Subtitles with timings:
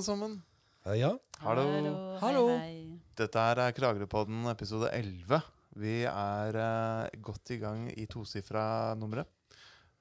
[0.00, 0.42] alle sammen.
[0.86, 1.64] Eh, Ja, Hallo.
[2.20, 2.46] Hallo.
[2.48, 3.00] Hei, hei.
[3.16, 5.40] Dette er Kragerøpodden episode 11.
[5.76, 9.26] Vi er uh, godt i gang i tosifra numre.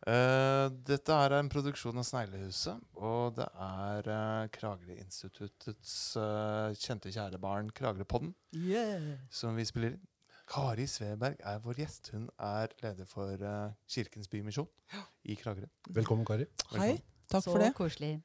[0.08, 7.38] Uh, dette er en produksjon av Sneglehuset, og det er uh, Kragerø-instituttets eh, kjente kjære
[7.44, 9.18] barn Kragerøpodden Yeah.
[9.30, 10.06] som vi spiller inn.
[10.50, 12.10] Kari Sveberg er vår gjest.
[12.16, 13.36] Hun er leder for
[13.86, 14.66] Kirkens Bymisjon
[15.30, 15.68] i Kragerø.
[15.94, 16.48] Velkommen, Kari.
[16.74, 16.96] Hei,
[17.30, 17.76] takk Så for det.
[17.78, 18.16] koselig.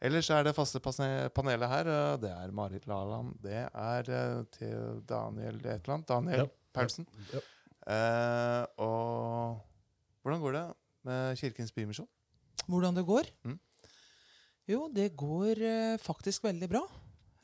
[0.00, 1.88] Ellers er det faste panelet her.
[2.22, 3.32] Det er Marit Laland.
[3.42, 6.08] Det er eh, til Daniel et eller annet.
[6.08, 6.50] Daniel Ja.
[6.76, 7.06] Paulsen.
[7.32, 7.40] Ja.
[7.88, 9.58] Eh, og
[10.22, 10.64] hvordan går det
[11.08, 12.06] med Kirkens Bymisjon?
[12.68, 13.30] Hvordan det går?
[13.48, 13.58] Mm.
[14.68, 16.82] Jo, det går eh, faktisk veldig bra.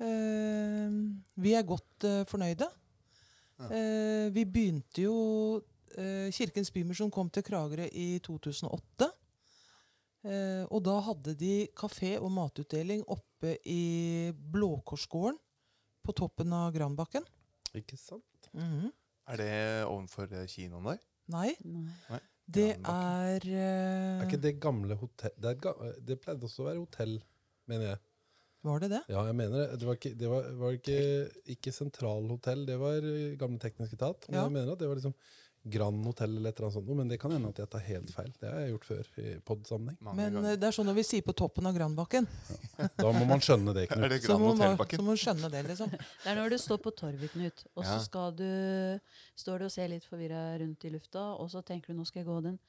[0.04, 0.94] Eh,
[1.40, 2.68] vi er godt eh, fornøyde.
[3.58, 3.68] Ja.
[3.70, 5.16] Eh, vi begynte jo
[5.96, 9.08] eh, Kirkens Bymisjon kom til Kragerø i 2008.
[10.24, 15.36] Eh, og da hadde de kafé og matutdeling oppe i Blåkorsgården
[16.04, 17.24] på toppen av Granbakken.
[17.76, 18.50] Ikke sant?
[18.54, 18.90] Mhm.
[19.28, 19.52] Er det
[19.88, 20.98] ovenfor eh, kinoen der?
[21.32, 22.18] Nei, Nei.
[22.46, 23.44] det Granbakken.
[23.44, 25.72] er eh, Er ikke det gamle hotell Det, er ga
[26.04, 27.14] det pleide også å være hotell,
[27.70, 28.02] mener jeg.
[28.64, 29.00] Var det det?
[29.12, 29.78] Ja, jeg mener det.
[29.80, 30.98] Det var ikke, det var, var ikke,
[31.52, 34.28] ikke sentralhotell, det var eh, gamle tekniske etat.
[34.28, 34.44] Men Ja.
[34.48, 35.16] jeg mener at det var liksom
[35.64, 36.90] Grand Hotell eller et eller annet sånt.
[36.98, 38.30] Men det kan hende at jeg tar helt feil.
[38.40, 39.96] Det har jeg gjort før i pod-sammenheng.
[40.10, 40.58] Men eh, ganger.
[40.60, 42.28] det er sånn når vi sier på toppen av Granbakken,
[43.00, 44.10] Da må man skjønne det, Er Knut.
[44.12, 45.94] det så må, man, så må man skjønne det, liksom.
[46.24, 48.48] Det er når du står på torvet, Knut, og så skal du,
[49.40, 52.22] står du og ser litt forvirra rundt i lufta, og så tenker du nå skal
[52.24, 52.60] jeg gå den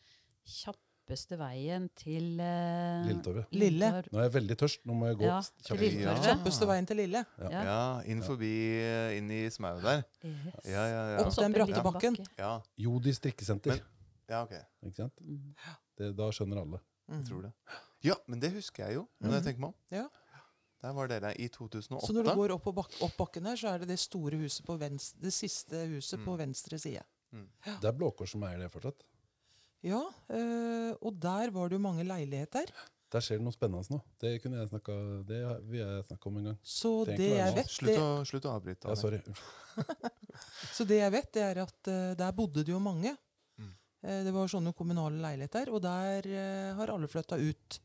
[1.05, 3.45] kjappeste veien til eh, Lilletorget.
[3.53, 3.89] Lille.
[4.11, 4.79] Nå er jeg veldig tørst.
[4.89, 5.63] Nå må jeg gå Ja, kjapt.
[5.67, 6.17] til Lilletorvet.
[6.25, 6.33] Ja.
[6.33, 7.21] Kjappeste veien til Lille.
[7.37, 7.49] Ja.
[7.67, 10.03] Ja, inn forbi eh, inn i smauet der.
[10.25, 10.65] Yes.
[10.65, 11.19] Ja, ja, ja.
[11.25, 12.17] Opp den bratte liten bakken.
[12.17, 12.37] bakke.
[12.41, 13.75] Ja, Jodi strikkesenter.
[13.77, 13.81] Men-
[14.29, 14.53] ja ok.
[14.87, 15.13] Ikke sant?
[15.21, 15.53] Mm.
[15.97, 16.79] Det, da skjønner alle.
[17.07, 17.25] Jeg Mm.
[17.29, 17.51] tror det.
[18.03, 19.07] Ja, men det husker jeg jo.
[19.21, 19.45] Når jeg Mhm.
[19.45, 19.75] tenker meg om.
[19.91, 20.07] Ja.
[20.81, 22.07] Der var dere i 2008.
[22.07, 24.37] Så når du går opp, på bak opp bakken her, så er det det store
[24.37, 26.37] huset på venstre, det siste huset på Mm.
[26.37, 27.01] venstre side.
[27.31, 29.03] Det er Blå Kors som eier det fortsatt.
[29.85, 30.01] Ja,
[30.33, 32.71] eh, og der var det jo mange leiligheter.
[33.13, 33.99] Der skjer det noe spennende nå.
[34.19, 34.95] Det kunne jeg snakka,
[35.29, 36.57] det vil jeg snakke om en gang.
[36.65, 38.89] Så det jeg vet, Slutt å, slutt å avbryte.
[38.91, 39.21] Ja, sorry.
[40.75, 43.13] så det jeg vet, det er at eh, der bodde det jo mange.
[43.61, 43.71] Mm.
[44.01, 46.31] Eh, det var sånne kommunale leiligheter, og der
[46.81, 47.79] har alle flytta ut.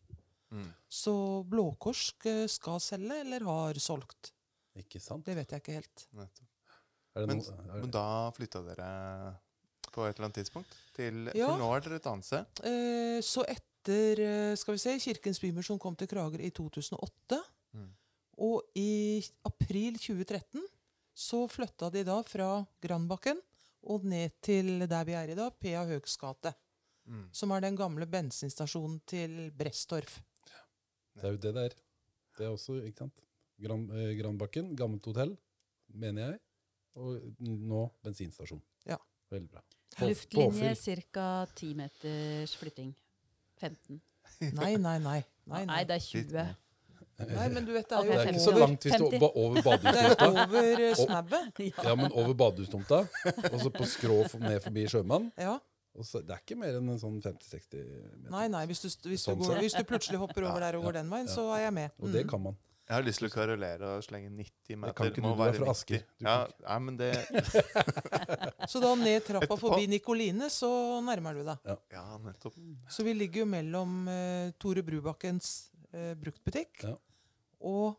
[0.50, 0.70] Mm.
[0.88, 1.14] Så
[1.46, 4.32] Blå Kors eh, skal selge, eller har solgt.
[4.80, 5.26] Ikke sant?
[5.26, 6.06] Det vet jeg ikke helt.
[6.16, 8.90] Er det Men, noe, er, men da flytta dere
[9.92, 10.74] på et eller annet tidspunkt?
[10.96, 11.48] Til, Ja.
[11.50, 12.62] For nå er dere et annet sted?
[12.66, 17.40] Eh, så etter eh, skal vi se, Kirkens Bymisjon kom til Krager i 2008.
[17.76, 17.90] Mm.
[18.46, 20.64] Og i april 2013
[21.20, 22.50] så flytta de da fra
[22.82, 23.40] Grandbakken
[23.90, 25.84] og ned til der vi er i dag, P.A.
[25.88, 26.52] Høgs gate.
[27.08, 27.26] Mm.
[27.32, 30.20] Som er den gamle bensinstasjonen til Brestorf.
[31.16, 31.74] det er jo det det er.
[32.38, 33.24] Det er også, ikke sant?
[33.60, 35.34] Gran, eh, Granbakken, gammelt hotell,
[35.92, 36.38] mener jeg.
[36.96, 38.62] Og nå bensinstasjon.
[38.88, 38.96] Ja.
[39.30, 39.60] Veldig bra.
[39.98, 40.74] På- Luftlinje
[41.12, 41.46] ca.
[41.54, 42.94] 10 meters flytting.
[43.60, 44.00] 15.
[44.54, 44.98] Nei, nei, nei.
[45.00, 45.84] Nei, Nei, nei.
[45.84, 46.56] det er 20.
[47.36, 49.16] nei men du vet, det er jo Det er ikke så langt hvis du 50.
[49.16, 50.44] er ba- over er badehustomta.
[50.44, 51.58] over eh, snauet.
[51.84, 53.00] Ja, men over badehustomta,
[53.52, 55.26] og så på skrå f- ned forbi Sjømann.
[55.36, 55.58] Ja.
[55.98, 58.30] Og så, det er ikke mer enn en sånn 50-60 meter.
[58.30, 59.60] Nei, nei, hvis du, hvis, du Sånn går, sett.
[59.66, 61.90] hvis du plutselig hopper over der og går den veien, så er jeg med.
[61.98, 62.30] Og det Mm.
[62.30, 62.56] kan man.
[62.90, 64.90] Jeg har lyst til å karolere og slenge 90 meter.
[64.90, 66.00] Det kan ikke Må du, du er fra Asker.
[66.26, 66.32] Ja,
[66.64, 67.10] nei, men det
[68.72, 69.58] Så da ned trappa Etterpå.
[69.62, 70.70] forbi Nikoline, så
[71.06, 71.70] nærmer du deg.
[71.94, 72.58] Ja, nettopp.
[72.90, 76.96] Så vi ligger jo mellom uh, Tore Brubakkens uh, bruktbutikk Ja.
[77.62, 77.94] og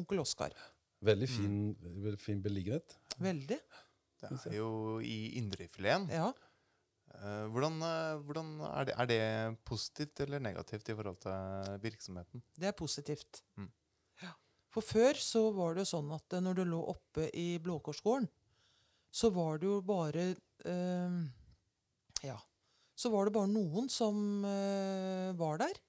[0.00, 0.56] Onkel Oskar.
[1.04, 1.60] Veldig fin,
[2.00, 2.96] veldig fin beliggenhet.
[3.20, 3.60] Veldig.
[4.24, 6.08] Det er jo i indrefileten.
[6.08, 6.32] Ja.
[7.16, 12.42] Uh, hvordan uh, hvordan er, det, er det positivt eller negativt i forhold til virksomheten?
[12.56, 13.44] Det er positivt.
[13.60, 13.70] Mm.
[14.76, 18.28] For før så var det jo sånn at eh, når du lå oppe i Blåkorsgården,
[19.08, 20.28] så var det jo bare
[20.68, 21.16] eh,
[22.26, 22.36] Ja.
[22.96, 25.80] Så var det bare noen som eh, var der.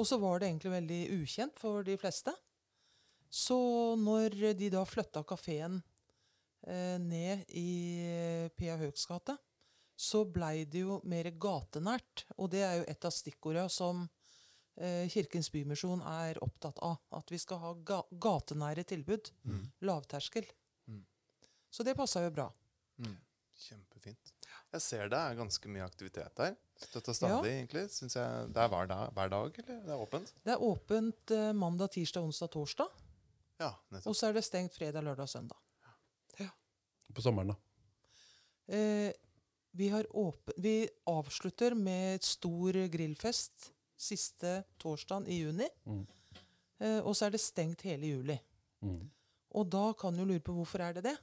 [0.00, 2.32] Og så var det egentlig veldig ukjent for de fleste.
[3.32, 3.56] Så
[4.00, 5.78] når de da flytta kafeen
[6.68, 7.72] eh, ned i
[8.04, 9.36] eh, Pia Høgs gate,
[9.96, 12.26] så blei det jo mer gatenært.
[12.36, 14.06] Og det er jo et av stikkorda som
[15.12, 16.96] Kirkens Bymisjon er opptatt av.
[17.12, 19.28] At vi skal ha ga gatenære tilbud.
[19.44, 19.66] Mm.
[19.84, 20.46] Lavterskel.
[20.88, 21.02] Mm.
[21.70, 22.48] Så det passa jo bra.
[23.02, 23.18] Mm.
[23.62, 24.32] Kjempefint.
[24.72, 26.54] Jeg ser det er ganske mye aktivitet der.
[26.80, 27.82] Støtta stadig, stadig, egentlig.
[27.92, 29.82] Synes jeg Det er hver dag, hver dag, eller?
[29.84, 30.32] Det er åpent?
[30.42, 33.02] Det er åpent eh, mandag, tirsdag, onsdag, torsdag.
[33.60, 33.74] Ja,
[34.06, 35.58] Og så er det stengt fredag, lørdag og søndag.
[37.12, 37.56] På sommeren, da.
[38.72, 39.12] Eh,
[39.76, 43.68] vi, har åpen, vi avslutter med et stor grillfest
[44.02, 45.68] siste torsdagen i juni.
[45.86, 46.04] Mm.
[46.82, 48.38] Eh, og så er det stengt hele juli.
[48.82, 49.02] Mm.
[49.58, 51.16] Og da kan du lure på hvorfor er det det.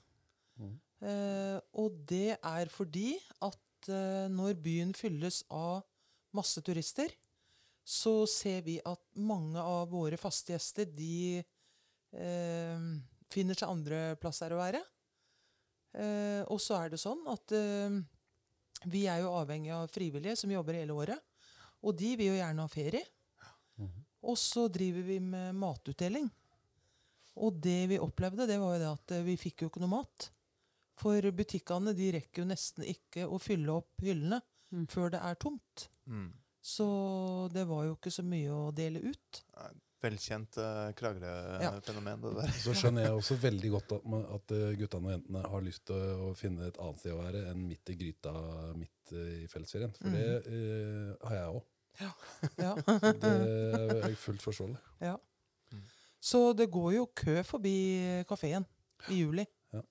[0.60, 0.76] Mm.
[1.10, 3.14] Eh, og det er fordi
[3.46, 5.82] at eh, når byen fylles av
[6.36, 7.12] masse turister,
[7.90, 12.88] så ser vi at mange av våre faste gjester de eh,
[13.34, 14.84] finner seg andre plasser å være.
[15.98, 17.98] Eh, og så er det sånn at eh,
[18.92, 21.29] vi er jo avhengig av frivillige som jobber hele året.
[21.84, 23.06] Og de vil jo gjerne ha ferie.
[23.80, 24.06] Mhm.
[24.30, 26.28] Og så driver vi med matutdeling.
[27.40, 29.94] Og det vi opplevde, det var jo det at eh, vi fikk jo ikke noe
[29.94, 30.30] mat.
[31.00, 34.84] For butikkene de rekker jo nesten ikke å fylle opp hyllene Mm.
[34.86, 35.88] før det er tomt.
[36.06, 36.28] Mm.
[36.62, 36.86] Så
[37.52, 39.40] det var jo ikke så mye å dele ut.
[40.00, 42.52] Velkjent uh, Kragerø-fenomen, Ja.
[42.56, 44.06] Så skjønner jeg også veldig godt at,
[44.38, 47.20] at eh, guttene og jentene har lyst til å, å finne et annet sted å
[47.20, 48.34] være enn midt i gryta
[48.80, 49.92] midt eh, i fellesferien.
[50.00, 51.68] For det uh, har jeg òg.
[52.00, 52.14] Ja.
[52.56, 54.80] Det er fullt forståelig.
[55.04, 55.18] Ja.
[56.24, 57.76] Så det går jo kø forbi
[58.28, 58.64] kafeen
[59.12, 59.44] i juli.
[59.76, 59.84] Ja.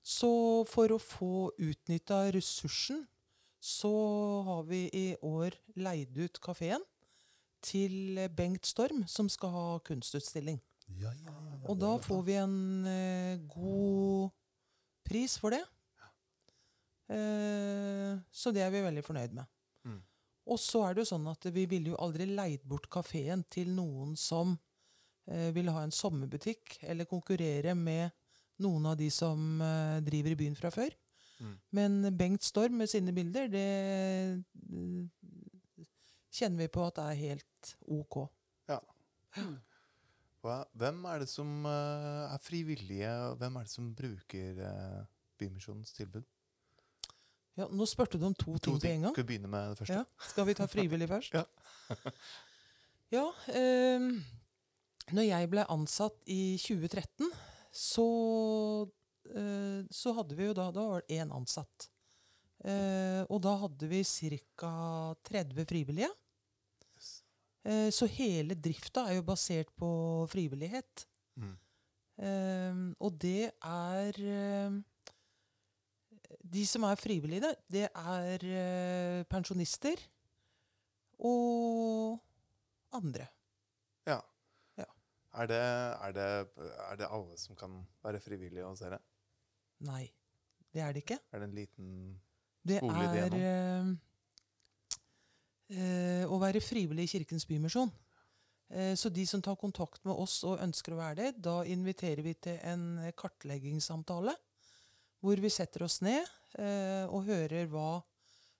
[0.00, 0.30] Så
[0.70, 3.04] for å få utnytta ressursen,
[3.60, 3.92] så
[4.48, 6.80] har vi i år leid ut kafeen
[7.66, 10.60] til Bengt Storm, som skal ha kunstutstilling.
[10.94, 14.30] Ja, ja, ja, Og da får vi en eh, god
[15.06, 15.64] pris for det.
[17.10, 19.50] Eh, så det er vi veldig fornøyd med.
[19.86, 19.98] Mm.
[20.50, 23.72] Og så er det jo sånn at vi ville jo aldri leid bort kafeen til
[23.74, 24.54] noen som
[25.30, 28.14] eh, vil ha en sommerbutikk, eller konkurrere med
[28.62, 30.94] noen av de som eh, driver i byen fra før.
[31.36, 31.56] Mm.
[31.76, 33.66] Men Bengt Storm med sine bilder, det
[36.36, 38.20] kjenner vi på at det er helt ok.
[40.46, 45.00] Hva, hvem er det som eh, er frivillige, og hvem er det som bruker uh,
[45.40, 46.22] Bymisjonens tilbud?
[47.56, 49.14] Ja, nå spurte du om to, ting på en gang.
[49.14, 49.96] Skal vi begynne med det første?
[50.02, 50.28] Ja.
[50.28, 51.36] Skal vi ta frivillig først?
[51.96, 52.12] Ja.
[53.14, 54.10] ja ehm,
[55.14, 57.30] når jeg ble ansatt i 2013,
[57.72, 58.06] så,
[59.30, 61.88] eh, så hadde vi jo da Da var det én ansatt.
[62.66, 64.72] Eh, og da hadde vi ca.
[65.30, 66.10] 30 frivillige.
[67.66, 69.88] Eh, så hele drifta er jo basert på
[70.30, 71.06] frivillighet.
[71.36, 71.54] Mm.
[72.16, 74.18] Um, og det er
[74.70, 74.78] um,
[76.40, 80.00] De som er frivillige, det er uh, pensjonister
[81.18, 82.16] og
[82.96, 83.26] andre.
[84.06, 84.20] Ja.
[84.78, 84.88] Ja.
[85.34, 86.28] Er, det, er, det,
[86.86, 89.02] er det alle som kan være frivillige hos dere?
[89.84, 90.06] Nei,
[90.72, 91.18] det er det ikke.
[91.32, 91.90] Er det en liten
[92.64, 93.98] Det er igjennom.
[95.72, 97.90] Eh, å være frivillig i Kirkens Bymisjon.
[98.70, 102.22] Eh, så de som tar kontakt med oss og ønsker å være det, da inviterer
[102.26, 102.86] vi til en
[103.18, 104.34] kartleggingssamtale.
[105.24, 106.22] Hvor vi setter oss ned
[106.60, 108.02] eh, og hører hva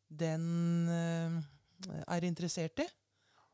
[0.06, 2.86] den er interessert i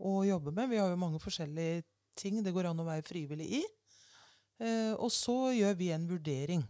[0.05, 0.69] og jobber med.
[0.71, 1.83] Vi har jo mange forskjellige
[2.19, 3.63] ting det går an å være frivillig i.
[5.01, 6.63] Og så gjør vi en vurdering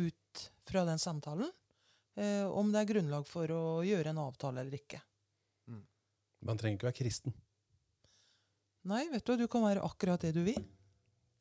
[0.00, 1.52] ut fra den samtalen
[2.56, 5.02] om det er grunnlag for å gjøre en avtale eller ikke.
[6.44, 7.34] Man trenger ikke være kristen.
[8.88, 10.60] Nei, vet du, du kan være akkurat det du vil.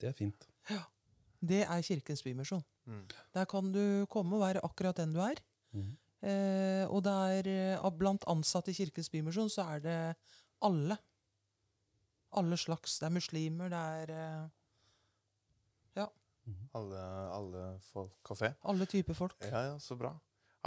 [0.01, 0.47] Det er fint.
[0.69, 0.81] Ja.
[1.37, 2.63] Det er Kirkens Bymisjon.
[2.89, 3.05] mm.
[3.33, 5.37] Der kan du komme og være akkurat den du er.
[5.71, 5.93] Mm.
[6.27, 10.15] Eh, og det er, eh, blant ansatte i Kirkens Bymisjon så er det
[10.61, 10.97] alle.
[12.33, 12.99] Alle slags.
[12.99, 14.47] Det er muslimer, det er eh,
[16.77, 17.01] alle,
[17.33, 18.53] alle folk kafé?
[18.63, 19.35] alle typer folk.
[19.43, 20.13] Ja, ja, så bra.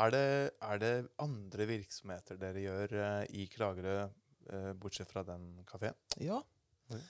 [0.01, 0.27] Er det,
[0.63, 4.07] er det andre virksomheter dere gjør eh, i Kragerø,
[4.81, 5.97] bortsett fra den kafeen?
[6.19, 6.41] Ja.
[6.91, 7.03] Mm.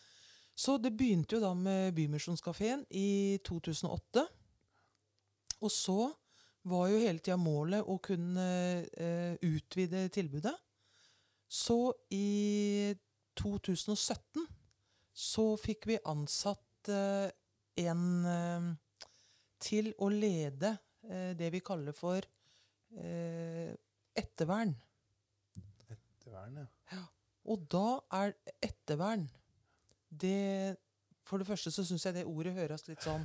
[0.61, 4.27] Så det begynte jo da med Bymisjonskafeen i 2008.
[5.61, 6.01] Og så
[6.69, 8.49] var jo hele tida målet å kunne
[8.93, 10.53] eh, utvide tilbudet.
[11.49, 11.79] Så
[12.13, 12.93] i
[13.41, 14.45] 2017
[15.17, 17.31] så fikk vi ansatt eh,
[17.85, 18.69] en eh,
[19.61, 20.77] til å lede
[21.09, 22.21] eh, det vi kaller for
[22.91, 24.73] ettervern.
[25.87, 26.57] ettervern.
[26.59, 26.67] ja.
[26.91, 27.05] ja.
[27.49, 29.29] Og da er ettervern
[30.11, 30.77] det
[31.25, 33.23] For det første så syns jeg det ordet høres litt sånn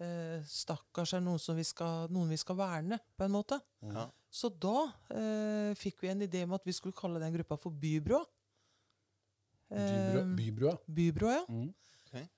[0.00, 3.58] eh, Stakkars er noen, som vi skal, noen vi skal verne, på en måte.
[3.82, 4.06] ja.
[4.30, 7.74] Så da eh, fikk vi en idé om at vi skulle kalle den gruppa for
[7.74, 8.20] Bybrå.
[9.70, 10.20] Bybrua.
[10.22, 10.74] Eh, Bybrua.
[10.86, 11.44] Bybrå, ja.
[11.48, 11.72] Mhm.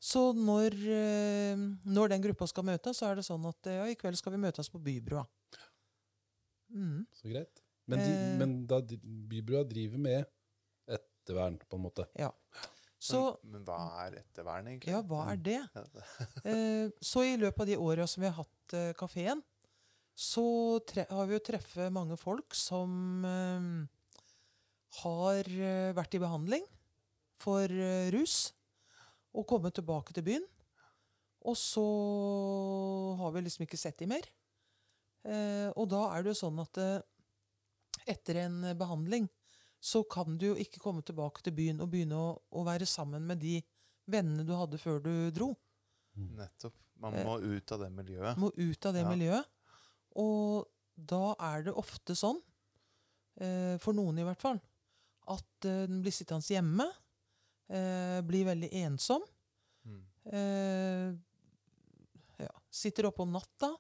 [0.01, 3.85] Så når, eh, når den gruppa skal møtes, så er det sånn at eh, ja,
[3.93, 5.23] i kveld skal vi møtes på Bybrua.
[6.73, 7.05] Mm.
[7.13, 7.61] Så greit.
[7.89, 8.37] Men, de, Eh.
[8.41, 10.25] men da Bybrua driver med
[11.23, 12.07] ettervern, på en måte.
[13.03, 14.93] Så men, men hva er ettervern, egentlig?
[14.95, 15.61] ja, hva er det?
[16.53, 19.43] Eh, så i løpet av de åra som vi har hatt eh, kafeen,
[20.15, 20.45] så
[20.87, 23.67] tre har vi jo treffet mange folk som eh,
[25.03, 26.67] har eh, vært i behandling
[27.43, 27.67] for
[28.15, 28.53] rus.
[29.35, 30.45] og kommet tilbake til byen.
[31.49, 31.83] Og så
[33.19, 34.29] har vi liksom ikke sett dem mer.
[35.27, 36.79] Eh, og da er det jo sånn at
[38.07, 39.27] etter en behandling
[39.83, 43.25] så kan du jo ikke komme tilbake til byen og begynne å, å være sammen
[43.27, 43.57] med de
[44.13, 45.49] vennene du hadde før du dro.
[46.15, 46.77] Nettopp.
[47.03, 48.39] Man Eh, må ut av det miljøet.
[48.39, 49.09] Må ut av det Ja.
[49.11, 49.49] miljøet.
[50.23, 52.39] Og da er det ofte sånn,
[53.41, 54.61] eh, for noen i hvert fall,
[55.27, 56.87] at eh, den blir sittende hjemme,
[57.73, 59.23] eh, blir veldig ensom,
[59.85, 60.03] Mm.
[60.31, 61.15] eh,
[62.45, 63.73] ja, sitter oppe om natta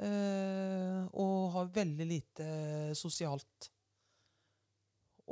[0.00, 2.46] eh, og har veldig lite
[2.96, 3.68] sosialt.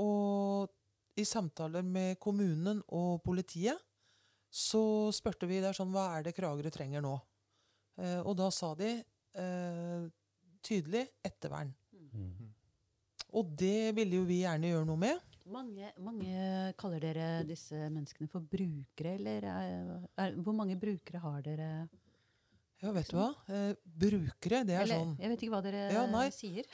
[0.03, 0.73] Og
[1.17, 3.81] i samtaler med kommunen og politiet
[4.53, 7.15] så spurte vi der sånn, hva er det Kragerø trenger nå?
[8.00, 10.07] Eh, og da sa de eh,
[10.65, 11.73] tydelig ettervern.
[11.93, 12.53] Mm.
[13.37, 15.37] Og det ville jo vi gjerne gjøre noe med.
[15.53, 21.45] Mange, mange kaller dere disse menneskene for brukere, eller er, er, hvor mange brukere har
[21.45, 21.69] dere?
[22.83, 23.29] Ja, vet du hva?
[23.49, 26.26] Eh, brukere, det er eller, sånn Jeg vet ikke hva dere Ja, nei.
[26.35, 26.67] sier.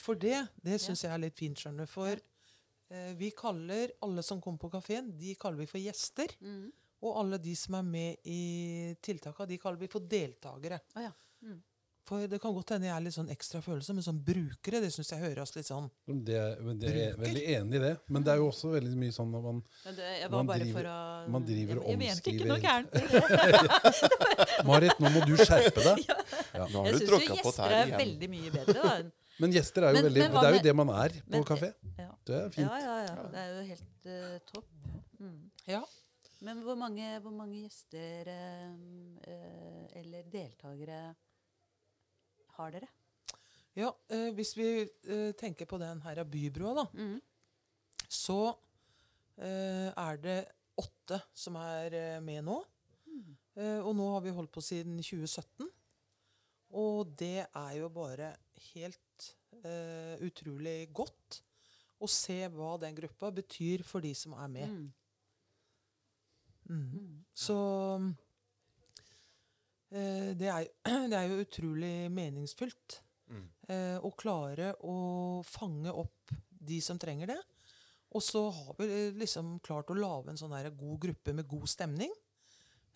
[0.00, 1.92] For det, det syns jeg er litt fint, skjønner du.
[1.92, 2.22] For
[3.18, 6.34] vi kaller alle som kommer på kafeen, de kaller vi for gjester.
[6.40, 6.70] Mm.
[7.04, 10.78] Og alle de som er med i tiltaka, de kaller vi for deltakere.
[10.96, 11.12] Å ja.
[11.44, 11.58] Mm.
[12.04, 14.90] For det kan godt hende jeg er litt sånn ekstra følelse, men som brukere, det
[14.92, 17.92] syns jeg høres litt sånn Det, er- men det er jeg veldig enig i det.
[18.12, 19.62] Men det er jo også veldig mye sånn at man,
[19.96, 24.64] det, Man driver- å man driver jeg, jeg mente ikke noe omskriver- gærent.
[24.68, 26.04] Marit, nå må du skjerpe deg!
[26.08, 26.16] Ja.
[26.54, 26.66] Ja.
[26.68, 28.74] Jeg du syns jo gjester er veldig mye bedre.
[28.80, 28.96] Da.
[29.00, 31.30] enn- Men gjester er jo Men- veldig men Det er jo det man er på
[31.30, 31.74] men- kafé.
[31.98, 32.10] Ja.
[32.24, 32.70] Det er fint.
[32.70, 33.22] Ja, ja, ja.
[33.28, 34.68] Det er jo helt uh, topp.
[35.20, 35.50] Mm.
[35.66, 35.82] Ja.
[36.40, 38.72] Men hvor mange, hvor mange gjester eh,
[39.26, 41.14] uh, eller deltakere
[42.58, 42.88] har dere?
[43.76, 44.66] Ja, eh, hvis vi
[45.40, 47.20] tenker på den her av bybrua, da, Mm.
[48.08, 48.54] så
[49.38, 50.46] eh, er det
[50.78, 52.60] åtte som er med nå.
[53.56, 55.68] Eh, og nå har vi holdt på siden 2017.
[56.74, 58.36] Og det er jo bare
[58.72, 61.42] helt uh, utrolig godt
[62.02, 64.68] å se hva den gruppa betyr for de som er med.
[64.68, 64.92] Mm.
[66.64, 66.90] Mm.
[66.90, 67.24] Mm.
[67.36, 67.56] Så
[69.94, 70.68] uh, det, er,
[71.10, 73.44] det er jo utrolig meningsfylt Mm.
[73.72, 74.96] eh, å klare å
[75.48, 77.40] fange opp de som trenger det.
[78.14, 82.12] Og så har vi liksom klart å lage en sånn god gruppe med god stemning.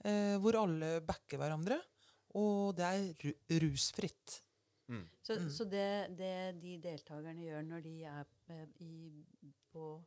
[0.05, 1.81] Eh, hvor alle backer hverandre.
[2.39, 3.33] Og det er ru
[3.65, 4.43] rusfritt.
[4.89, 5.03] Mm.
[5.23, 5.51] Så, Mm.
[5.51, 9.25] så det, det de deltakerne gjør når de er eh, i,
[9.73, 9.99] på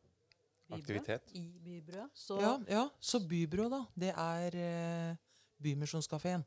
[0.67, 1.31] Bybrua, Aktivitet.
[1.37, 5.15] I Bybrua, så Ja, ja, så Bybrå, da, det er eh,
[5.61, 6.43] Bymisjonskafeen.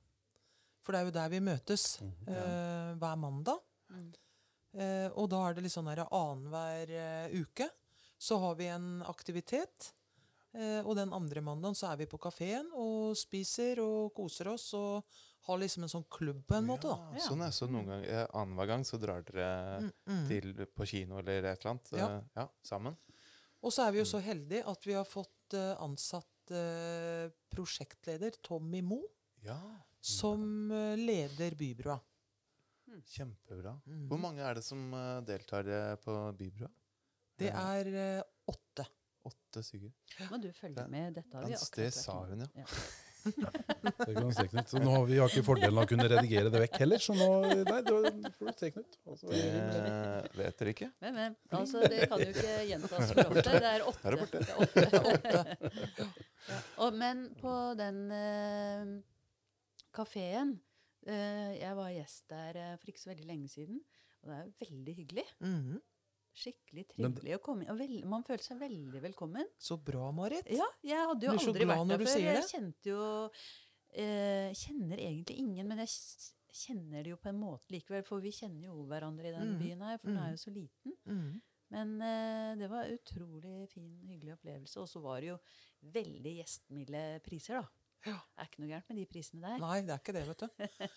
[0.83, 3.61] For det er jo der vi møtes eh, hver mandag.
[3.91, 4.13] Mm.
[4.75, 7.69] Eh, og da er det litt sånn annenhver eh, uke
[8.19, 9.93] så har vi en aktivitet.
[10.55, 14.73] Eh, og den andre mandagen så er vi på kafeen og spiser og koser oss
[14.79, 15.05] og
[15.47, 17.11] har liksom en sånn klubb på en måte, da.
[17.19, 20.23] Ja, sånn er Så noen gang, eh, annenhver gang så drar dere Mm, mm.
[20.29, 22.07] til på kino eller et eller annet Ja.
[22.17, 22.97] eh, ja, sammen?
[23.63, 28.41] Og så er vi jo så heldige at vi har fått eh, ansatt eh, prosjektleder
[28.43, 29.07] Tommy Moe,
[29.43, 29.59] Ja,
[30.01, 32.01] som leder Bybrua.
[33.07, 33.81] kjempebra.
[33.87, 34.09] Mm.
[34.09, 34.91] Hvor mange er det som
[35.27, 35.65] deltar
[36.05, 36.69] på Bybrua?
[37.39, 38.87] Det er åtte.
[39.25, 39.93] Åtte stykker.
[40.31, 41.15] må du følge med.
[41.15, 42.47] Dette har vi akkurat det sa hun, ja.
[42.55, 42.67] Ja.
[43.25, 44.69] Det kan se, Knut.
[44.69, 47.17] Så nå har vi har ikke fordelen av å kunne redigere det vekk heller, så
[47.17, 47.95] nå Nei, det
[48.39, 48.99] får du se, Knut.
[49.09, 50.91] Altså, Det vet dere ikke.
[51.05, 51.39] Men, men.
[51.61, 53.57] Altså, det kan jo ikke gjentas for ofte.
[53.65, 54.05] Det er åtte.
[54.05, 54.15] Er.
[54.35, 55.47] Det er.
[56.05, 56.09] Ja.
[56.85, 58.95] Og, men på den uh,
[59.95, 60.59] kafeen
[61.07, 63.81] eh, Jeg var gjest der eh, for ikke så veldig lenge siden.
[64.23, 65.27] Og det er jo veldig hyggelig.
[65.41, 65.83] Mhm.
[66.35, 67.71] Skikkelig Men- trivelig å komme inn.
[67.71, 69.47] Og vel, man føler seg veldig velkommen.
[69.59, 70.49] Så bra, Marit.
[70.51, 72.25] Ja, jeg hadde jo aldri glad vært når der du før.
[72.27, 73.31] Jeg kjente jo
[73.95, 75.93] eh, Kjenner egentlig ingen, men jeg
[76.55, 78.05] kjenner det jo på en måte likevel.
[78.07, 79.61] For vi kjenner jo hverandre i den mm.
[79.63, 80.27] byen her, for den Mhm.
[80.27, 80.97] er jo så liten.
[81.07, 81.43] Mm.
[81.75, 84.77] Men eh, det var utrolig fin, hyggelig opplevelse.
[84.83, 85.39] Og så var det jo
[85.95, 87.69] veldig gjestmilde priser, da.
[88.05, 88.19] Ja.
[88.37, 89.59] Det er ikke noe gærent med de prisene der.
[89.63, 90.49] Nei, det er ikke det, vet du.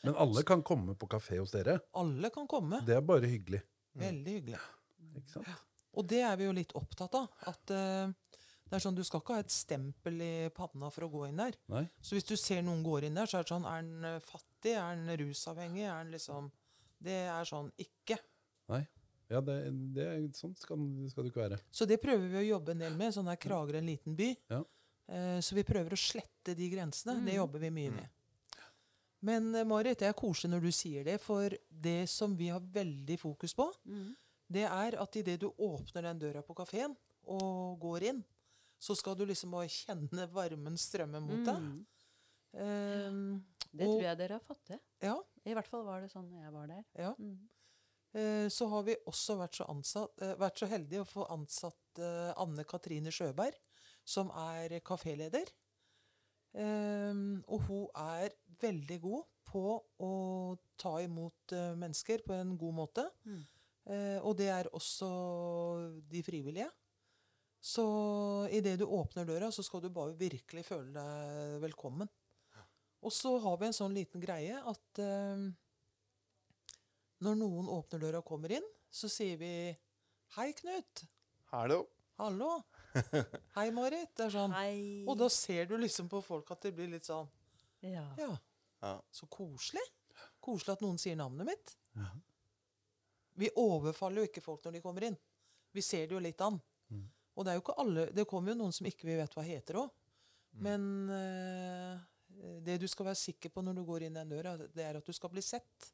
[0.04, 1.78] Men alle kan komme på kafé hos dere.
[1.96, 2.82] Alle kan komme.
[2.86, 3.62] Det er bare hyggelig.
[3.98, 4.60] Veldig hyggelig.
[5.18, 5.48] Ikke sant?
[5.98, 7.28] Og det er vi jo litt opptatt av.
[7.50, 8.12] At uh,
[8.68, 11.38] det er sånn, Du skal ikke ha et stempel i panna for å gå inn
[11.40, 11.56] der.
[11.72, 11.86] Nei?
[12.04, 14.20] Så hvis du ser noen går inn der, så er det sånn Er han eh,
[14.20, 14.74] fattig?
[14.76, 15.86] Er han rusavhengig?
[15.88, 16.52] Er han liksom
[17.02, 18.20] Det er sånn ikke.
[19.30, 19.56] Ja, det,
[19.96, 20.80] det er, sånn skal,
[21.12, 21.58] skal det ikke være.
[21.72, 23.12] Så det prøver vi å jobbe en del med.
[23.16, 24.30] Sånn der Kragerø en liten by.
[24.54, 24.62] Ja.
[25.12, 27.18] Eh, så vi prøver å slette de grensene.
[27.26, 27.40] Det Mm.
[27.42, 28.08] jobber vi mye med.
[29.28, 33.18] Men Marit, det er koselig når du sier det, for det som vi har veldig
[33.20, 34.16] fokus på, Mhm.
[34.48, 36.96] Det er at idet du åpner den døra på kafeen
[37.28, 38.24] og går inn,
[38.80, 41.62] så skal du liksom bare kjenne varmen strømme mot deg.
[41.68, 41.86] Mm.
[42.58, 44.80] Um, Det tror jeg dere har fått til.
[45.04, 46.84] Ja, I hvert fall var det sånn jeg var der.
[46.98, 47.14] ja.
[47.20, 47.38] Mm.
[48.18, 52.00] Eh, så har vi også vært så, ansatt, eh, vært så heldige å få ansatt
[52.02, 53.58] eh, Anne Katrine Sjøberg,
[54.08, 55.50] som er kaféleder.
[56.58, 59.64] Ehm, og hun er veldig god på
[60.02, 60.12] å
[60.80, 63.04] ta imot mennesker på en god måte.
[63.28, 63.44] Mm.
[63.88, 65.08] Eh, og det er også
[66.12, 66.68] de frivillige.
[67.64, 67.84] Så
[68.54, 72.10] idet du åpner døra, så skal du bare virkelig føle deg velkommen.
[73.06, 75.44] Og så har vi en sånn liten greie at eh,
[77.24, 79.52] når noen åpner døra og kommer inn, så sier vi
[80.36, 81.06] 'Hei, Knut'.
[81.54, 81.86] Hallo.
[82.18, 82.64] 'Hallo'.
[83.56, 84.14] 'Hei, Marit'.
[84.18, 84.54] Det er sånn.
[84.54, 85.06] Hei.
[85.08, 87.30] Og da ser du liksom på folk at det blir litt sånn
[87.82, 88.08] ja.
[88.18, 88.38] Ja,
[88.82, 89.02] Ja.
[89.12, 89.84] så koselig.
[90.42, 91.76] Koselig at noen sier navnet mitt.
[93.38, 95.18] Vi overfaller jo ikke folk når de kommer inn.
[95.74, 96.58] Vi ser det jo litt an.
[96.90, 97.04] Mm.
[97.38, 99.44] Og det er jo ikke alle Det kommer jo noen som ikke vi vet hva
[99.46, 99.92] heter òg.
[100.58, 102.00] Men eh,
[102.66, 105.06] det du skal være sikker på når du går inn den døra, det er at
[105.06, 105.92] du skal bli sett.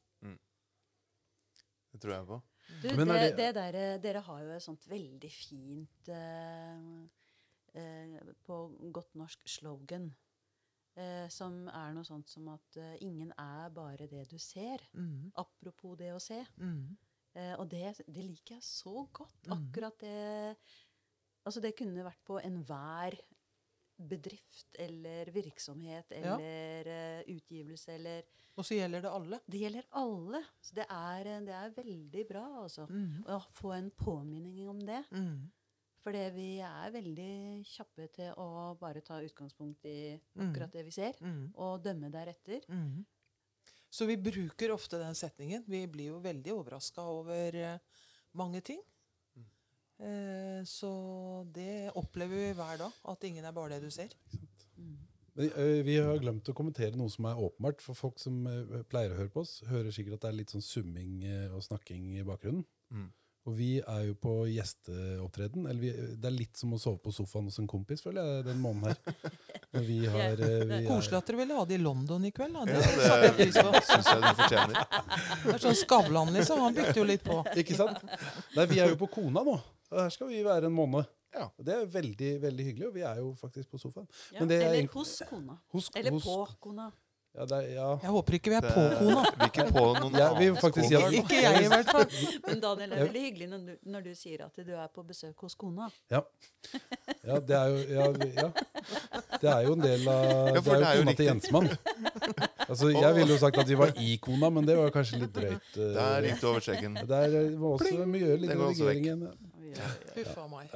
[1.94, 2.36] Det tror jeg på.
[2.82, 7.04] Du, Men det, det det- der, dere har jo et sånt veldig fint eh,
[7.74, 8.56] eh, På
[8.92, 10.08] godt norsk slogan.
[10.96, 14.82] Eh, som er noe sånt som at eh, ingen er bare det du ser.
[14.94, 15.30] Mm.
[15.36, 16.40] Apropos det å se.
[16.58, 16.96] Mm.
[17.34, 19.46] Eh, og det, det liker jeg så godt.
[19.48, 19.52] Mhm.
[19.58, 20.56] Akkurat det
[21.46, 23.18] Altså, det kunne vært på enhver
[24.00, 27.22] bedrift eller virksomhet eller ja.
[27.30, 28.24] utgivelse eller
[28.56, 29.38] Og så gjelder det alle.
[29.50, 30.40] Det gjelder alle.
[30.62, 32.86] Så det er, eh, det er veldig bra, altså.
[32.88, 33.24] Mm.
[33.26, 35.02] Å få en påminning om det.
[35.10, 35.50] Mm.
[36.04, 40.48] For vi er veldig kjappe til å bare ta utgangspunkt i Mhm.
[40.48, 41.52] akkurat det vi ser, Mm.
[41.56, 42.60] og dømme deretter.
[42.68, 43.04] Mhm.
[43.94, 45.62] Så vi bruker ofte den setningen.
[45.70, 48.00] Vi blir jo veldig overraska over eh,
[48.34, 48.80] mange ting.
[50.02, 50.90] Eh, så
[51.54, 52.96] det opplever vi hver dag.
[53.12, 54.10] At ingen er bare det du ser.
[54.74, 54.96] Mm.
[55.34, 55.52] Men,
[55.86, 57.82] Vi har glemt å kommentere noe som er åpenbart.
[57.86, 58.42] For folk som
[58.90, 61.22] pleier å høre på oss, hører sikkert at det er litt sånn summing
[61.54, 62.66] og snakking i bakgrunnen.
[62.90, 63.08] Mm.
[63.44, 65.66] Og vi er jo på gjesteopptreden.
[65.68, 68.44] Eller vi, det er litt som å sove på sofaen hos en kompis, føler jeg,
[68.46, 69.26] den måneden her.
[69.74, 72.32] Når vi har, ø, vi er, Koselig at dere ville ha det i London i
[72.32, 72.56] kveld.
[72.56, 72.64] Da.
[72.64, 74.80] Det Ja, det syns jeg du fortjener.
[75.44, 76.62] Det er sånn Skavlan, liksom.
[76.64, 77.42] Han bytter jo litt på.
[77.60, 78.00] Ikke sant?
[78.56, 79.58] Nei, vi er jo på Kona nå.
[79.92, 81.04] Og her skal vi være en måned.
[81.34, 81.48] Ja.
[81.58, 84.06] Det er veldig veldig hyggelig, og vi er jo faktisk på sofaen.
[84.32, 85.56] Ja, Men det er eller hos kona.
[85.74, 86.88] Hos, Eller hos, på kona.
[87.34, 87.86] Ja, det er, ja.
[87.98, 89.22] Jeg håper ikke vi er Det- på kona.
[89.34, 91.00] Vi er ikke på noen Jeg vi faktisk ja.
[91.18, 92.04] Ikke jeg, i hvert fall.
[92.46, 95.02] Men Daniel, det er veldig hyggelig når du, når du sier at du er på
[95.08, 95.88] besøk hos kona.
[96.14, 96.20] Ja.
[97.26, 98.06] ja, det er jo ja,
[98.38, 98.48] ja.
[99.42, 101.26] Det er jo en del av Ja, Det det er jo kona til.
[101.26, 101.68] Jensmann.
[102.68, 105.34] Altså, jeg ville jo sagt at vi var i kona, men det var kanskje litt
[105.34, 105.66] drøyt.
[105.74, 106.94] Uh, det er litt over skjeggen.
[107.02, 109.26] Det er, eh, må også gjøre litt redigering igjen.
[110.14, 110.74] Huff a meg.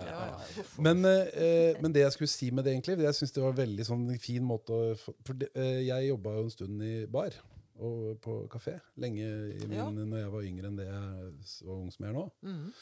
[0.83, 3.61] Men, eh, men det jeg skulle si med det, egentlig, jeg syns det var en
[3.63, 7.37] veldig sånn fin måte å For det, eh, jeg jobba jo en stund i bar
[7.79, 9.23] og på kafé lenge
[9.55, 9.89] i min, Ja.
[9.91, 12.25] når jeg var yngre enn det jeg var ung som jeg er nå.
[12.43, 12.73] Mm.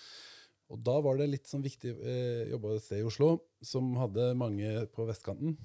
[0.72, 4.31] Og da var det litt sånn viktig eh, Jobba et sted i Oslo som hadde
[4.35, 5.57] mange på vestkanten.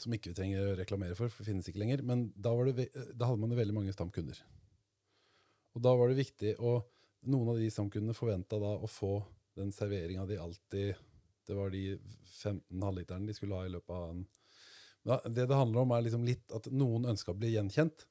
[0.00, 2.02] Som ikke vi trenger å reklamere for, for det finnes ikke lenger.
[2.02, 4.40] Men da, var det, eh, da hadde man jo veldig mange stamkunder.
[5.76, 6.80] Og da var det viktig å
[7.22, 9.20] Noen av de stamkundene forventa da å få
[9.58, 10.94] den serveringa de alltid
[11.46, 14.22] Det var de 15 halvliterne de skulle ha i løpet av en
[15.04, 18.04] da, Det det handler om, er liksom litt at noen ønska å bli gjenkjent,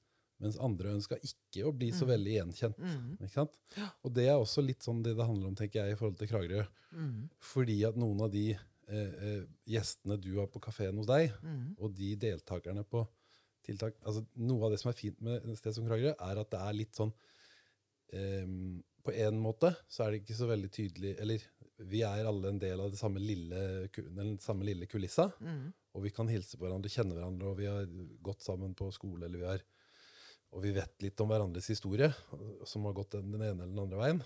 [0.44, 2.10] mens andre ønska ikke å bli så Mm.
[2.10, 2.78] veldig gjenkjent.
[2.78, 3.86] Mm.
[4.04, 6.28] Og det er også litt sånn det det handler om, tenker jeg, i forhold til
[6.28, 6.66] Kragerø.
[6.92, 7.30] Mm.
[7.40, 11.78] Fordi at noen av de eh, eh, gjestene du har på kafeen hos deg, mm.
[11.80, 13.08] og de deltakerne på
[13.64, 16.52] tiltak altså Noe av det som er fint med et sted som Kragerø, er at
[16.52, 17.14] det er litt sånn
[18.12, 21.46] ehm, På en måte så er det ikke så veldig tydelig Eller
[21.90, 25.32] vi er alle en del av det samme lille, den samme lille kulissa.
[25.42, 25.72] Mm.
[25.98, 27.88] Og vi kan hilse på hverandre, kjenne hverandre, og vi har
[28.22, 29.64] gått sammen på skole, eller vi har
[30.52, 32.10] Og vi vet litt om hverandres historie,
[32.68, 34.18] som har gått den, den ene eller den andre veien.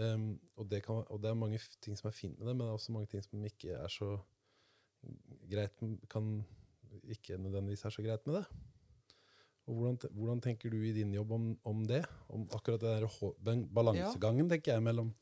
[0.00, 0.22] Um,
[0.56, 2.70] og, det kan, og det er mange ting som er fint med det, men det
[2.70, 4.14] er også mange ting som ikke er så
[5.50, 5.76] greit
[6.08, 6.38] Kan
[7.04, 8.44] ikke nødvendigvis er så greit med det.
[9.64, 12.02] Og hvordan, hvordan tenker du i din jobb om, om det?
[12.28, 15.14] Om akkurat det der, den balansegangen, tenker jeg, mellom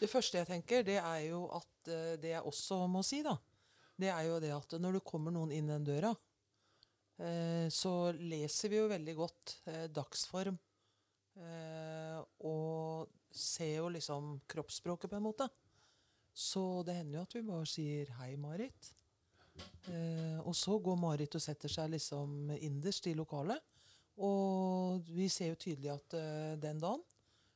[0.00, 3.34] Det første jeg tenker, det er jo at eh, det jeg også må si, da,
[4.00, 6.14] det er jo det at når det kommer noen inn den døra,
[7.20, 10.56] eh, så leser vi jo veldig godt eh, dagsform.
[11.40, 15.48] Eh, og ser jo liksom kroppsspråket, på en måte.
[16.32, 18.94] Så det hender jo at vi bare sier 'hei, Marit'.
[20.46, 23.60] Og så går Marit og setter seg liksom innerst i lokalet.
[24.26, 27.04] Og vi ser jo tydelig at uh, den dagen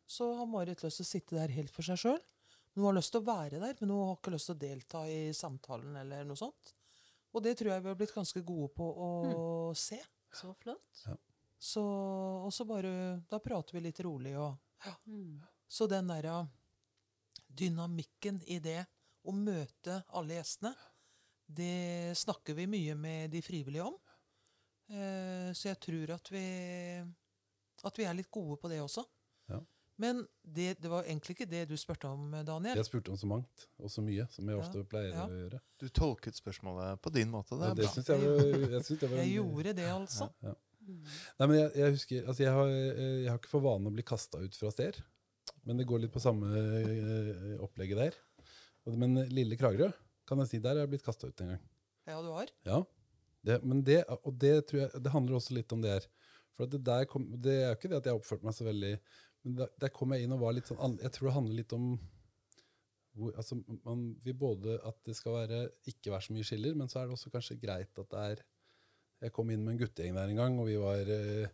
[0.07, 2.23] så har Marit lyst til å sitte der helt for seg sjøl.
[2.75, 5.05] Hun har lyst til å være der, men hun har ikke lyst til å delta
[5.09, 6.75] i samtalen eller noe sånt.
[7.35, 9.09] Og det tror jeg vi har blitt ganske gode på å
[9.79, 10.01] se.
[10.35, 11.05] Så flott.
[11.65, 11.83] Så,
[12.45, 12.91] og så bare
[13.31, 14.93] Da prater vi litt rolig og ja.
[15.07, 15.39] Mm.
[15.71, 16.27] Så den der
[17.49, 18.83] dynamikken i det
[19.25, 20.75] å møte alle gjestene,
[21.47, 23.97] det snakker vi mye med de frivillige om.
[24.95, 26.45] Eh, så jeg tror at vi,
[27.85, 29.05] at vi er litt gode på det også.
[29.51, 29.59] Ja.
[30.03, 32.79] Men det, det var egentlig ikke det du spurte om, Daniel.
[32.81, 35.27] Jeg spurte om så mangt og så mye, som jeg ofte pleier ja.
[35.29, 35.61] å gjøre.
[35.83, 37.59] Du tolket spørsmålet på din måte.
[37.59, 39.89] Det Ja, er det syns jeg var, jeg synes det var Jeg en- gjorde det,
[39.95, 40.31] altså.
[40.43, 40.55] Ja.
[40.85, 44.03] Nei, men jeg, jeg husker altså jeg, har, jeg har ikke for vane å bli
[44.05, 44.99] kasta ut fra steder.
[45.65, 48.19] Men det går litt på samme eh, opplegget der.
[48.93, 49.89] Men Lille Kragerø,
[50.29, 51.63] kan jeg si, der er jeg blitt kasta ut en gang.
[52.11, 52.51] Ja, du har.
[52.69, 52.83] Ja.
[53.45, 56.09] Det, men det, og det tror jeg Det handler også litt om det her.
[56.57, 58.93] For det der kom, det er jo ikke det at jeg oppførte meg så veldig
[59.45, 61.75] Men der, der kom jeg inn og var litt sånn Jeg tror det handler litt
[61.77, 61.89] om
[63.15, 66.91] hvor, altså Man vil både at det skal være ikke være så mye skiller, men
[66.91, 68.45] så er det også kanskje greit at det er
[69.27, 71.53] Jeg kom inn med en guttegjeng der en gang, og vi var eh,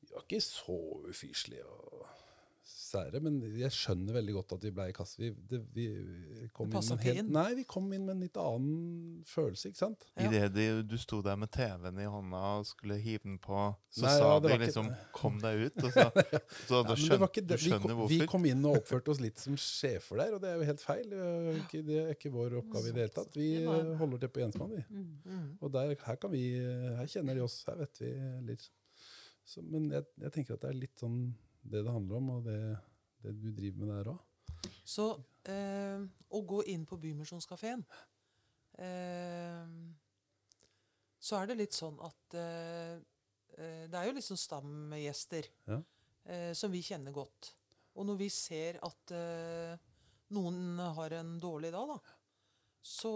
[0.00, 0.78] Vi var ikke så
[1.10, 2.08] ufyselige og
[2.68, 5.16] sære, men jeg skjønner veldig godt at vi ble i kasse.
[5.20, 5.84] Vi, det, vi
[6.54, 7.30] kom Det inn med en helt, inn.
[7.34, 10.04] Nei, vi kom inn med en litt annen følelse, ikke sant?
[10.18, 10.28] Ja.
[10.28, 14.04] Idet de- du sto der med TV-en i hånda og skulle hive den på, så
[14.06, 15.84] Nei, sa ja, de liksom ikke- 'kom deg ut'.
[15.84, 16.04] Og så,
[16.68, 18.08] så da Nei, men det ikke du skjønner Vi, kom, hvorfor.
[18.14, 20.80] vi kom inn og oppførte oss litt som sjefer der, og det er jo helt
[20.84, 21.08] feil.
[21.08, 23.34] Det er ikke, det er ikke vår oppgave i det hele tatt.
[23.36, 24.84] Vi holder til på Jensmann, vi.
[24.90, 25.10] Mm.
[25.24, 25.58] Mm.
[25.60, 26.44] Og der, her, kan vi,
[27.00, 28.12] her kjenner de oss, her vet vi
[28.52, 28.68] litt.
[29.48, 31.34] Så, men jeg, jeg tenker at det er litt sånn
[31.70, 32.58] det det handler om, og det,
[33.24, 34.24] det du driver med der òg.
[34.88, 35.04] Så
[35.48, 36.00] eh,
[36.34, 37.84] å gå inn på Bymisjonskafeen
[38.78, 39.66] eh,
[41.20, 42.96] Så er det litt sånn at eh,
[43.58, 45.78] eh, Det er jo liksom stamgjester Ja.
[46.24, 47.52] eh, som vi kjenner godt.
[47.98, 49.76] Og når vi ser at eh,
[50.34, 51.98] noen har en dårlig dag, da,
[52.84, 53.12] så,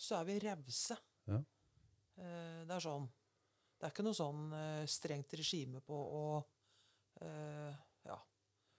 [0.00, 0.96] så er vi rause.
[1.30, 1.38] Ja.
[2.18, 3.06] Eh, det er sånn.
[3.78, 4.42] Det er ikke noe sånn
[4.86, 6.24] strengt regime på å
[7.22, 7.74] eh,
[8.08, 8.18] ja,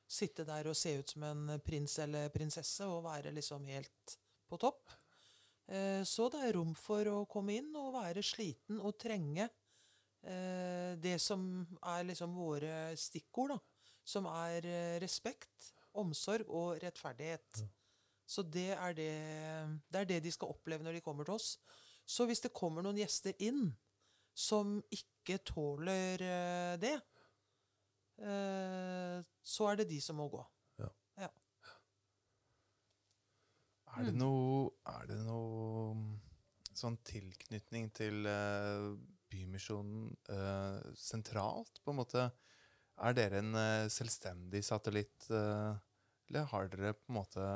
[0.09, 4.17] sitte der og se ut som en prins eller prinsesse og være liksom helt
[4.49, 4.91] på topp.
[5.63, 10.91] Uh, så det er rom for å komme inn og være sliten og trenge uh,
[10.99, 11.45] det som
[11.79, 13.61] er liksom våre stikkord, da.
[14.03, 14.65] Som er
[14.99, 17.61] respekt, omsorg og rettferdighet.
[18.27, 19.13] Så det er det,
[19.87, 21.53] det er det de skal oppleve når de kommer til oss.
[22.03, 23.69] Så hvis det kommer noen gjester inn
[24.35, 26.19] som ikke tåler
[26.83, 26.97] det,
[28.17, 30.39] så er det de som må gå.
[33.93, 36.13] Er det noe, er det noe mm,
[36.73, 38.87] sånn tilknytning til eh,
[39.29, 42.25] Bymisjonen eh, sentralt, på en måte?
[43.05, 45.77] Er dere en eh, selvstendig satellitt, eh,
[46.29, 47.47] eller har dere på en måte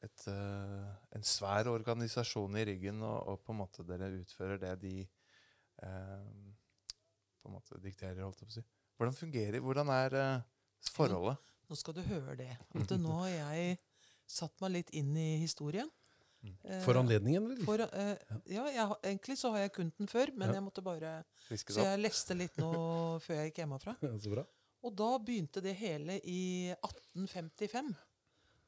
[0.00, 4.74] et, eh, en svær organisasjon i ryggen, og, og på en måte dere utfører det
[4.86, 6.30] de eh,
[7.42, 8.64] på en måte dikterer, holdt jeg på å si?
[8.98, 10.42] Hvordan fungerer, hvordan er eh,
[10.94, 11.40] forholdet?
[11.70, 12.50] Nå skal du høre det.
[12.76, 13.78] At nå har jeg
[14.28, 15.88] satt meg litt inn i historien.
[16.42, 17.64] Eh, For anledningen, eller?
[17.64, 20.54] for, uh, ja, jeg, egentlig så har jeg kunnet den før, men Ja.
[20.58, 21.12] jeg måtte bare
[21.48, 21.84] Så opp?
[21.86, 22.72] jeg leste litt nå
[23.24, 23.94] før jeg gikk hjemmefra.
[24.02, 24.44] Ja, så bra.
[24.82, 27.92] Og da begynte det hele i 1855.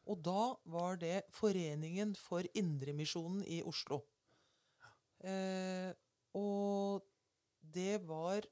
[0.06, 4.02] Og da var det Foreningen for Indremisjonen i Oslo.
[5.24, 5.90] Eh,
[6.36, 7.02] og
[7.74, 8.44] det var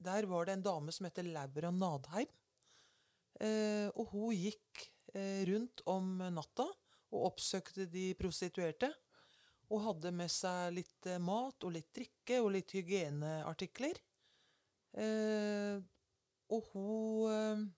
[0.00, 2.30] Der var det en dame som heter Laura Nadheim.
[3.40, 6.66] Eh, og hun gikk eh, rundt om natta
[7.10, 8.90] og oppsøkte de prostituerte.
[9.70, 14.00] Og hadde med seg litt eh, mat og litt drikke og litt hygieneartikler.
[15.04, 15.76] Eh,
[16.50, 17.68] og hun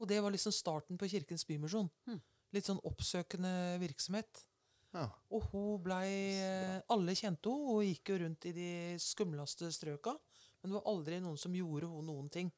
[0.00, 1.90] Og det var liksom starten på Kirkens Bymisjon.
[2.06, 2.22] Hmm.
[2.54, 4.46] Litt sånn oppsøkende virksomhet.
[4.94, 5.10] Ja.
[5.30, 6.40] Og hun blei
[6.88, 8.70] Alle kjente henne, og gikk jo rundt i de
[9.02, 10.16] skumleste strøka.
[10.60, 12.50] Men det var aldri noen som gjorde hun noen ting.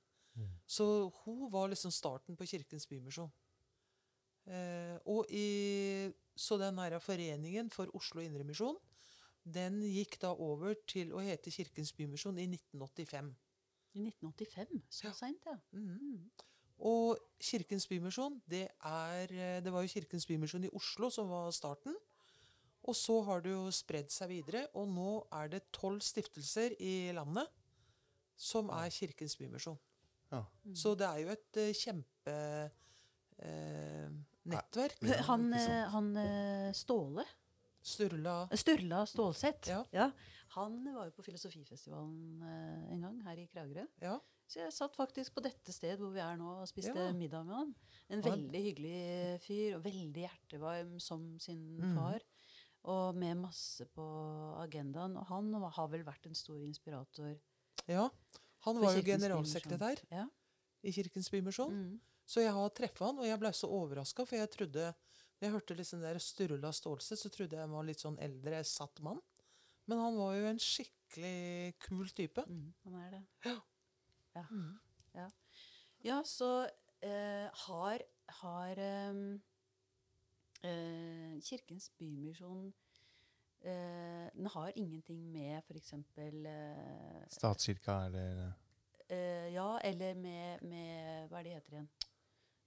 [0.67, 0.85] Så
[1.25, 3.31] hun var liksom starten på Kirkens Bymisjon.
[4.49, 8.79] Eh, og i, så den her foreningen for Oslo Indremisjon,
[9.45, 13.35] den gikk da over til å hete Kirkens Bymisjon i 1985.
[13.95, 14.83] I 1985.
[14.89, 15.13] Så Ja.
[15.13, 15.59] seint, ja.
[15.73, 16.31] Mm.
[16.81, 21.51] Og Kirkens Bymisjon, det, er, eh, det var jo Kirkens Bymisjon i Oslo som var
[21.53, 21.95] starten.
[22.85, 27.13] Og så har det jo spredd seg videre, og nå er det tolv stiftelser i
[27.13, 27.47] landet
[28.43, 29.79] som er Kirkens Bymisjon.
[30.33, 30.43] Ja.
[30.75, 32.39] Så det er jo et uh, kjempe
[33.43, 34.11] Uh,
[34.47, 35.01] nettverk.
[35.29, 37.25] Han, ikke eh, han eh, Ståle
[37.83, 39.73] Sturla Sturla Stålseth.
[39.95, 40.11] Ja.
[40.57, 43.87] Han var jo på Filosofifestivalen eh, en gang her i Kragerø.
[44.03, 44.19] Ja.
[44.47, 47.11] Så jeg satt faktisk på dette sted hvor vi er nå og spiste Ja.
[47.17, 47.73] middag med han.
[48.11, 48.27] En han.
[48.29, 48.99] veldig hyggelig
[49.47, 51.95] fyr, og veldig hjertevarm som sin mm.
[51.97, 52.27] far.
[52.93, 54.05] Og med masse på
[54.61, 55.17] agendaen.
[55.17, 57.33] Og han har vel vært en stor inspirator.
[57.91, 58.09] Ja.
[58.67, 60.27] Han var jo generalsekretær Ja.
[60.83, 61.73] i Kirkens Bymisjon.
[61.73, 62.01] Mm.
[62.27, 64.95] Så jeg har treffet han, og jeg ble så overraska, for jeg trodde
[65.41, 68.61] Når jeg hørte liksom der Sturla Stålseth, så trodde jeg han var litt sånn eldre,
[68.63, 69.19] satt mann.
[69.91, 72.45] Men han var jo en skikkelig kul type.
[72.47, 72.69] Mm.
[72.85, 73.23] Han er det.
[74.37, 74.45] Ja.
[74.53, 74.79] Mm.
[76.03, 76.69] Ja, så
[77.03, 78.03] eh, har,
[78.43, 79.43] har ehm,
[80.63, 82.73] eh, Kirkens Bymisjon
[83.65, 85.93] eh, Den har ingenting med f.eks.
[86.19, 88.53] Eh, Statskirka eller
[89.09, 91.91] eh, Ja, eller med, med Hva er det heter igjen?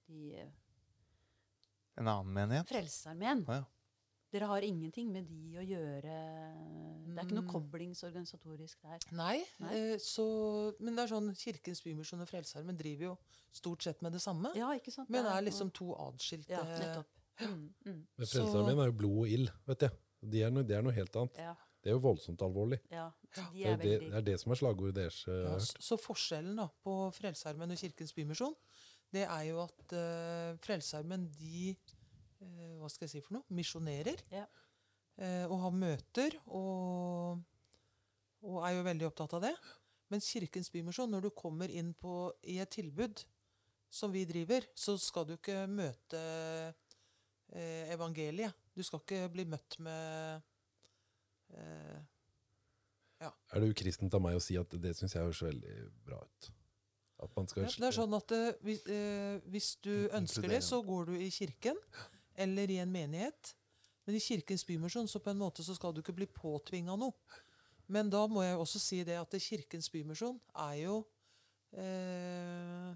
[0.07, 0.51] De eh,
[1.97, 2.67] en annen menighet?
[2.67, 3.45] Frelsesarmeen.
[3.47, 3.65] Ah, ja.
[4.35, 6.15] Dere har ingenting med de å gjøre
[7.05, 7.51] Det er ikke noe Mm.
[7.53, 8.99] koblingsorganisatorisk der.
[9.15, 9.71] Nei, Nei.
[9.77, 10.25] Eh, så,
[10.83, 13.13] men det er sånn Kirkens Bymisjon og Frelsesarmeen driver jo
[13.55, 14.51] stort sett med det samme.
[14.59, 15.09] Ja, ikke sant?
[15.09, 17.07] men Det er liksom to adskilte Ja, nettopp.
[17.39, 19.91] Mm, mm, Men Frelsesarmeen er jo blod og ild, vet jeg.
[20.31, 21.37] De er noe, det er noe helt annet.
[21.37, 22.79] ja, Det er jo voldsomt alvorlig.
[22.91, 23.11] ja.
[23.35, 25.17] De Det er er det, veldig det er det som er slagordet deres.
[25.27, 28.55] eh, Ja, så forskjellen da på Frelsearmen og Kirkens Bymisjon,
[29.11, 31.75] det er jo at uh, Frelsearmen de
[32.41, 33.43] uh, Hva skal jeg si for noe?
[33.49, 34.23] Misjonerer.
[34.31, 34.45] Ja.
[35.21, 37.43] uh, og har møter og,
[38.41, 39.53] og er jo veldig opptatt av det.
[40.13, 43.23] Mens Kirkens Bymisjon, når du kommer inn på, i et tilbud
[43.91, 46.19] som vi driver, så skal du ikke møte
[47.53, 48.53] eh, evangeliet.
[48.75, 50.43] Du skal ikke bli møtt med
[51.55, 52.01] eh,
[53.23, 56.49] Er det ukristent av meg å si at det syns jeg høres veldig bra ut?
[57.23, 60.59] At man skal Ja, det er sånn at eh, hvis, eh, hvis du ønsker det,
[60.65, 61.79] så går du i kirken
[62.35, 63.53] eller i en menighet.
[64.05, 67.15] Men i Kirkens Bymisjon så på en måte så skal du ikke bli påtvinga noe.
[67.87, 70.97] Men da må jeg også si det at Kirkens Bymisjon er jo
[71.77, 72.91] eh,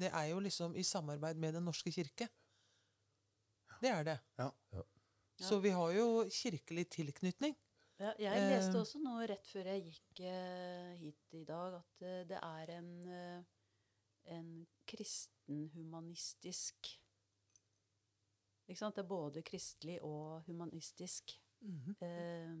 [0.00, 2.30] Det er jo liksom i samarbeid med Den norske kirke.
[3.80, 4.18] Det er det.
[4.38, 4.48] Ja.
[5.40, 5.46] Ja.
[5.48, 7.54] Så vi har jo kirkelig tilknytning.
[8.00, 8.80] Ja, jeg leste Eh.
[8.80, 13.44] også nå rett før jeg gikk eh, hit i dag, at eh, det er en,
[14.36, 16.76] en kristenhumanistisk
[18.70, 18.94] Ikke sant?
[18.96, 21.32] Det er både kristelig og humanistisk.
[22.00, 22.54] Eh,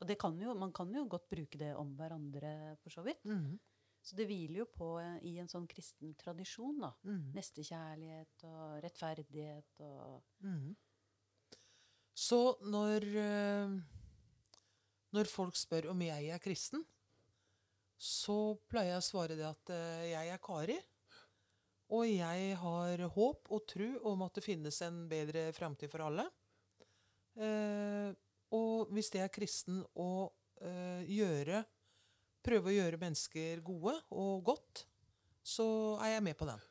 [0.00, 3.24] og det kan jo, man kan jo godt bruke det om hverandre, for så vidt.
[3.26, 3.58] Mhm.
[4.02, 4.88] Så det hviler jo på
[5.26, 6.78] i en sånn kristen tradisjon.
[6.80, 6.92] da.
[7.04, 7.32] Mhm.
[7.34, 10.76] Nestekjærlighet og rettferdighet og Mhm.
[12.18, 13.74] Så når, eh,
[15.14, 16.82] når folk spør om jeg er kristen,
[17.98, 20.78] så pleier jeg å svare det at eh, jeg er Kari.
[21.94, 26.26] Og jeg har håp og tro om at det finnes en bedre framtid for alle.
[27.38, 28.10] Eh,
[28.58, 30.28] og hvis det er kristen å
[30.58, 31.60] gjøre
[32.42, 34.80] Prøve å gjøre mennesker gode og godt,
[35.46, 35.66] så
[36.02, 36.62] er jeg med på den.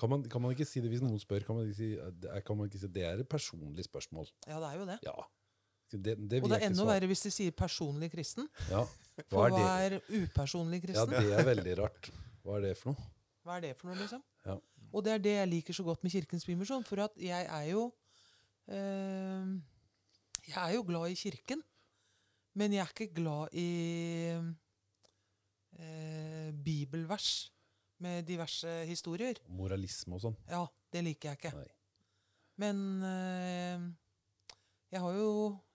[0.00, 1.44] Kan man, kan man ikke si det hvis noen spør?
[1.46, 4.30] Kan man ikke si, er- kan man ikke si det er et personlig spørsmål?
[4.46, 4.98] Ja, det er jo det.
[5.04, 5.16] Ja.
[5.90, 8.46] Det, det Og det er enda verre hvis de sier 'personlig kristen'.
[8.70, 8.84] Ja.
[8.86, 11.12] Hva For hva er upersonlig kristen?
[11.12, 12.10] Ja, det er veldig rart.
[12.44, 13.08] Hva er det for noe?
[13.44, 14.22] Hva er det for noe, liksom?
[14.46, 14.56] Ja.
[14.92, 16.84] Og det er det jeg liker så godt med Kirkens Bymisjon.
[16.84, 17.92] For at jeg er jo
[18.68, 19.58] øh,
[20.48, 21.62] Jeg er jo glad i Kirken.
[22.54, 23.68] Men jeg er ikke glad i
[25.80, 27.52] øh, bibelvers
[28.04, 29.40] med diverse historier.
[29.56, 30.38] Moralisme og sånn?
[30.50, 31.52] Ja, det liker jeg ikke.
[31.56, 31.68] Nei.
[32.60, 33.84] Men øh,
[34.90, 35.28] jeg har jo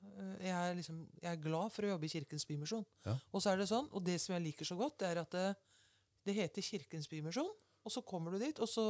[0.03, 2.85] eh, jeg er, liksom, jeg er glad for å jobbe i Kirkens Bymisjon.
[3.07, 3.15] Ja.
[3.31, 5.37] Og så er det sånn, og det som jeg liker så godt, det er at
[5.37, 5.45] det,
[6.27, 7.53] det heter Kirkens Bymisjon.
[7.85, 8.85] Og så kommer du dit, og så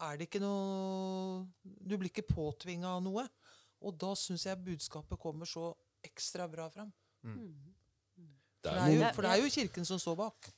[0.00, 3.26] er det ikke noe Du blir ikke påtvinga av noe.
[3.84, 5.70] Og da syns jeg budskapet kommer så
[6.04, 6.92] ekstra bra fram.
[7.24, 7.76] mm.
[8.60, 10.48] Er det er jo, for det er jo Kirken som står bak.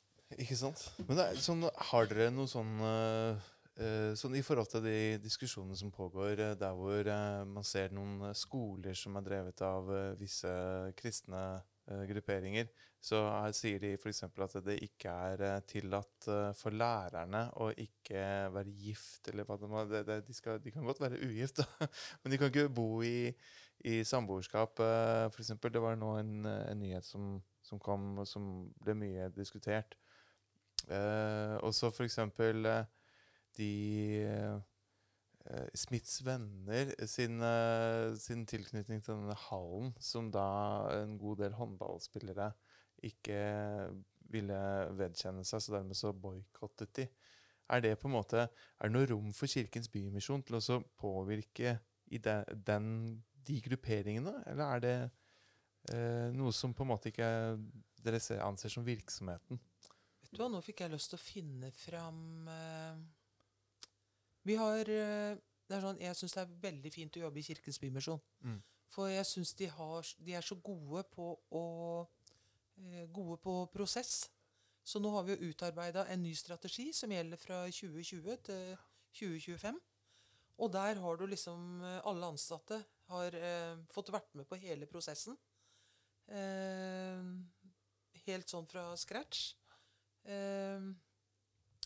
[0.41, 0.85] Ikke sant?
[1.07, 3.51] Men det er, sånn, har dere noe sånn eh,
[3.83, 7.11] eh, Sånn I forhold til de diskusjonene som pågår eh, der hvor
[7.49, 10.53] man ser noen skoler som er drevet av visse
[10.99, 11.63] kristne
[12.07, 12.69] grupperinger,
[13.03, 13.19] så
[13.59, 14.21] sier de f.eks.
[14.23, 18.23] at det ikke er tillatt for lærerne å ikke
[18.55, 21.89] være gift, eller hva det må de, de kan godt være ugift, da.
[22.23, 23.35] men de kan ikke bo i,
[23.91, 25.57] i samboerskap, for f.eks.
[25.59, 27.35] Det var nå en, en nyhet som,
[27.67, 28.47] som kom, som
[28.79, 29.99] ble mye diskutert.
[30.91, 32.85] Eh, også for eksempel eh,
[33.57, 33.73] de
[34.27, 40.47] eh, Smiths venner sin, eh, sin tilknytning til denne hallen, som da
[41.03, 42.53] en god del håndballspillere
[43.03, 43.39] ikke
[44.33, 44.59] ville
[44.99, 47.09] vedkjenne seg, så dermed så boikottet de.
[47.73, 51.79] Er det på en måte, er det noe rom for Kirkens Bymisjon til å påvirke
[52.13, 54.97] i de, den de grupperingene, eller er det
[55.95, 57.29] eh, noe som på en måte ikke
[58.05, 59.61] dere anser som virksomheten?
[60.33, 62.97] Du nå fikk jeg lyst til å finne fram uh,
[64.49, 65.37] Vi har uh,
[65.69, 68.21] det er sånn, Jeg syns det er veldig fint å jobbe i Kirkens Bymisjon.
[68.45, 68.59] Mm.
[68.93, 69.69] For jeg syns de,
[70.25, 71.65] de er så gode på å
[72.05, 74.25] uh, Gode på prosess.
[74.83, 78.73] Så nå har vi jo utarbeida en ny strategi som gjelder fra 2020 til
[79.21, 79.79] 2025.
[80.65, 82.81] Og der har du liksom Alle ansatte
[83.13, 83.37] har
[83.93, 85.37] fått vært med på hele prosessen.
[88.27, 89.53] Helt sånn fra scratch.
[90.25, 90.85] Eh,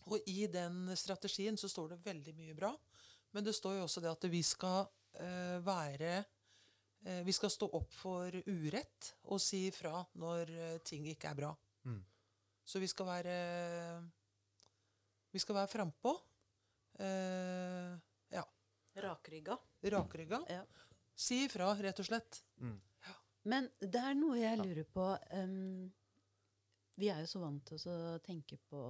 [0.07, 2.73] og i den strategien så står det veldig mye bra.
[3.35, 4.87] Men det står jo også det at vi skal
[5.21, 6.13] eh, være
[7.05, 11.41] eh, Vi skal stå opp for urett og si ifra når eh, ting ikke er
[11.43, 11.51] bra.
[11.85, 12.01] Mm.
[12.67, 13.37] Så vi skal være
[15.35, 16.15] Vi skal være frampå.
[16.99, 17.93] Eh,
[18.33, 18.45] ja.
[19.05, 19.59] Rakrygga.
[19.93, 20.41] Rakrygga.
[20.49, 20.63] Ja.
[21.17, 22.43] Si ifra, rett og slett.
[22.61, 22.79] Mm.
[23.47, 25.07] Men det er noe jeg lurer på.
[25.31, 25.93] em,
[26.97, 28.81] vi er jo så vant til å tenke på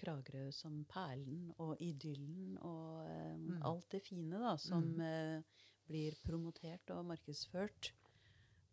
[0.00, 3.62] Kragerø som perlen og idyllen og eh, Mm.
[3.62, 5.00] alt det fine da, som Mm.
[5.00, 5.42] eh,
[5.86, 7.92] blir promotert og markedsført.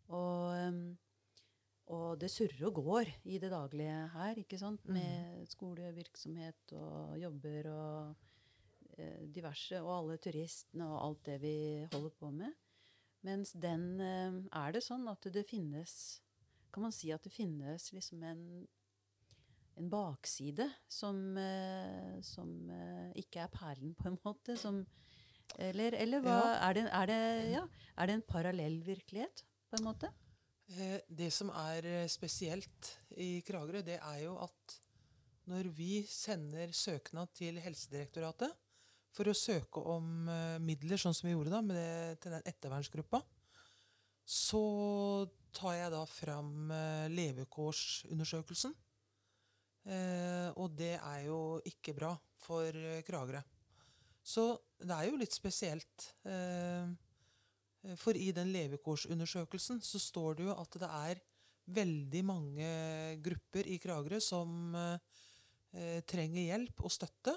[0.08, 0.96] Og,
[1.92, 4.80] og det surrer og går i det daglige her, ikke sant?
[4.88, 4.94] Mm.
[4.94, 8.16] Med skolevirksomhet og jobber og
[8.98, 11.54] eh, diverse, og alle turistene og alt det vi
[11.92, 12.52] holder på med.
[13.22, 16.20] Mens den eh, er det sånn at det finnes
[16.72, 18.42] Kan man si at det finnes liksom en,
[19.76, 24.56] en bakside som, eh, som eh, ikke er perlen, på en måte?
[24.60, 24.82] Som,
[25.60, 26.70] eller, eller hva Ja.
[26.70, 27.20] er, det, er, det,
[27.52, 27.64] ja,
[27.98, 30.08] er det en parallell virkelighet, på en måte?
[30.72, 34.78] Eh, Det som er spesielt i Kragerø, det er jo at
[35.50, 38.52] når vi sender søknad til Helsedirektoratet
[39.12, 40.24] for å søke om
[40.62, 43.18] midler, sånn som vi gjorde da med det, til den ettervernsgruppa,
[44.24, 44.62] så
[45.54, 48.74] tar jeg da fram eh, levekårsundersøkelsen.
[49.82, 52.12] Eh, og det er jo ikke bra
[52.42, 53.42] for eh, Kragerø.
[54.22, 54.46] Så
[54.78, 56.04] det er jo litt spesielt.
[57.98, 61.22] For i den levekårsundersøkelsen så står det jo at det er
[61.74, 62.68] veldig mange
[63.24, 64.70] grupper i Kragerø som
[66.06, 67.34] trenger hjelp og støtte.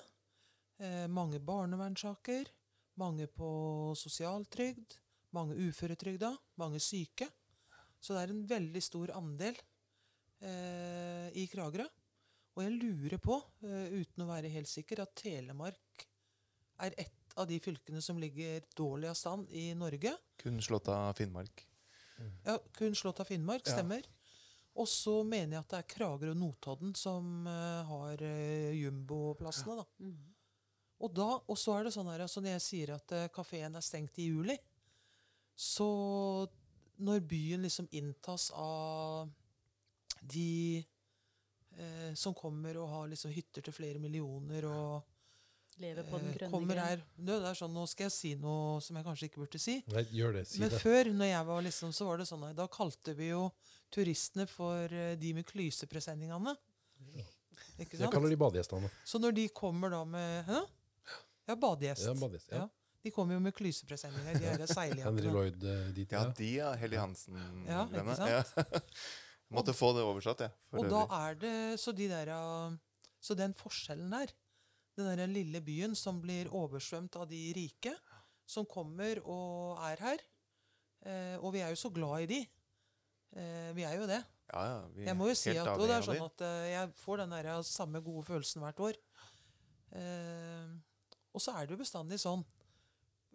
[1.09, 2.53] Mange barnevernssaker,
[3.01, 3.49] mange på
[3.97, 4.99] sosialtrygd,
[5.33, 7.31] mange uføretrygda, mange syke.
[8.05, 9.55] Så det er en veldig stor andel
[10.45, 11.85] eh, i Kragerø.
[12.55, 16.05] Og jeg lurer på, eh, uten å være helt sikker, at Telemark
[16.85, 20.13] er ett av de fylkene som ligger dårligst an i Norge.
[20.39, 21.65] Kun slått av Finnmark.
[22.45, 23.73] Ja, kun slått av Finnmark, Ja.
[23.73, 24.05] stemmer.
[24.75, 29.75] Og så mener jeg at det er Kragerø og Notodden som eh, har uh, jumboplassene.
[29.79, 29.85] da.
[29.99, 30.35] Mm.
[30.99, 33.75] Og, da, og så er det sånn her, altså når jeg sier at uh, kafeen
[33.75, 34.57] er stengt i juli,
[35.55, 36.47] så
[36.97, 39.29] når byen liksom inntas av
[40.21, 40.83] de
[41.77, 45.11] eh, som kommer og har liksom hytter til flere millioner og
[45.75, 48.77] Lever på den eh, grønne kommer her det er sånn, Nå skal jeg si noe
[48.83, 49.73] som jeg kanskje ikke burde si.
[49.91, 50.45] Nei, gjør det.
[50.47, 50.79] Si Men det.
[50.79, 53.49] før, når jeg var liksom, så var det sånn at da kalte vi jo
[53.91, 56.55] turistene for eh, de med klysepresendingene.
[57.83, 58.87] Ikke Jeg kaller de badegjestene.
[59.03, 60.63] Så når de kommer da med Hæ?
[61.45, 62.07] Ja, badegjest.
[62.07, 62.63] Ja, badegjest, ja.
[63.05, 65.33] De kommer jo med klysepresendinger, de her Henry seiljakkene.
[65.35, 66.33] Lloyd eh, dit, Ja, ja.
[66.39, 66.71] de, ja.
[66.81, 67.37] Helly Hansen.
[67.67, 68.31] Ja, ikke sant?
[68.33, 68.79] Ja.
[69.55, 70.53] Måtte få det oversatt, jeg.
[70.73, 72.73] Ja, Og da er det Så de der uh,
[73.21, 74.33] Så den forskjellen der,
[74.97, 77.93] den der lille byen som blir oversvømt av de rike,
[78.49, 80.23] som kommer og er her
[81.05, 82.41] eh, Og vi er jo så glad i de.
[83.35, 84.21] Eh, vi er jo det.
[84.53, 86.67] Ja, ja, vi er Jeg må jo si at, og det er sånn at eh,
[86.73, 88.99] jeg får den der samme gode følelsen hvert år.
[89.97, 90.69] Eh,
[91.35, 92.54] og så er det jo bestandig sånn eh,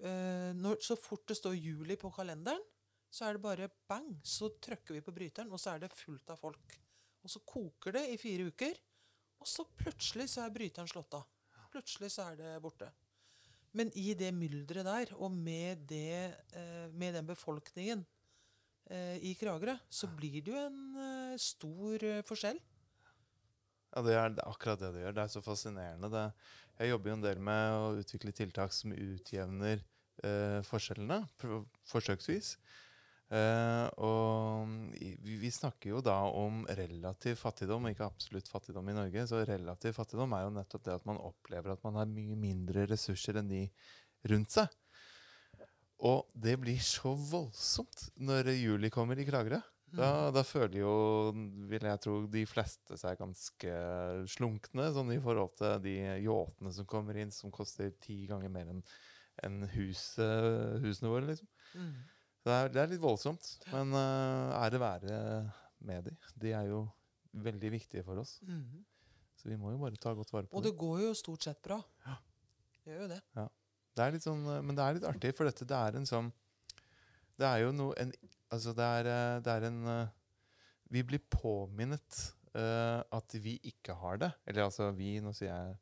[0.00, 2.62] når, Så fort det står juli på kalenderen,
[3.10, 6.30] så er det bare bang, så trykker vi på bryteren, og så er det fullt
[6.32, 6.76] av folk.
[7.20, 8.78] Og så koker det i fire uker,
[9.40, 11.26] og så plutselig så er bryteren slått av.
[11.72, 12.88] Plutselig så er det borte.
[13.76, 18.02] Men i det mylderet der, og med, det, eh, med den befolkningen
[18.90, 22.58] eh, i Kragerø, så blir det jo en eh, stor eh, forskjell.
[23.90, 25.14] Ja, det er akkurat det det gjør.
[25.14, 26.10] Det er så fascinerende.
[26.10, 26.24] Det,
[26.80, 29.82] jeg jobber jo en del med å utvikle tiltak som utjevner
[30.26, 31.22] eh, forskjellene,
[31.90, 32.54] forsøksvis.
[33.30, 39.26] Eh, og vi, vi snakker jo da om relativ fattigdom, ikke absolutt fattigdom i Norge.
[39.30, 42.88] Så relativ fattigdom er jo nettopp det at man opplever at man har mye mindre
[42.90, 43.64] ressurser enn de
[44.30, 44.72] rundt seg.
[46.00, 49.60] Og det blir så voldsomt når juli kommer i Kragerø.
[49.90, 50.92] Da, da føler jo,
[51.70, 53.72] vil jeg tro, de fleste seg ganske
[54.30, 58.70] slunkne, sånn i forhold til de yachtene som kommer inn, som koster ti ganger mer
[58.70, 58.84] enn
[59.46, 61.48] enn hus, eh, husene våre, liksom.
[61.74, 61.92] Mm.
[62.40, 65.18] Det er, det er litt voldsomt, men uh, ære være
[65.84, 66.14] med de.
[66.40, 66.86] De er jo
[67.44, 68.38] veldig viktige for oss.
[68.46, 68.80] Mm.
[69.40, 71.60] Så vi må jo bare ta godt vare på Og det går jo stort sett
[71.64, 71.78] bra.
[72.06, 72.16] Ja.
[72.80, 73.20] Det gjør jo det.
[73.96, 76.08] Det er litt sånn, eh, men det er litt artig, for dette det er en
[76.08, 76.30] sånn
[77.40, 78.12] Det er jo noe en,
[78.50, 79.80] Altså, det er, eh, det er en
[80.90, 82.20] Vi blir påminnet
[82.56, 84.32] uh, at vi ikke har det.
[84.50, 85.76] Eller altså vi, nå sier jeg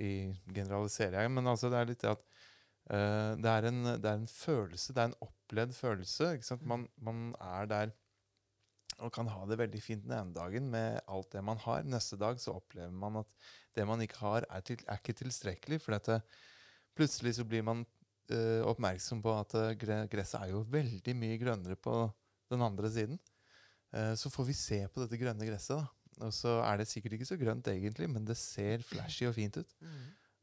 [0.00, 0.10] i
[0.52, 2.22] generaliserer jeg, men altså det er litt det at
[2.90, 6.34] eh, det, er en, det er en følelse, det er en opplevd følelse.
[6.62, 7.96] Man, man er der
[9.00, 11.86] og kan ha det veldig fint den ene dagen med alt det man har.
[11.88, 15.80] Neste dag så opplever man at det man ikke har, er, til, er ikke tilstrekkelig.
[15.80, 16.18] For dette,
[16.98, 17.84] plutselig så blir man
[18.32, 19.72] uh, oppmerksom på at eh,
[20.10, 21.94] gresset er jo veldig mye grønnere på
[22.52, 23.20] den andre siden.
[23.94, 25.88] Uh, så får vi se på dette grønne gresset, da.
[26.26, 29.56] Og så er det sikkert ikke så grønt egentlig, men det ser flashy og fint
[29.56, 29.76] ut.
[29.80, 30.00] Mm.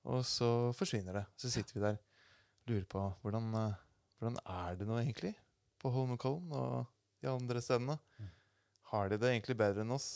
[0.10, 1.26] Og så forsvinner det.
[1.38, 2.00] Så sitter vi der
[2.68, 3.84] lurer på hvordan, eh,
[4.20, 5.34] hvordan er det nå egentlig
[5.82, 6.88] på Holmenkollen og
[7.22, 7.98] de andre stedene.
[8.18, 8.32] Mm.
[8.92, 10.10] Har de det egentlig bedre enn oss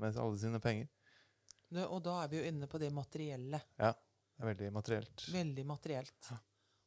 [0.00, 0.88] med alle sine penger?
[1.74, 3.60] Nå, og da er vi jo inne på det materielle.
[3.80, 3.92] Ja.
[4.34, 5.26] Det er veldig materielt.
[5.30, 6.30] Veldig materielt.
[6.30, 6.38] Ja.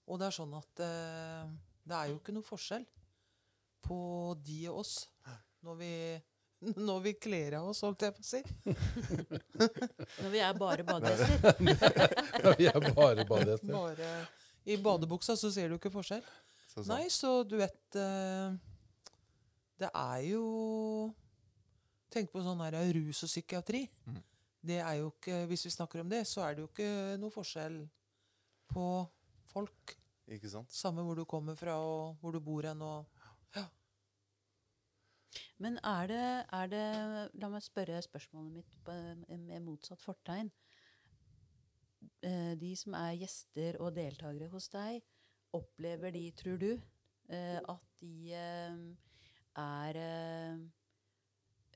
[0.07, 1.51] Og det er sånn at eh,
[1.87, 2.87] det er jo ikke noe forskjell
[3.87, 3.99] på
[4.43, 4.95] de og oss
[5.63, 5.91] når vi,
[6.89, 8.41] når vi kler av oss, holdt jeg på å si.
[10.17, 11.63] Når vi er bare badegjester.
[12.43, 13.73] Når vi er bare badegjester.
[13.73, 14.11] Bare
[14.67, 16.23] I badebuksa så ser du ikke forskjell.
[16.67, 16.87] Så så.
[16.91, 18.57] Nei, så du vet eh,
[19.79, 20.43] Det er jo
[22.11, 23.81] Tenk på sånn her rus og psykiatri.
[24.07, 24.19] Mm.
[24.67, 27.33] Det er jo ikke, Hvis vi snakker om det, så er det jo ikke noe
[27.33, 27.81] forskjell
[28.71, 28.85] på
[29.51, 29.95] folk.
[30.27, 30.71] Ikke sant?
[30.75, 32.81] Samme hvor du kommer fra og hvor du bor hen.
[32.81, 33.05] og
[35.63, 36.85] Men er det, er det
[37.41, 38.95] La meg spørre spørsmålet mitt på,
[39.27, 40.51] med motsatt fortegn.
[42.25, 45.01] Eh, De som er gjester og deltakere hos deg,
[45.57, 46.71] opplever de, tror du,
[47.29, 48.81] eh, at de eh,
[49.57, 50.01] er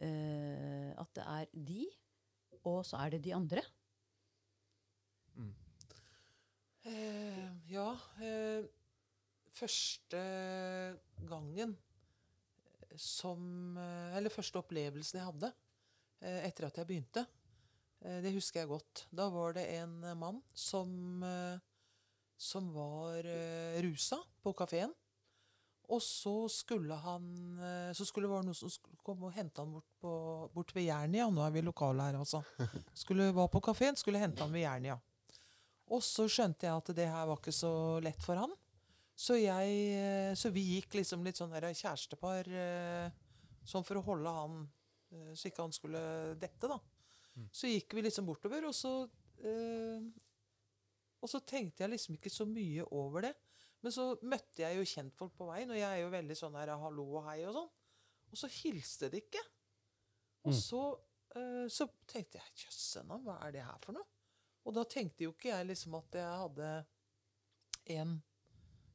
[0.02, 1.84] At det er de,
[2.66, 3.62] og så er det de andre?
[5.36, 5.54] Mm.
[6.90, 7.92] Eh, ja
[8.26, 8.66] eh,
[9.54, 10.22] Første
[11.30, 11.76] gangen
[12.98, 15.52] som Eller første opplevelsen jeg hadde
[16.26, 17.26] eh, etter at jeg begynte,
[18.24, 19.06] det husker jeg godt.
[19.14, 20.90] Da var det en eh, mann som,
[21.24, 21.60] eh,
[22.38, 24.94] som var eh, rusa på kafeen.
[25.92, 27.24] Og så skulle han
[27.60, 28.72] eh, Så skulle det være noen som
[29.04, 30.12] komme og hente han bort, på,
[30.54, 31.28] bort ved Jernia.
[31.30, 32.44] Nå er vi lokale her, altså.
[33.04, 34.98] Skulle være på kafeen, skulle hente han ved Jernia.
[35.92, 37.74] Og så skjønte jeg at det her var ikke så
[38.04, 38.54] lett for han.
[39.22, 43.12] Så, jeg, eh, så vi gikk liksom litt sånn her kjærestepar eh,
[43.68, 44.56] sånn for å holde han
[45.12, 46.02] eh, så ikke han skulle
[46.42, 46.80] dette, da.
[47.52, 49.08] Så gikk vi liksom bortover, og så
[49.40, 50.02] øh,
[51.22, 53.34] Og så tenkte jeg liksom ikke så mye over det.
[53.82, 56.72] Men så møtte jeg jo kjentfolk på veien, og jeg er jo veldig sånn her
[56.82, 57.70] hallo og hei og sånn.
[58.32, 59.42] Og så hilste de ikke.
[60.46, 60.58] Og Mm.
[60.60, 60.82] så,
[61.36, 64.06] øh, så tenkte jeg jøsse navn, hva er det her for noe?
[64.66, 66.86] Og da tenkte jo ikke jeg liksom at jeg hadde
[67.98, 68.24] en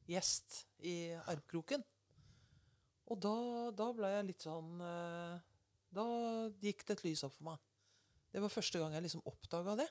[0.08, 1.82] gjest i armkroken.
[3.06, 5.40] Og da, da ble jeg litt sånn eh,
[5.94, 6.04] Da
[6.60, 7.58] gikk det et lys opp for meg.
[8.36, 9.86] Det var første gang jeg liksom oppdaga det.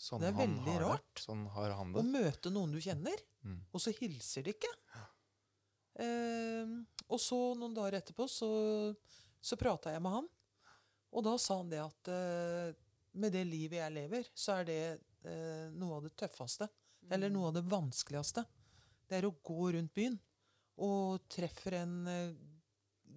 [0.00, 1.20] Sånn Det er veldig har rart.
[1.20, 3.58] Sånn har han Å møte noen du kjenner, Mm.
[3.76, 4.70] og så hilser de ikke.
[6.00, 6.70] Eh,
[7.12, 8.48] og så noen dager etterpå så,
[9.44, 10.28] så prata jeg med han.
[11.14, 12.72] Og da sa han det at eh,
[13.20, 14.78] med det livet jeg lever, så er det
[15.28, 16.70] eh, noe av det tøffeste.
[17.12, 18.46] Eller noe av det vanskeligste.
[19.06, 20.16] Det er å gå rundt byen
[20.80, 22.32] og treffer en eh,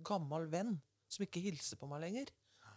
[0.05, 0.75] gammel venn
[1.09, 2.29] som ikke hilser på meg lenger.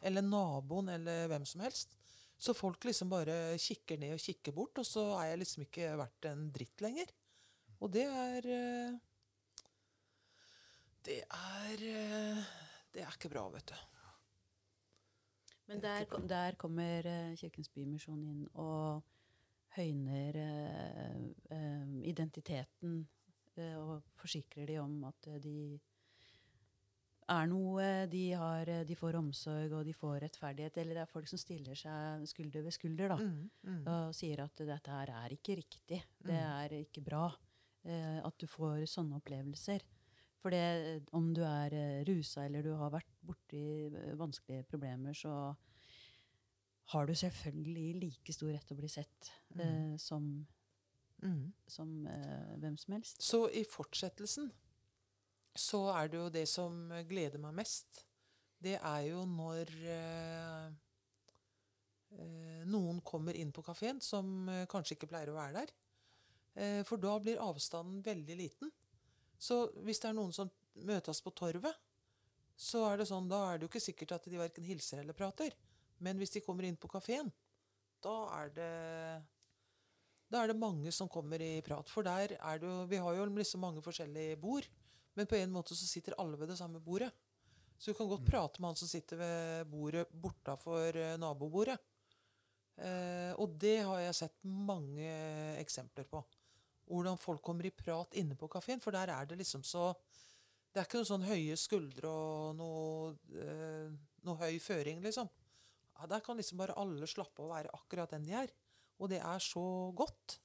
[0.02, 1.96] Eller naboen, eller hvem som helst.
[2.40, 5.90] Så folk liksom bare kikker ned og kikker bort, og så er jeg liksom ikke
[6.00, 7.12] verdt en dritt lenger.
[7.80, 8.96] Og det er eh,
[11.04, 12.40] Det er eh,
[12.94, 13.76] Det er ikke bra, vet du.
[15.70, 19.04] Men der, der kommer eh, Kirkens Bymisjon inn og
[19.76, 20.34] høyner
[22.02, 23.04] identiteten
[23.78, 25.78] og forsikrer de om at de
[27.30, 30.76] er noe, de, har, de får omsorg og de får rettferdighet.
[30.82, 33.80] Eller det er folk som stiller seg skulder ved skulder da, Mm, mm.
[33.86, 36.02] og sier at dette her er ikke riktig.
[36.18, 36.50] Det Mm.
[36.64, 37.28] er ikke bra
[37.84, 39.80] eh, at du får sånne opplevelser.
[40.42, 43.62] For det, om du er eh, rusa eller du har vært borti
[43.94, 45.54] eh, vanskelige problemer, så
[46.92, 50.46] har du selvfølgelig like stor rett til å bli sett eh, som,
[51.22, 51.52] Mm.
[51.68, 53.20] som eh, hvem som helst.
[53.22, 54.50] Så i fortsettelsen
[55.56, 56.76] så er det jo det som
[57.08, 58.04] gleder meg mest.
[58.60, 60.66] Det er jo når eh,
[62.18, 65.72] eh, noen kommer inn på kafeen som eh, kanskje ikke pleier å være der.
[66.54, 68.72] Eh, for da blir avstanden veldig liten.
[69.40, 70.50] Så hvis det er noen som
[70.86, 71.74] møtes på torvet,
[72.60, 75.16] så er det sånn, da er det jo ikke sikkert at de verken hilser eller
[75.16, 75.56] prater.
[76.04, 77.30] Men hvis de kommer inn på kafeen,
[78.04, 78.72] da er det
[80.30, 81.88] da er det mange som kommer i prat.
[81.90, 84.68] For der er det jo Vi har jo liksom mange forskjellige bord,
[85.18, 87.10] men på en måte så sitter alle ved det samme bordet.
[87.80, 91.78] Så du kan godt prate med han som sitter ved bordet bortafor eh, nabobordet.
[92.80, 95.08] Eh, og det har jeg sett mange
[95.60, 96.20] eksempler på.
[96.90, 98.82] Hvordan folk kommer i prat inne på kafeen.
[98.84, 99.94] For der er det liksom så
[100.70, 103.88] Det er ikke noen sånn høye skuldre og noe, eh,
[104.22, 105.26] noe høy føring, liksom.
[105.96, 108.52] Ja, der kan liksom bare alle slappe av og være akkurat den de er.
[109.02, 109.64] Og det er så
[109.98, 110.36] godt.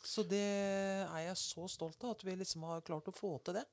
[0.00, 0.06] Mm.
[0.08, 3.60] Så det er jeg så stolt av, at vi liksom har klart å få til
[3.60, 3.66] det.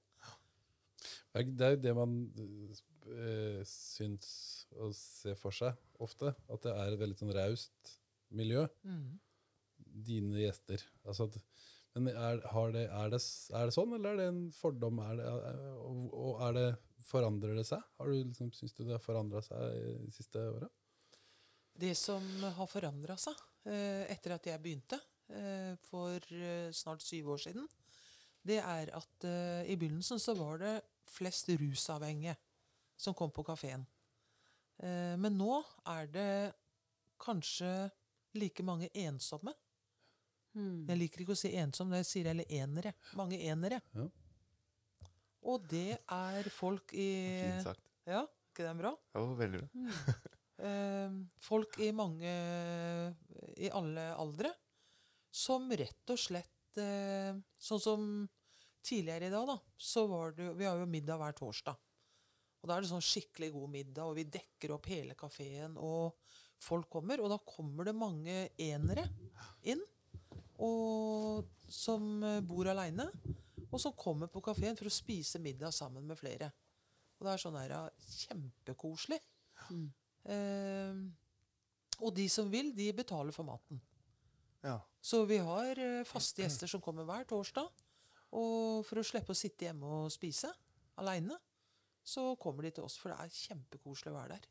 [1.37, 2.13] Det er- jo det man
[3.07, 6.33] øh, syns å se for seg ofte.
[6.49, 7.93] At det er et veldig sånn raust
[8.35, 8.65] miljø.
[9.77, 10.83] Dine gjester.
[11.05, 11.37] Altså at,
[11.95, 13.21] men er, har det, er, det,
[13.55, 14.99] er det sånn, eller er det en fordom?
[15.05, 15.29] Er det,
[15.79, 16.67] og, og er det,
[17.07, 17.81] forandrer det seg?
[17.97, 20.67] Har du liksom, Syns du det har forandra seg i de siste åra?
[21.77, 22.25] Det som
[22.57, 23.37] har forandra seg
[23.69, 24.97] eh, etter at jeg begynte
[25.89, 27.67] for eh, snart syv år siden,
[28.47, 30.75] det er at eh, i begynnelsen så var det
[31.07, 32.35] flest rusavhengige
[32.97, 33.85] som kom på kafeen.
[34.77, 35.59] Eh, men nå
[35.89, 36.29] er det
[37.21, 37.89] kanskje
[38.37, 39.53] like mange ensomme.
[40.57, 40.85] Hmm.
[40.87, 42.93] Jeg liker ikke å si ensom, det sier eller enere.
[43.17, 43.81] Mange enere.
[43.97, 44.07] Ja.
[45.47, 47.11] Og det er folk i
[47.43, 47.83] Fint sagt.
[48.07, 48.93] Ja, ikke det bra?
[49.15, 49.85] Ja, veldig bra.
[50.69, 52.31] eh, folk i mange
[53.57, 54.53] I alle aldre
[55.33, 58.01] som rett og slett eh, Sånn som
[58.87, 61.77] tidligere i dag, da, så var det Vi har jo middag hver torsdag.
[62.61, 66.17] Og da er det sånn skikkelig god middag, og vi dekker opp hele kafeen, og
[66.63, 67.21] folk kommer.
[67.21, 69.05] Og da kommer det mange enere
[69.69, 69.83] inn,
[70.63, 73.05] og, som bor aleine,
[73.67, 76.49] og som kommer på kafeen for å spise middag sammen med flere.
[77.17, 77.75] Og det er sånn her,
[78.23, 79.19] kjempekoselig.
[79.73, 79.87] Mm.
[80.33, 80.99] Eh,
[81.97, 83.79] og de som vil, de betaler for maten.
[84.67, 84.77] Ja.
[85.07, 87.69] Så vi har eh, faste gjester som kommer hver torsdag.
[88.35, 90.49] Og for å slippe å sitte hjemme og spise
[90.99, 91.37] aleine,
[92.07, 92.97] så kommer de til oss.
[92.99, 94.47] For det er kjempekoselig å være der.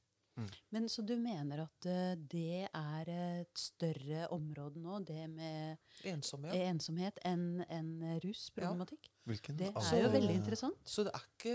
[0.68, 6.52] Men Så du mener at eh, det er et større område nå, det med ensomhet,
[6.68, 7.94] ensomhet, enn en
[8.24, 9.08] rusproblematikk?
[9.24, 10.76] Hvilken Det er alder- jo veldig interessant.
[10.84, 11.54] Så det er ikke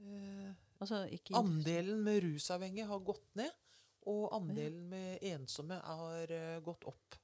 [0.00, 3.52] eh, Altså, ikke Andelen med rusavhengige har gått ned,
[4.06, 7.18] og andelen med ensomme har eh, gått opp.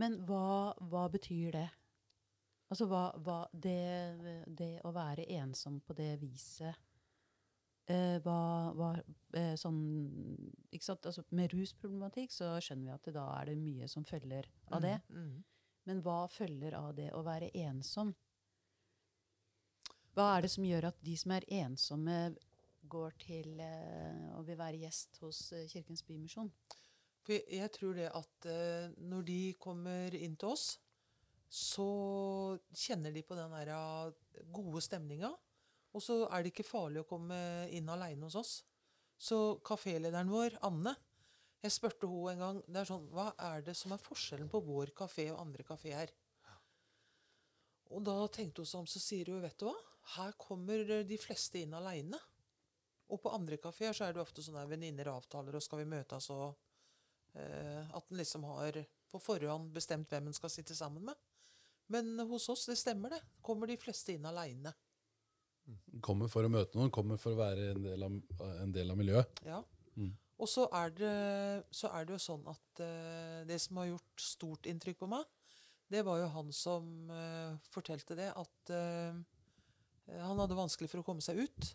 [0.00, 1.68] Men hva, hva betyr det?
[2.66, 6.74] Altså hva, hva det, det å være ensom på det viset
[7.86, 8.90] eh, hva, hva
[9.38, 9.80] eh, sånn?
[10.74, 14.82] Altså, Med rusproblematikk så skjønner vi at det, da er det mye som følger av
[14.84, 14.98] det.
[15.14, 15.44] Mm.
[15.86, 18.12] Men hva følger av det å være ensom?
[20.16, 22.18] Hva er det som gjør at de som er ensomme,
[22.90, 23.70] går til å
[24.36, 26.50] og vil være gjest hos eh, Kirkens Bymisjon?
[27.26, 30.66] For jeg, tror det at eh, når de kommer inn til oss,
[31.50, 31.88] så
[32.74, 34.12] kjenner de på den der
[34.54, 35.30] gode stemninga.
[35.96, 37.38] Og så er det ikke farlig å komme
[37.74, 38.54] inn aleine hos oss.
[39.16, 40.92] Så kafélederen vår, Anne,
[41.64, 44.60] jeg spurte henne en gang det er sånn, hva er det som er forskjellen på
[44.66, 46.12] vår kafé og andre kafeer.
[47.94, 49.76] Og da tenkte hun seg om, så sier hun, vet du hva,
[50.16, 52.18] her kommer de fleste inn aleine.
[53.12, 55.90] Og på andre kafeer så er det ofte sånn at venninner avtaler, og skal vi
[55.90, 56.48] møtes og
[57.38, 58.80] eh, At en liksom har
[59.10, 61.14] på forhånd bestemt hvem en skal sitte sammen med.
[61.94, 63.20] Men hos oss, det stemmer det.
[63.46, 64.72] Kommer de fleste inn aleine.
[66.02, 68.18] Kommer for å møte noen, kommer for å være en del av,
[68.64, 69.42] en del av miljøet.
[69.46, 69.60] Ja.
[69.94, 70.12] Mm.
[70.42, 71.14] Og så er, det,
[71.74, 75.24] så er det jo sånn at eh, det som har gjort stort inntrykk på meg,
[75.90, 79.18] det var jo han som eh, fortalte det, at eh,
[80.20, 81.70] han hadde vanskelig for å komme seg ut.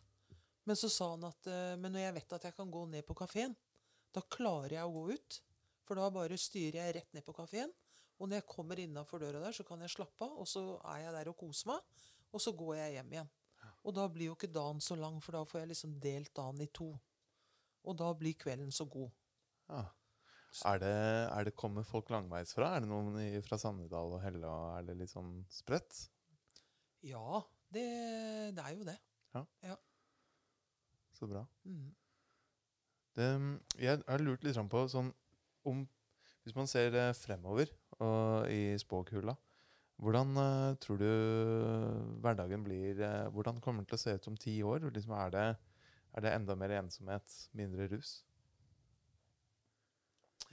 [0.70, 3.06] Men så sa han at eh, men når jeg vet at jeg kan gå ned
[3.08, 3.56] på kafeen,
[4.14, 5.40] da klarer jeg å gå ut.
[5.88, 7.72] For da bare styrer jeg rett ned på kafeen.
[8.22, 10.62] Og når jeg kommer innafor døra der, så kan jeg slappe av, og så
[10.94, 12.04] er jeg der og koser meg.
[12.32, 13.32] Og så går jeg hjem igjen.
[13.82, 16.62] Og da blir jo ikke dagen så lang, for da får jeg liksom delt dagen
[16.62, 16.92] i to.
[17.82, 19.10] Og da blir kvelden så god.
[19.72, 19.88] Ja.
[20.68, 20.96] Er det,
[21.32, 22.76] er det Kommer folk langveisfra?
[22.76, 24.46] Er det noen i, fra Sandedal og Helle?
[24.46, 26.04] og Er det litt sånn spredt?
[27.08, 27.42] Ja,
[27.74, 27.86] det,
[28.54, 28.98] det er jo det.
[31.22, 31.44] Så bra.
[31.70, 31.90] Mm.
[33.14, 33.26] Det,
[33.78, 35.12] jeg har lurt litt på sånn
[35.70, 35.84] om
[36.42, 37.70] Hvis man ser fremover
[38.02, 39.36] og i spåkula,
[40.02, 41.10] hvordan uh, tror du
[42.24, 44.88] hverdagen blir uh, Hvordan kommer den til å se ut om ti år?
[44.90, 45.44] Liksom, er, det,
[46.18, 48.16] er det enda mer ensomhet, mindre rus?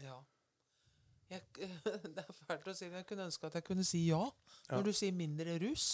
[0.05, 0.19] Ja.
[1.33, 1.47] Jeg,
[2.15, 4.27] det er fælt å si, men jeg kunne ønske at jeg kunne si ja,
[4.69, 4.77] Ja.
[4.77, 5.91] når du sier mindre rus.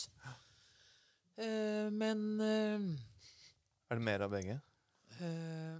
[1.38, 2.26] Uh, men
[3.94, 4.56] Er det mer av begge?
[5.22, 5.74] eh,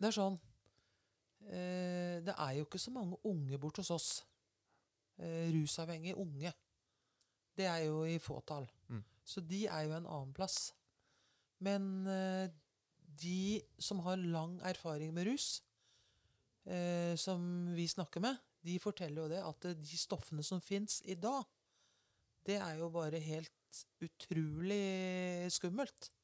[0.00, 0.38] det er sånn
[1.44, 4.08] eh, Det er jo ikke så mange unge bort hos oss.
[5.20, 6.54] Eh, rusavhengige unge.
[7.56, 8.64] Det er jo i fåtall.
[8.88, 9.04] Mm.
[9.20, 10.70] Så de er jo en annen plass.
[11.60, 12.48] Men eh,
[13.20, 15.60] de som har lang erfaring med rus,
[16.64, 17.44] eh, som
[17.76, 21.44] vi snakker med, de forteller jo det at eh, de stoffene som fins i dag,
[22.48, 26.14] det er jo bare helt utrolig skummelt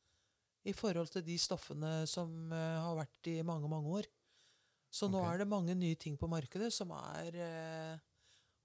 [0.68, 4.08] i forhold til de stoffene som eh, har vært i mange, mange år.
[4.92, 5.34] Så nå okay.
[5.34, 7.94] er det mange nye ting på markedet som er eh,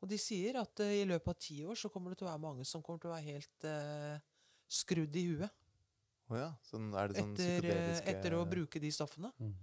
[0.04, 2.34] Og de sier at eh, i løpet av ti år så kommer det til å
[2.34, 3.70] være mange som kommer til å være helt
[4.68, 5.64] skrudd i huet
[6.28, 6.50] Å ja.
[6.68, 9.32] Sånn, er det sånn etter, psykedeliske etter å bruke de stoffene.
[9.40, 9.56] Mm.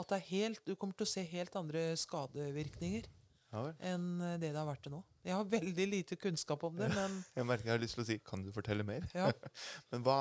[0.00, 3.10] At det er helt, du kommer til å se helt andre skadevirkninger
[3.54, 3.62] Ja
[3.94, 5.00] enn eh, det det har vært til nå.
[5.24, 8.08] Jeg har veldig lite kunnskap om det, men Jeg merker jeg har lyst til å
[8.08, 9.06] si Kan du fortelle mer?
[9.14, 9.30] ja.
[9.94, 10.16] Men hva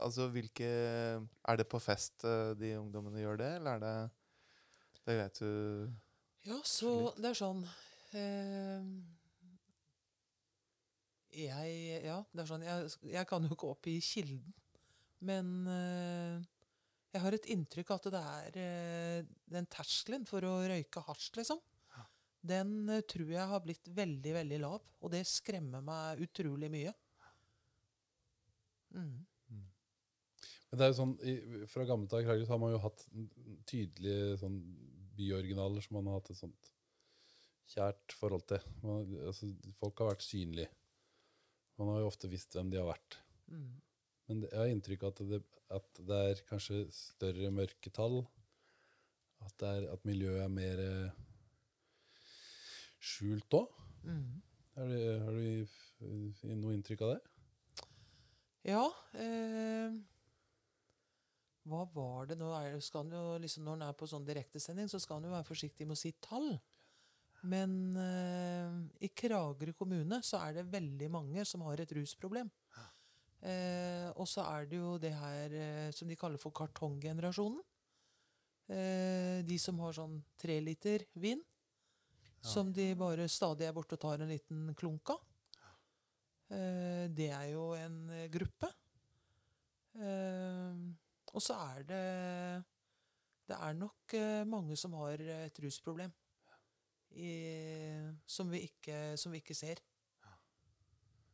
[0.00, 3.94] Altså, hvilke Er det på fest eh, de ungdommene gjør det, eller er det
[5.06, 5.50] Det vet du
[6.48, 7.20] Ja, så litt.
[7.22, 7.62] det er sånn
[8.16, 8.90] eh,
[11.44, 14.54] Jeg Ja, det er sånn jeg, jeg kan jo ikke opp i kilden,
[15.28, 16.40] men eh,
[17.14, 21.30] jeg har et inntrykk av at det er eh, den terskelen for å røyke hasj,
[21.38, 21.60] liksom.
[22.40, 26.94] Den eh, tror jeg har blitt veldig, veldig lav, og det skremmer meg utrolig mye.
[28.96, 29.18] Mm.
[30.70, 31.34] Men det er jo sånn, i,
[31.70, 33.04] Fra gammelt av i har man jo hatt
[33.70, 34.58] tydelige sånn
[35.18, 36.70] byoriginaler som man har hatt et sånt
[37.70, 38.66] kjært forhold til.
[38.82, 40.70] Man, altså, folk har vært synlige.
[41.78, 43.18] Man har jo ofte visst hvem de har vært.
[43.50, 43.70] Mm.
[44.30, 45.40] Men det, jeg har inntrykk av at det,
[45.76, 48.20] at det er kanskje større mørketall.
[49.40, 51.20] At, det er, at miljøet er mer eh,
[53.00, 53.74] skjult òg.
[54.04, 54.40] Mm.
[54.76, 57.20] Har du, har du noe inntrykk av det?
[58.68, 58.82] Ja
[59.16, 59.92] eh,
[61.68, 62.50] Hva var det nå?
[62.56, 65.88] Er, jo, liksom, når han er på sånn direktesending, så skal han jo være forsiktig
[65.88, 66.52] med å si tall.
[67.50, 72.50] Men eh, i Kragerø kommune så er det veldig mange som har et rusproblem.
[73.40, 77.62] Eh, og så er det jo det her eh, som de kaller for kartonggenerasjonen.
[78.70, 81.40] Eh, de som har sånn tre liter vin.
[82.40, 85.20] Som de bare stadig er borte og tar en liten klunk av.
[86.50, 88.70] Eh, det er jo en eh, gruppe.
[89.94, 90.80] Eh,
[91.30, 92.04] og så er det
[93.50, 94.14] Det er nok
[94.46, 96.12] mange som har et rusproblem.
[97.10, 97.30] I,
[98.26, 99.80] som, vi ikke, som vi ikke ser.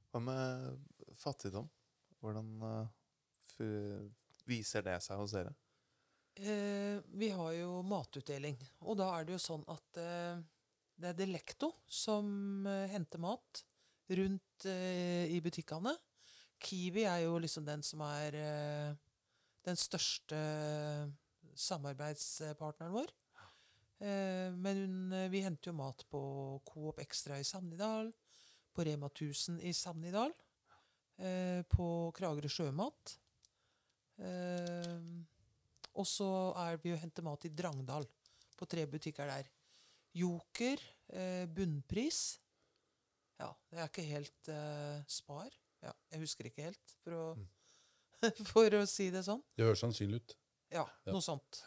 [0.08, 0.78] Hva med
[1.20, 1.68] fattigdom?
[2.16, 2.88] Hvordan
[4.48, 5.52] viser det seg hos dere?
[6.32, 10.00] Vi har jo matutdeling, og da er det jo sånn at
[10.96, 13.62] det er Delecto som eh, henter mat
[14.16, 15.92] rundt eh, i butikkene.
[16.62, 18.94] Kiwi er jo liksom den som er eh,
[19.66, 20.38] den største
[21.56, 23.12] samarbeidspartneren vår.
[23.96, 26.20] Men vi henter jo mat på
[26.68, 28.10] Coop Extra i Sannidal,
[28.76, 30.34] på Rema 1000 i Sannidal,
[31.72, 33.14] på Kragerø Sjømat.
[35.96, 36.28] Og så
[36.66, 38.04] er vi og henter mat i Drangdal,
[38.60, 39.48] på tre butikker der.
[40.16, 40.80] Joker,
[41.12, 42.38] eh, bunnpris.
[43.40, 45.50] Ja, det er ikke helt eh, Spar.
[45.84, 47.24] Ja, jeg husker ikke helt, for å,
[48.52, 49.42] for å si det sånn.
[49.56, 50.36] Det høres sannsynlig ut.
[50.72, 51.12] Ja, Ja.
[51.14, 51.60] noe sånt.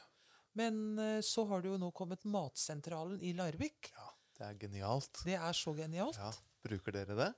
[0.57, 3.91] Men eh, så har det jo nå kommet Matsentralen i Larvik.
[3.95, 5.21] Ja, Det er genialt.
[5.27, 6.17] Det er så genialt.
[6.19, 6.31] Ja.
[6.65, 7.29] Bruker dere det?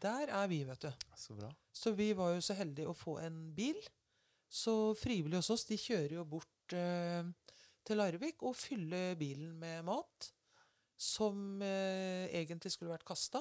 [0.00, 0.90] Der er vi, vet du.
[1.18, 1.50] Så bra.
[1.76, 3.76] Så vi var jo så heldige å få en bil.
[4.48, 7.26] Så frivillige hos oss de kjører jo bort eh,
[7.84, 10.30] til Larvik og fyller bilen med mat
[11.00, 13.40] som eh, egentlig skulle vært kasta.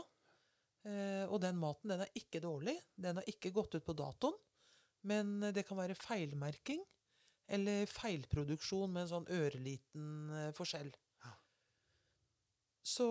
[0.87, 2.77] Eh, og den maten den er ikke dårlig.
[2.95, 4.37] Den har ikke gått ut på datoen.
[5.09, 6.81] Men eh, det kan være feilmerking
[7.49, 10.91] eller feilproduksjon med en sånn øreliten eh, forskjell.
[12.89, 13.05] Så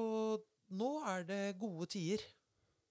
[0.75, 2.23] nå er det gode tider.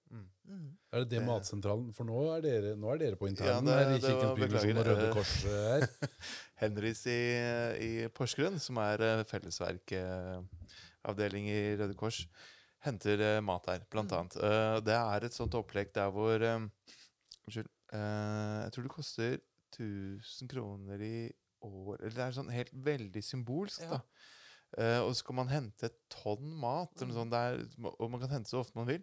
[0.08, 0.22] Mm.
[0.48, 0.68] Mm.
[0.94, 1.90] Er det det Matsentralen?
[1.92, 4.30] For nå er dere, nå er dere på Ja, internen det- her i det var-
[4.78, 5.88] og Røde eh, Kors eh, her.
[6.62, 7.18] Henrys i,
[7.84, 9.24] i Porsgrunn, som er eh,
[11.08, 12.26] fellesverkavdeling i Røde Kors,
[12.84, 14.18] henter eh, mat der, blant Mm.
[14.18, 14.36] annet.
[14.36, 16.68] Eh, det er et sånt opplegg der hvor eh,
[17.48, 17.68] Unnskyld.
[17.92, 19.38] eh, jeg tror det koster
[19.72, 23.90] 1000 kroner i år Eller det er sånn helt veldig symbolsk, Ja.
[23.90, 24.00] da.
[24.78, 27.30] Eh, og så kan man hente et tonn mat, eller noe Mm.
[27.30, 29.02] sånt, det er, og man kan hente så ofte man vil.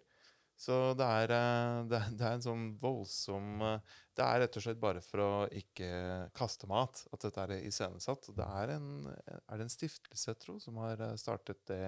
[0.56, 4.56] Så det er, eh, det, er- det er en sånn voldsom eh, Det er rett
[4.56, 5.88] og slett bare for å ikke
[6.36, 8.30] kaste mat at dette er iscenesatt.
[8.36, 11.82] Det er en, er det en stiftelse, tro, som har eh, startet det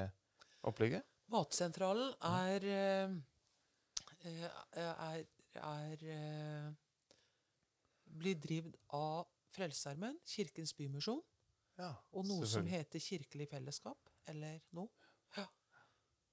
[0.69, 1.07] opplegget?
[1.33, 3.17] Matsentralen er, eh,
[4.29, 4.45] eh,
[4.77, 5.25] er
[5.59, 6.69] er eh,
[8.21, 9.25] blir drevet av
[9.57, 11.23] Frelsesarmeen, Kirkens Bymisjon,
[11.79, 14.89] Ja, og noe som heter Kirkelig Fellesskap, eller noe.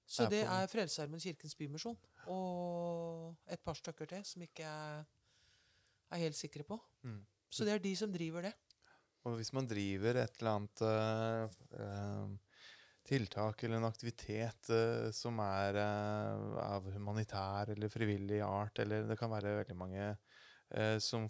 [0.05, 1.97] Så det er Frelsesarmeen, Kirkens Bymisjon,
[2.29, 5.05] og et par stykker til som ikke er,
[6.13, 6.77] er helt sikre på.
[7.07, 7.23] Mm.
[7.49, 8.53] Så det er de som driver det.
[9.25, 12.59] Og hvis man driver et eller annet uh,
[13.09, 19.33] tiltak eller en aktivitet uh, som er av humanitær eller frivillig art, eller det kan
[19.33, 20.15] være veldig mange
[20.99, 21.27] som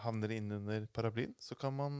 [0.00, 1.98] havner innunder paraplyen, så kan man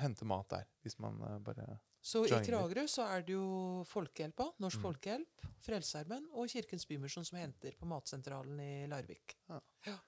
[0.00, 0.66] hente mat der.
[0.82, 2.30] Hvis man eh, bare Så i.
[2.30, 4.82] Kragerø så er det jo Folkehjelpa, Norsk Mm.
[4.82, 9.36] Folkehjelp, Frelsesarmeen og Kirkens Bymisjon som henter på Matsentralen i Larvik.
[9.48, 9.60] Ja.
[9.86, 9.98] Ja.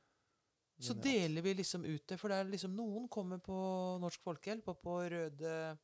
[0.81, 3.55] Så deler vi liksom ut det, for det er liksom noen kommer på
[4.01, 5.77] Norsk Folkehjelp og på Røde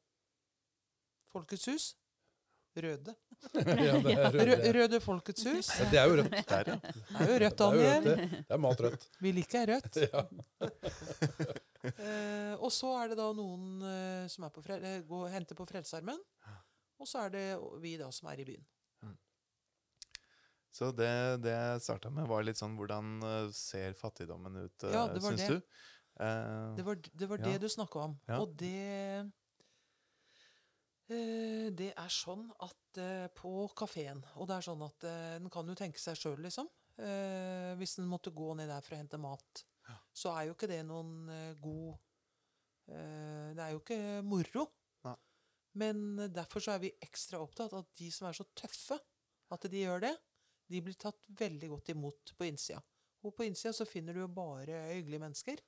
[1.29, 1.97] Folkets hus.
[2.77, 3.15] Røde.
[3.53, 3.63] ja,
[4.05, 4.73] det, er Rø.
[4.77, 5.69] Røde Folkets hus.
[5.81, 6.35] Ja, det er jo rødt.
[6.49, 6.75] Der, ja.
[6.81, 8.05] Det er jo rødt, Det er jo rødt, Daniel.
[8.05, 8.31] det.
[8.49, 9.07] Det er matrødt.
[9.21, 9.97] Vi liker rødt.
[10.05, 10.27] Ja.
[11.95, 15.67] Eh, og så er det da noen eh, som er på eh, går, henter på
[15.69, 16.19] Frelsearmen,
[16.99, 17.45] Og så er det
[17.83, 18.65] vi da som er i byen.
[20.77, 24.91] Så det, det jeg starta med, var litt sånn Hvordan eh, ser fattigdommen ut, uh,
[24.93, 25.55] Ja, det syns det.
[25.55, 25.61] du?
[26.21, 27.45] Eh, Det var, det, var Ja.
[27.49, 28.17] det du snakka om.
[28.29, 28.41] Ja.
[28.43, 28.75] Og det
[31.09, 35.49] eh, Det er sånn at eh, på kafeen Og det er sånn at eh, en
[35.53, 36.69] kan jo tenke seg sjøl, liksom.
[37.01, 39.65] Eh, hvis en måtte gå ned der for å hente mat,
[40.17, 41.93] så er jo ikke det noen eh, god
[42.89, 44.65] eh, Det er jo ikke moro.
[45.05, 45.17] Nei.
[45.83, 48.99] Men derfor så er vi ekstra opptatt av at de som er så tøffe
[49.53, 50.15] at de gjør det,
[50.73, 52.81] de blir tatt veldig godt imot på innsida.
[53.27, 55.63] Og på innsida så finner du jo bare hyggelige mennesker.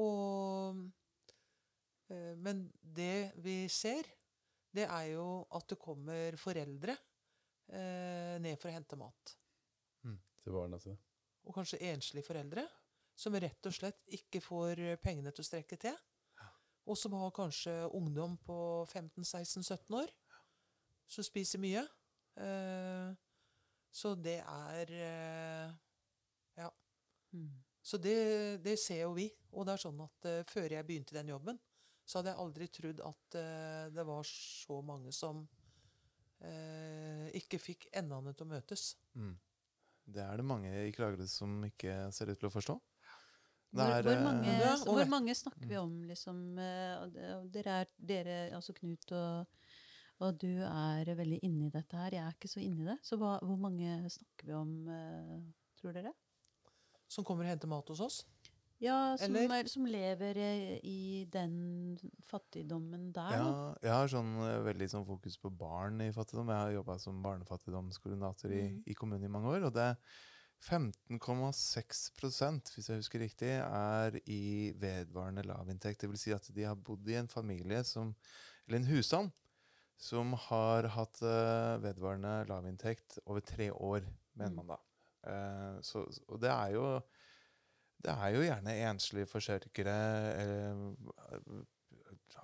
[0.00, 0.84] Og
[2.12, 4.06] eh, Men det vi ser,
[4.74, 6.96] det er jo at det kommer foreldre
[7.64, 9.30] ned for å hente mat.
[10.44, 10.98] Til barna sine.
[11.48, 12.66] Og kanskje enslige foreldre
[13.14, 15.96] som rett og slett ikke får eh, pengene til å strekke til.
[16.84, 18.56] Og som har kanskje ungdom på
[18.90, 20.10] 15-16-17 år
[21.08, 21.84] som spiser mye.
[22.36, 23.14] Eh,
[23.94, 25.80] så det er eh,
[27.34, 27.50] Mm.
[27.82, 29.24] Så det, det ser jo vi.
[29.58, 31.56] Og det er sånn at før jeg begynte i den jobben,
[32.06, 33.36] så hadde jeg aldri trodd at
[33.90, 35.40] det var så mange som
[36.44, 38.94] eh, ikke fikk endene til å møtes.
[39.14, 39.34] mm.
[40.04, 42.74] Det er det mange i Kragerø som ikke ser ut til å forstå.
[43.74, 46.42] Hvor, hvor, eh, mange, Ja, og hvor mange snakker vi om, liksom?
[46.58, 49.46] eh, Dere er dere, altså Knut og,
[50.22, 52.14] og du er veldig inne i dette her.
[52.14, 52.98] Jeg er ikke så inne i det.
[53.02, 55.40] Så hva, hvor mange snakker vi om, eh,
[55.80, 56.12] tror dere?
[57.10, 58.22] Som kommer og henter mat hos oss.
[58.82, 60.36] Ja, som, er, som lever
[60.84, 61.96] i den
[62.26, 63.30] fattigdommen der.
[63.32, 64.32] Ja, jeg har sånn
[64.66, 66.50] veldig sånn fokus på barn i fattigdom.
[66.52, 68.82] Jeg har jobba som barnefattigdomskoordinator i, Mm.
[68.86, 69.64] i kommunen i mange år.
[69.70, 69.96] Og det er
[70.64, 76.00] 15,6% hvis jeg husker riktig, er i vedvarende lavinntekt.
[76.00, 78.14] Det vil si at de har bodd i en familie som
[78.66, 79.30] Eller en husstand
[80.00, 84.00] som har hatt eh, vedvarende lavinntekt over tre år,
[84.34, 84.56] mener Mm.
[84.56, 84.76] man da.
[85.30, 85.98] Eh, så,
[86.28, 87.00] og det er jo
[88.04, 89.94] det er jo gjerne enslige forsørgere,
[90.40, 90.76] eh,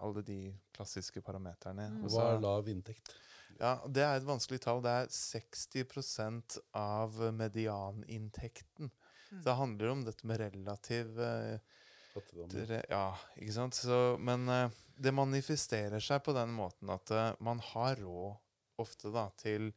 [0.00, 1.88] alle de klassiske parameterne.
[1.90, 2.02] Mm.
[2.08, 3.14] Hva er lav inntekt?
[3.60, 4.82] Ja, det er et vanskelig tall.
[4.84, 8.90] Det er 60 av medianinntekten.
[8.90, 9.30] Mm.
[9.30, 11.78] Så det handler om dette med relativ uh,
[12.10, 12.80] Fattigdom.
[12.90, 13.78] Ja, ikke sant?
[13.78, 18.40] Så, men uh, det manifesterer seg på den måten at uh, man har råd
[18.80, 19.70] ofte da til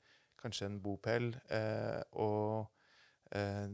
[0.44, 2.68] kanskje en bopel eh, og
[3.36, 3.72] eh,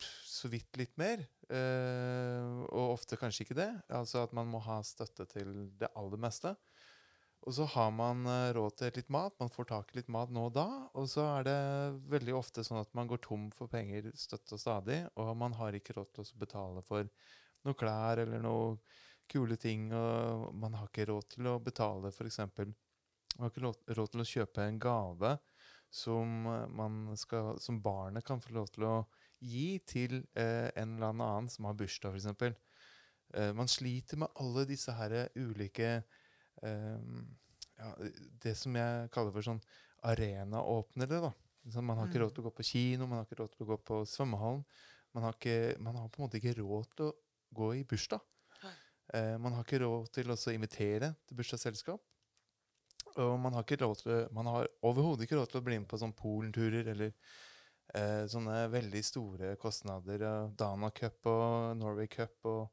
[0.00, 1.22] så vidt litt mer.
[1.50, 3.70] Eh, og ofte kanskje ikke det.
[3.96, 6.54] Altså at man må ha støtte til det aller meste.
[7.48, 9.36] Og så har man eh, råd til litt mat.
[9.40, 10.66] Man får tak i litt mat nå og da.
[11.00, 11.60] Og så er det
[12.12, 15.76] veldig ofte sånn at man går tom for penger støtt og stadig, og man har
[15.76, 17.08] ikke råd til å betale for
[17.64, 18.76] noe klær eller noe
[19.30, 22.40] kule ting, og man har ikke råd til å betale f.eks.
[22.40, 22.74] Man
[23.44, 25.36] har ikke råd til å kjøpe en gave
[25.90, 28.96] som, eh, skal, som barnet kan få lov til å
[29.40, 32.58] gi til eh, en eller annen som har bursdag, f.eks.
[33.34, 36.19] Eh, man sliter med alle disse her ulike eh,
[36.62, 37.94] ja,
[38.42, 39.62] Det som jeg kaller for sånn
[40.04, 41.20] arenaåpnere.
[41.28, 41.32] da.
[41.70, 42.24] Så man har ikke Mm.
[42.26, 44.64] råd til å gå på kino, man har ikke råd til å gå på svømmehallen.
[45.14, 47.14] Man har, ikke, man har på en måte ikke råd til å
[47.52, 48.20] gå i bursdag.
[49.12, 52.00] Eh, man har ikke råd til å invitere til bursdagsselskap.
[53.16, 55.88] Og man har, ikke råd til, man har overhodet ikke råd til å bli med
[55.88, 57.12] på sånn Polenturer eller
[57.94, 60.22] eh, sånne veldig store kostnader.
[60.54, 62.70] Dana Cup og Norway Cup og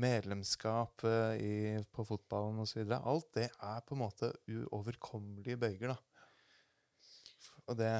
[0.00, 1.54] medlemskap eh, i,
[1.92, 2.84] på fotballen osv.
[2.96, 5.94] Alt det er på en måte uoverkommelige bøyger.
[5.94, 5.98] da.
[7.66, 7.90] Og det,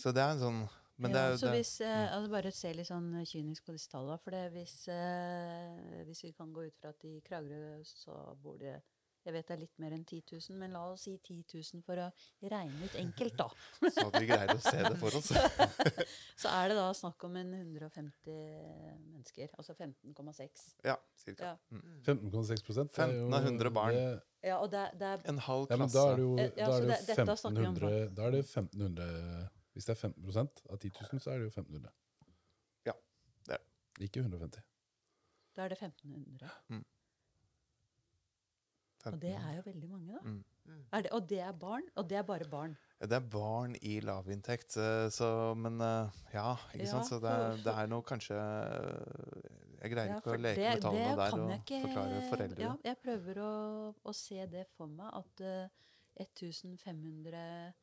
[0.00, 0.60] så det er en sånn
[0.96, 1.58] Men det er jo så det.
[1.60, 4.18] hvis, eh, altså Bare se litt sånn kynisk på disse tallene.
[4.24, 8.58] For det hvis, eh, hvis vi kan gå ut fra at i Kragerø så bor
[8.60, 8.78] det
[9.26, 11.82] Jeg vet det er litt mer enn 10 000, men la oss si 10 000
[11.82, 12.04] for å
[12.46, 13.48] regne ut enkelt, da.
[13.96, 15.32] Så at vi greier å se det for oss.
[16.42, 18.36] Så er det da snakk om en 150
[19.02, 19.50] mennesker.
[19.58, 20.68] Altså 15,6.
[20.86, 21.56] Ja, cirka.
[21.56, 21.82] Ja.
[22.06, 22.94] 15,6 prosent.
[22.94, 23.98] 15 av 100 barn.
[23.98, 25.98] Det, ja, og det, det er En halv ja, men klasse.
[25.98, 28.26] da er det jo, Eh, da er det jo dette snakker vi om 1500 Da
[28.28, 31.94] er det 1500 Hvis det er 15 av 10 000, så er det jo 1500.
[32.86, 32.94] Ja,
[33.48, 34.06] det er det.
[34.06, 34.62] Ikke 150.
[35.56, 36.52] Da er det 1500.
[36.70, 36.84] Mm.
[39.04, 40.20] Og det er jo veldig mange, da.
[40.24, 40.44] Mm.
[40.92, 41.82] Er det, og det er barn?
[41.94, 42.76] Og det er bare barn.
[43.00, 47.06] Det er barn i lavinntekt, eh, så Men eh, ja, ikke Ja, sant.
[47.06, 50.72] Så det er, det er noe kanskje eh, Jeg greier Ja, ikke å leke det-
[50.74, 52.60] med tallene der og ikke- forklare foreldre.
[52.64, 55.68] Ja, jeg prøver å, å se det for meg, at uh,
[56.18, 57.74] 1500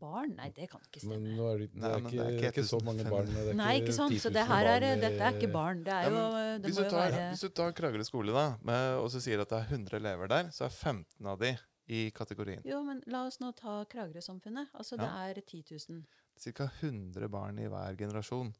[0.00, 1.34] barn Nei, det kan ikke Men stemme.
[1.36, 3.32] nå er det, det, er men ikke, det er ikke ikke så mange barn.
[3.32, 4.14] Det er Nei, ikke sant?
[4.16, 5.82] 10 Så det her er, dette er ikke barn.
[5.86, 8.34] Det er jo Det hvis, må du jo tar, være hvis du tar Kragerø skole,
[8.36, 11.38] da, med, og så sier at det er 100 elever der, så er 15 av
[11.42, 11.54] de
[11.92, 12.62] i kategorien.
[12.64, 14.72] Jo, men la oss nå ta Kragerø-samfunnet.
[14.78, 16.02] Altså, det er 10 000.
[16.42, 16.68] Ca.
[16.80, 18.52] 100 barn i hver generasjon.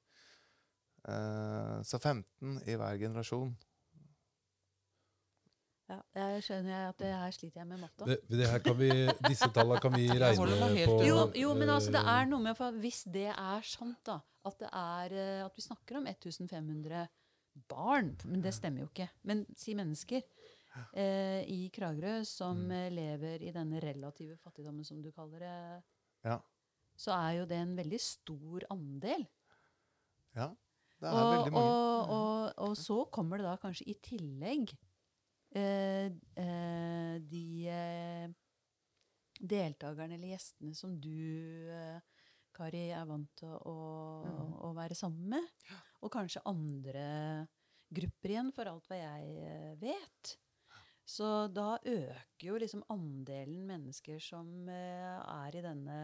[1.03, 3.55] Uh, så 15 i hver generasjon.
[5.93, 8.07] Ja, jeg skjønner at det her sliter jeg med matta.
[8.09, 8.88] Det, det her kan vi,
[9.28, 10.95] disse tallene kan vi regne på.
[11.05, 14.16] Jo, jo, men altså, det er noe med for Hvis det er sant, da,
[14.49, 17.05] at, det er, eh, at vi snakker om 1500
[17.68, 19.11] barn Men det stemmer jo ikke.
[19.28, 20.22] Men si mennesker
[20.97, 22.95] eh, i Kragerø som Mm.
[22.97, 25.82] lever i denne relative fattigdommen, som du kaller det,
[26.24, 26.38] Ja.
[26.97, 29.26] så er jo det en veldig stor andel.
[30.36, 30.49] ja.
[31.03, 31.66] Det er Og, veldig mange.
[31.66, 34.70] og, og, og så kommer det da kanskje i tillegg
[35.53, 38.31] de eh,
[39.43, 42.01] deltakerne eller gjestene som du, eh,
[42.53, 43.77] Kari, er vant til å,
[44.27, 44.55] mm.
[44.69, 45.67] å være sammen med.
[46.05, 47.07] Og kanskje andre
[47.93, 50.37] grupper igjen, for alt hva jeg eh, vet.
[51.09, 55.99] Så da øker jo liksom andelen mennesker som eh, er i denne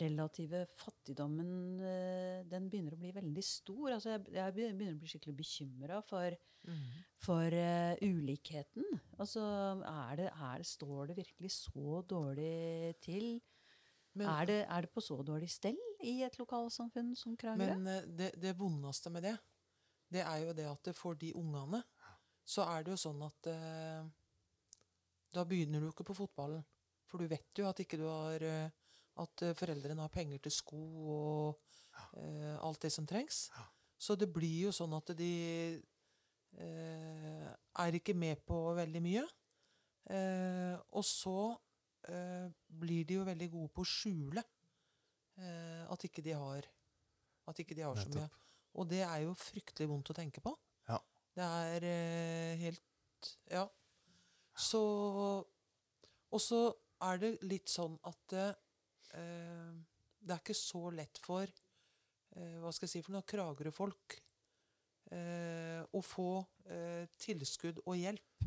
[0.00, 3.92] relative fattigdommen eh, den begynner å bli veldig stor.
[3.94, 6.86] Altså, jeg, jeg begynner å bli skikkelig bekymra for, mm.
[7.22, 8.86] for uh, ulikheten.
[9.18, 9.44] Altså,
[9.86, 13.36] er det, er det, står det virkelig så dårlig til?
[14.16, 15.78] Men, er, det, er det på så dårlig stell
[16.08, 17.74] i et lokalsamfunn som Kragerø?
[17.76, 19.34] men eh, det, det vondeste med det,
[20.08, 21.82] det er jo det at det for de ungene
[22.46, 24.06] så er det jo sånn at eh,
[25.34, 26.62] Da begynner du ikke på fotballen.
[27.10, 28.70] For du vet jo at ikke du har eh,
[29.22, 30.80] At eh, foreldrene har penger til sko
[31.16, 31.60] og
[32.20, 33.46] eh, alt det som trengs.
[33.96, 35.32] Så det blir jo sånn at de
[36.60, 37.46] eh,
[37.80, 39.24] er ikke med på veldig mye.
[40.12, 41.38] Eh, og så
[42.08, 44.42] eh, blir de jo veldig gode på å skjule
[45.40, 46.68] eh, at ikke de har
[47.50, 48.28] At ikke de har så mye.
[48.76, 50.52] Og det er jo fryktelig vondt å tenke på.
[50.90, 51.00] Ja.
[51.34, 51.88] Det er
[52.60, 52.82] helt
[53.50, 53.64] Ja.
[54.56, 54.80] Så
[56.30, 56.60] Og så
[57.02, 58.34] er det litt sånn at
[59.16, 64.16] det er ikke så lett for eh, Hva skal jeg si for noe Kragerø-folk
[65.14, 66.28] eh, å få
[66.68, 68.46] eh, tilskudd og hjelp.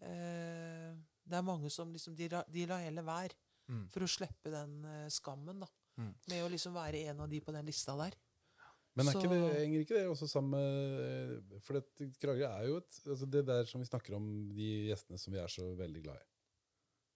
[0.00, 0.90] Eh,
[1.30, 3.36] det er mange som liksom De, la- de lar heller være
[3.70, 3.84] Mm.
[3.86, 5.66] for å slippe den eh, skammen, da.
[6.00, 6.08] Mm.
[6.32, 8.16] Med å liksom være en av de på den lista der.
[8.98, 12.80] Men er ikke det, henger ikke det også sammen med For det, Kragerø er jo
[12.80, 14.26] et altså Det der som vi snakker om,
[14.56, 16.26] de gjestene som vi er så veldig glad i.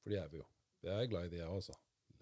[0.05, 0.47] For de er vi jo.
[0.87, 1.75] Jeg er glad i de, jeg også.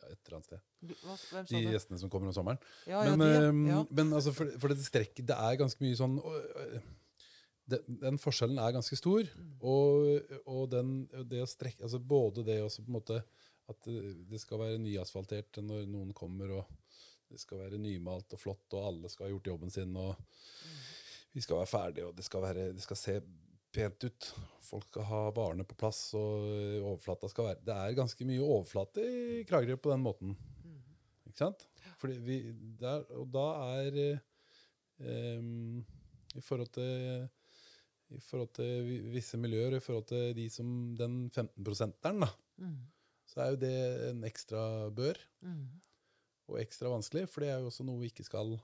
[0.08, 0.64] Et eller annet sted.
[1.02, 1.74] Hva, De det?
[1.76, 2.58] gjestene som kommer om sommeren.
[2.86, 5.98] Ja, ja, Men, de, ehm, men altså for, for det strekket Det er ganske mye
[5.98, 6.90] sånn øh, øh,
[7.72, 9.22] den, den forskjellen er ganske stor.
[9.22, 9.52] Mm.
[9.60, 10.92] Og, og den,
[11.30, 13.22] det å strekke altså Både det også på en måte
[13.70, 16.64] at det det skal være nyasfaltert når noen kommer, og
[17.30, 20.16] det skal være nymalt og flott, og alle skal ha gjort jobben sin, og
[21.32, 23.14] vi skal være ferdige, og det skal, være, det skal se
[23.72, 24.30] pent ut.
[24.62, 26.46] Folk skal ha varene på plass, og
[26.80, 30.32] overflata skal være Det er ganske mye overflate i Kragerø på den måten.
[30.64, 30.78] Mm.
[31.28, 31.66] Ikke sant?
[32.02, 32.38] Vi,
[32.80, 33.44] der, og da
[33.78, 33.98] er
[35.02, 35.44] eh,
[36.36, 37.28] I forhold til
[38.12, 40.66] i forhold til visse miljøer, i forhold til de som
[40.98, 42.28] den 15-prosenteren, da,
[42.60, 42.74] Mm.
[43.26, 45.80] så er jo det en ekstra bør, Mm.
[46.48, 48.58] og ekstra vanskelig, for det er jo også noe vi ikke skal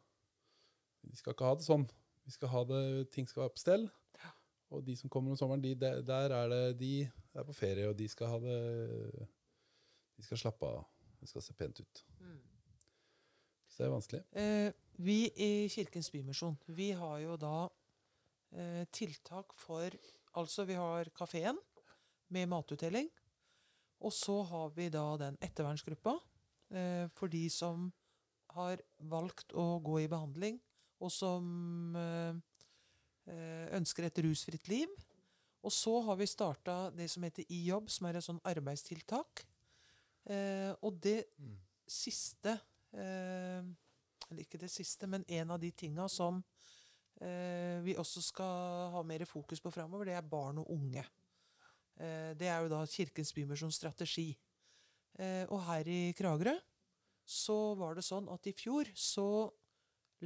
[1.08, 1.88] Vi skal ikke ha det sånn.
[2.26, 3.88] Vi skal ha det, Ting skal være på stell.
[4.70, 6.92] Og de som kommer om sommeren, de, der, der er det de
[7.34, 8.58] er på ferie, og de skal ha det
[10.18, 10.84] De skal slappe av.
[11.20, 12.04] Det skal se pent ut.
[12.20, 12.40] Mm.
[13.68, 14.22] Så det er vanskelig.
[14.32, 17.68] Eh, vi i Kirkens Bymisjon vi har jo da
[18.52, 19.94] eh, tiltak for
[20.38, 21.56] Altså, vi har kafeen
[22.30, 23.08] med matutdeling.
[24.04, 26.18] Og så har vi da den ettervernsgruppa.
[26.70, 27.92] eh, for de som
[28.50, 30.60] har valgt å gå i behandling,
[31.00, 32.36] og som eh,
[33.76, 34.88] ønsker et rusfritt liv.
[35.66, 39.44] Og så har vi starta det som heter iJobb, som er et sånn arbeidstiltak.
[40.28, 41.56] Eh, og det Mm.
[41.86, 42.60] siste
[42.92, 43.62] eh,
[44.30, 46.44] Eller ikke det siste, men en av de tinga som
[47.22, 51.04] eh, vi også skal ha mer fokus på framover, det er barn og unge.
[51.96, 54.36] Eh, det er jo da Kirkens Bymisjons strategi.
[55.18, 56.58] Eh, og her i Kragerø
[57.24, 59.50] så var det sånn at i fjor så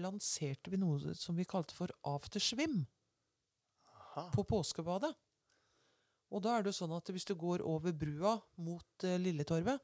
[0.01, 2.82] lanserte vi noe som vi kalte for aftersvim
[3.93, 4.28] Aha.
[4.34, 5.12] på påskebadet.
[6.32, 9.82] Og da er det sånn at hvis du går over brua mot eh, Lilletorvet,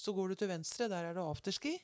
[0.00, 1.74] så går du til venstre, der er det afterski.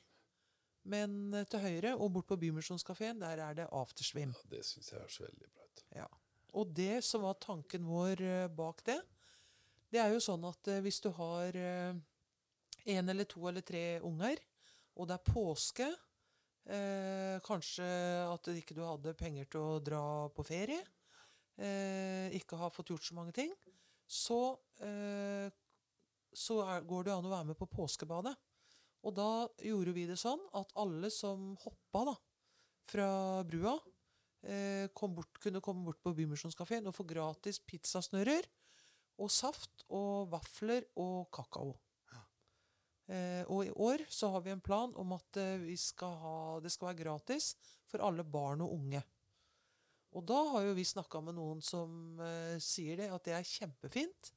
[0.87, 4.31] Men eh, til høyre og bort på Bymisjonskafeen, der er det aftersvim.
[4.31, 5.85] Ja, det syns jeg høres veldig bra ut.
[6.57, 8.97] Og det som var tanken vår eh, bak det,
[9.91, 11.59] det er jo sånn at eh, hvis du har
[12.87, 14.39] én eller to eller tre unger,
[14.97, 15.87] og det er påske
[16.69, 17.87] eh, Kanskje
[18.27, 20.03] at ikke du hadde penger til å dra
[20.35, 20.83] på ferie,
[21.57, 23.53] eh, ikke har fått gjort så mange ting,
[24.07, 25.49] så, eh,
[26.33, 28.35] så er, går det an å være med på påskebadet.
[29.07, 32.15] Og da gjorde vi det sånn at alle som hoppa da,
[32.87, 33.09] fra
[33.47, 33.75] brua,
[34.43, 38.47] eh, kom bort, kunne komme bort på Bymisjonskafeen og få gratis pizzasnørrer
[39.23, 41.75] og saft og vafler og kakao.
[43.07, 46.73] Eh, og i år så har vi en plan om at eh, skal ha, det
[46.73, 47.53] skal være gratis
[47.87, 49.01] for alle barn og unge.
[50.17, 53.47] Og da har jo vi snakka med noen som eh, sier det, at det er
[53.47, 54.33] kjempefint.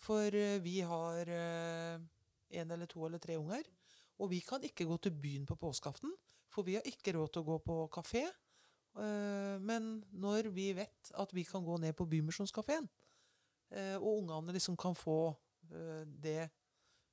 [0.00, 0.32] For
[0.64, 3.66] vi har én eller to eller tre unger.
[4.16, 6.14] Og vi kan ikke gå til byen på påskeaften,
[6.48, 8.22] for vi har ikke råd til å gå på kafé.
[9.60, 12.88] Men når vi vet at vi kan gå ned på Bymisjonskafeen,
[14.00, 15.34] og ungene liksom kan få
[15.68, 16.48] det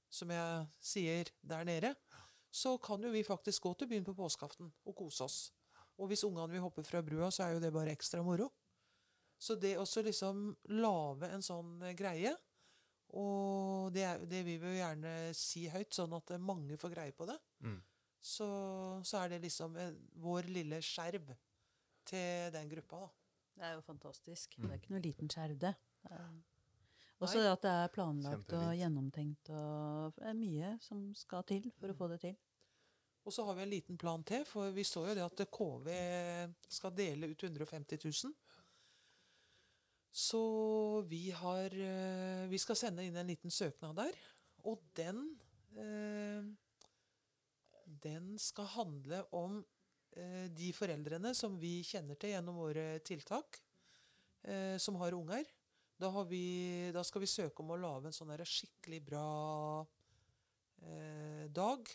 [0.09, 1.95] som jeg sier der nede,
[2.51, 5.37] så kan jo vi faktisk gå til byen på påskeaften og kose oss.
[5.99, 8.47] Og hvis ungene vil hoppe fra brua, så er jo det bare ekstra moro.
[9.39, 12.31] Så det å liksom lage en sånn eh, greie,
[13.17, 16.93] og det, er, det vil vi jo gjerne si høyt, sånn at eh, mange får
[16.95, 17.79] greie på det, Mm.
[18.21, 18.47] så,
[19.05, 21.31] så er det liksom eh, vår lille skjerv
[22.07, 23.09] til den gruppa, da.
[23.57, 24.57] Det er jo fantastisk.
[24.57, 24.67] Mm.
[24.67, 25.71] Det er ikke noe liten skjerv, det.
[26.03, 26.43] Det er-
[27.17, 31.65] Også det at det er planlagt og gjennomtenkt og det er mye som skal til
[31.79, 32.35] for å få det til.
[33.27, 35.89] Og så har vi en liten plan til, for vi så jo det at KV
[36.71, 38.35] skal dele ut 150 000.
[40.17, 40.43] Så
[41.09, 44.15] vi har eh, Vi skal sende inn en liten søknad der.
[44.65, 45.19] Og den
[45.75, 46.47] eh,
[48.07, 49.59] Den skal handle om
[50.15, 53.59] eh, de foreldrene som vi kjenner til gjennom våre tiltak,
[54.47, 55.45] eh, som har unger.
[55.97, 59.21] Da, har vi, da skal vi søke om å lage en sånn skikkelig bra
[60.85, 61.89] eh, dag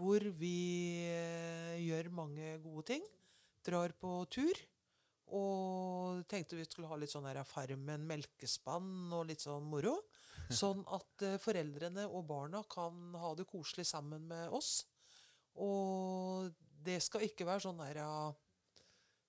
[0.00, 3.04] hvor vi eh, gjør mange gode ting.
[3.66, 4.62] Drar på tur.
[5.36, 9.98] Og tenkte vi skulle ha litt sånn her Farmen melkespann og litt sånn moro.
[10.62, 14.80] Sånn at eh, foreldrene og barna kan ha det koselig sammen med oss.
[15.60, 16.48] Og
[16.82, 18.00] det skal ikke være sånn der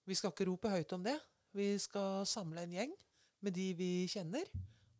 [0.08, 1.20] Vi skal ikke rope høyt om det.
[1.54, 2.96] Vi skal samle en gjeng
[3.42, 4.50] med de vi kjenner,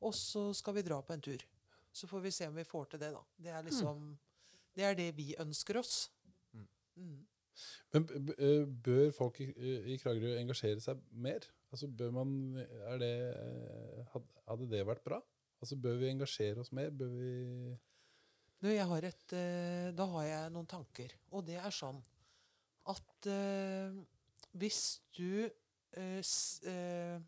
[0.02, 1.44] og så skal vi dra på en tur.
[1.92, 3.22] Så får vi se om vi får til det, da.
[3.38, 4.18] Det er liksom
[4.72, 6.10] Det er det vi ønsker oss.
[6.54, 6.68] Mm.
[6.96, 7.28] Mm.
[7.92, 8.06] Men
[8.38, 9.50] eh, bør folk i,
[9.92, 11.44] i Kragerø engasjere seg mer?
[11.72, 12.32] Altså bør man,
[12.88, 14.16] er det, eh,
[14.48, 15.20] Hadde det vært bra?
[15.62, 16.90] Altså Bør vi engasjere oss mer?
[16.90, 17.76] Bør vi
[18.62, 21.14] Du, jeg har et, eh, da har jeg noen tanker.
[21.32, 22.00] Og det er sånn
[22.92, 24.00] at eh,
[24.58, 27.20] hvis du eh, s, eh, eh,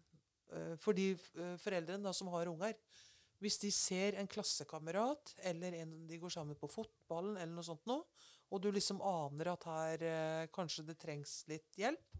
[0.82, 2.76] For de eh, foreldrene da, som har unger
[3.44, 7.86] Hvis de ser en klassekamerat eller en de går sammen på fotballen, eller noe sånt
[7.90, 8.06] noe,
[8.54, 12.20] og du liksom aner at her eh, kanskje det trengs litt hjelp,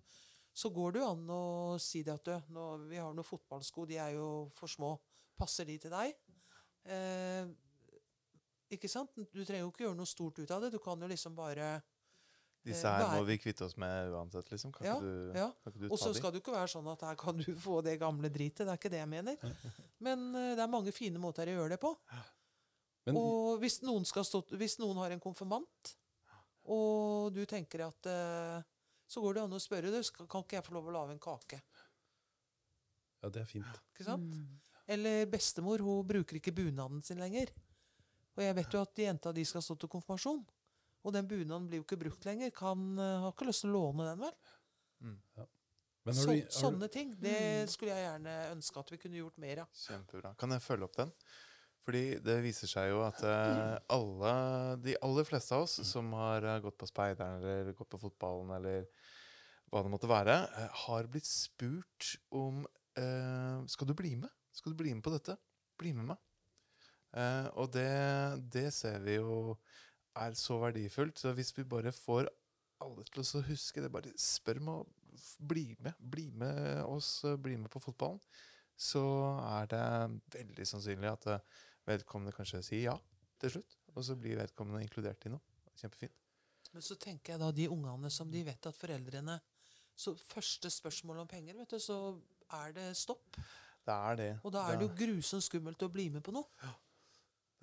[0.54, 1.44] så går det jo an å
[1.82, 4.96] si det at du, nå, vi har noen fotballsko, de er jo for små.
[5.38, 6.14] Passer de til deg?
[6.86, 7.48] Eh,
[8.74, 9.14] ikke sant?
[9.16, 10.74] Du trenger jo ikke gjøre noe stort ut av det.
[10.74, 11.78] Du kan jo liksom bare
[12.64, 14.72] Disse her må vi kvitte oss med uansett, liksom.
[14.72, 15.48] Kan Ja, ikke du, ja.
[15.64, 17.50] kan ikke du Og så skal det jo ikke være sånn at her kan du
[17.68, 18.64] få det gamle dritet.
[18.64, 19.58] Det er ikke det jeg mener.
[20.04, 21.92] Men eh, det er mange fine måter å gjøre det på.
[23.08, 25.92] Men Og hvis noen, skal stå, hvis noen har en konfirmant,
[26.72, 28.64] og du tenker at eh,
[29.12, 31.18] Så går det an å spørre du, skal, kan ikke jeg få lov å lage
[31.18, 31.60] en kake.
[33.22, 33.82] ja, det er fint.
[33.92, 34.32] Ikke sant?
[34.32, 34.60] Mm.
[34.96, 37.52] Eller bestemor hun bruker ikke bunaden sin lenger.
[38.38, 40.42] Og jeg vet jo at jenta di skal stå til konfirmasjon.
[41.04, 42.52] Og den bunaden blir jo ikke brukt lenger.
[42.56, 44.36] Kan, eh, har ikke lyst til å låne den, vel?
[45.04, 45.18] Mm.
[46.04, 47.16] Men har Så, du, har du, sånne ting.
[47.20, 47.40] Det
[47.72, 49.82] skulle jeg gjerne ønske at vi kunne gjort mer av.
[49.86, 50.34] Kjempebra.
[50.40, 51.12] Kan jeg følge opp den?
[51.84, 54.34] Fordi det viser seg jo at eh, alle,
[54.84, 58.54] de aller fleste av oss som har eh, gått på speideren eller gått på fotballen
[58.56, 58.88] eller
[59.74, 60.36] hva det måtte være,
[60.86, 62.62] har blitt spurt om
[63.00, 64.30] eh, Skal du bli med?
[64.54, 65.36] Skal du bli med på dette?
[65.82, 66.22] Bli med meg.
[67.18, 67.90] Eh, og det,
[68.54, 69.58] det ser vi jo
[70.16, 71.20] er så verdifullt.
[71.20, 72.30] Så hvis vi bare får
[72.84, 74.80] alle til å huske det, bare spør om å
[75.40, 78.20] bli med, bli med oss, bli med på fotballen,
[78.76, 79.04] så
[79.46, 79.86] er det
[80.34, 81.44] veldig sannsynlig at eh,
[81.88, 82.96] vedkommende kanskje sier ja
[83.42, 83.78] til slutt.
[83.94, 85.44] Og så blir vedkommende inkludert i noe.
[85.78, 86.16] Kjempefint.
[86.74, 89.40] Men så tenker jeg da de ungene som de vet at foreldrene
[89.96, 92.16] Så første spørsmål om penger, vet du, så
[92.58, 93.38] er det stopp.
[93.86, 94.30] Det er det.
[94.42, 96.50] Og da er det jo grusomt skummelt å bli med på noe.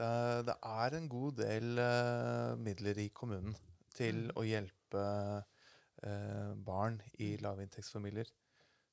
[0.01, 3.57] Det, er- det er en god del eh, midler i kommunen
[3.94, 4.36] til Mm.
[4.40, 5.03] å hjelpe
[6.03, 8.30] eh, barn i lavinntektsfamilier.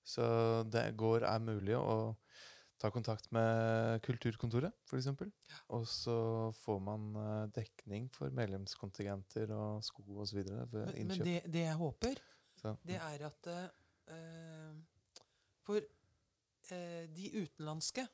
[0.04, 0.26] Så
[0.72, 2.16] det går, er mulig å
[2.80, 5.08] ta kontakt med kulturkontoret, f.eks.
[5.74, 6.18] Og så
[6.60, 10.44] får man eh, dekning for medlemskontingenter og sko osv.
[10.46, 12.20] Men, men det, det jeg håper,
[12.60, 13.50] Så, det er at
[15.68, 15.80] For
[17.18, 18.08] de utenlandske, Ja.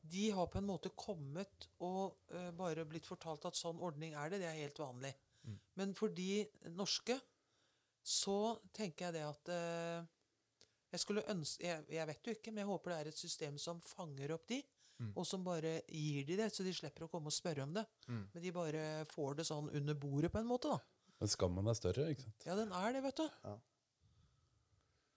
[0.00, 4.30] De har på en måte kommet og uh, bare blitt fortalt at sånn ordning er
[4.32, 4.40] det.
[4.40, 5.12] Det er helt vanlig.
[5.44, 5.58] Mm.
[5.80, 6.46] Men for de
[6.76, 7.18] norske
[8.00, 10.08] så tenker jeg det at uh,
[10.90, 13.58] jeg skulle ønske jeg, jeg vet jo ikke, men jeg håper det er et system
[13.60, 14.62] som fanger opp de,
[15.00, 15.14] Mm.
[15.16, 17.86] og som bare gir de det, så de slipper å komme og spørre om det.
[18.04, 18.24] Mm.
[18.34, 21.14] Men de bare får det sånn under bordet på en måte, da.
[21.22, 22.44] Men skammen er større, ikke sant?
[22.44, 23.24] Ja, den er det, vet du.
[23.46, 23.54] Ja.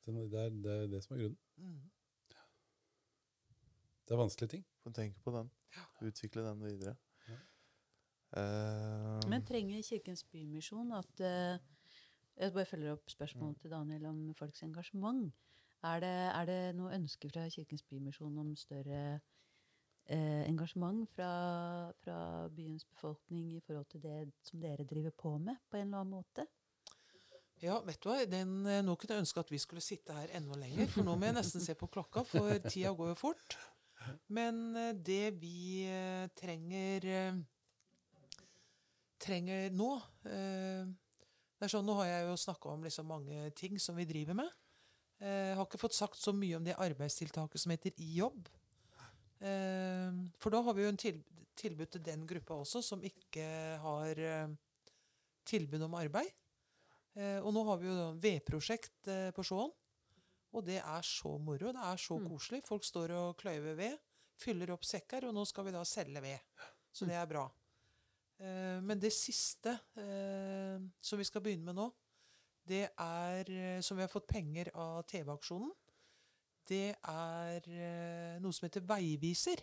[0.05, 1.83] Det er det, er det som er grunnen.
[4.03, 4.07] Mm.
[4.07, 4.65] Det er vanskelige ting.
[4.83, 5.51] Får tenke på den.
[6.01, 6.95] Utvikle den videre.
[7.29, 7.37] Ja.
[8.37, 11.59] Uh, Men trenger Kirkens Bymisjon at uh,
[12.37, 15.33] Jeg bare følger opp spørsmålet til Daniel om folks engasjement.
[15.83, 19.19] Er det, er det noe ønske fra Kirkens Bymisjon om større
[20.05, 25.59] eh, engasjement fra, fra byens befolkning i forhold til det som dere driver på med,
[25.69, 26.47] på en eller annen måte?
[27.63, 28.23] Ja, vet du hva?
[28.27, 31.15] Den, eh, nå kunne jeg ønske at vi skulle sitte her enda lenger, for nå
[31.15, 33.57] må jeg nesten se på klokka, for tida går jo fort.
[34.33, 37.39] Men eh, det vi eh, trenger eh,
[39.23, 39.89] trenger nå
[40.23, 44.35] Det er sånn, Nå har jeg jo snakka om liksom mange ting som vi driver
[44.35, 44.49] med.
[45.23, 48.49] Jeg har ikke fått sagt så mye om det arbeidstiltaket som heter I jobb.
[49.39, 53.45] For da har vi jo en tilbud til den gruppa også, som ikke
[53.79, 54.19] har
[55.47, 56.27] tilbud om arbeid.
[57.45, 59.71] Og nå har vi jo eh, på Skjåen.
[60.53, 61.71] Og det er så moro.
[61.73, 62.29] Det er så Mm.
[62.29, 62.63] koselig.
[62.63, 63.97] Folk står og kløyver ved,
[64.37, 66.39] fyller opp sekker, og nå skal vi da selge ved.
[66.93, 67.47] Så det er bra.
[68.39, 71.91] Eh, men det siste eh, som vi skal begynne med nå,
[72.65, 75.71] det er eh, Som vi har fått penger av TV-aksjonen.
[76.65, 79.59] Det er noe som heter Veiviser.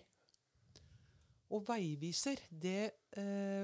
[1.51, 2.93] Og Veiviser, det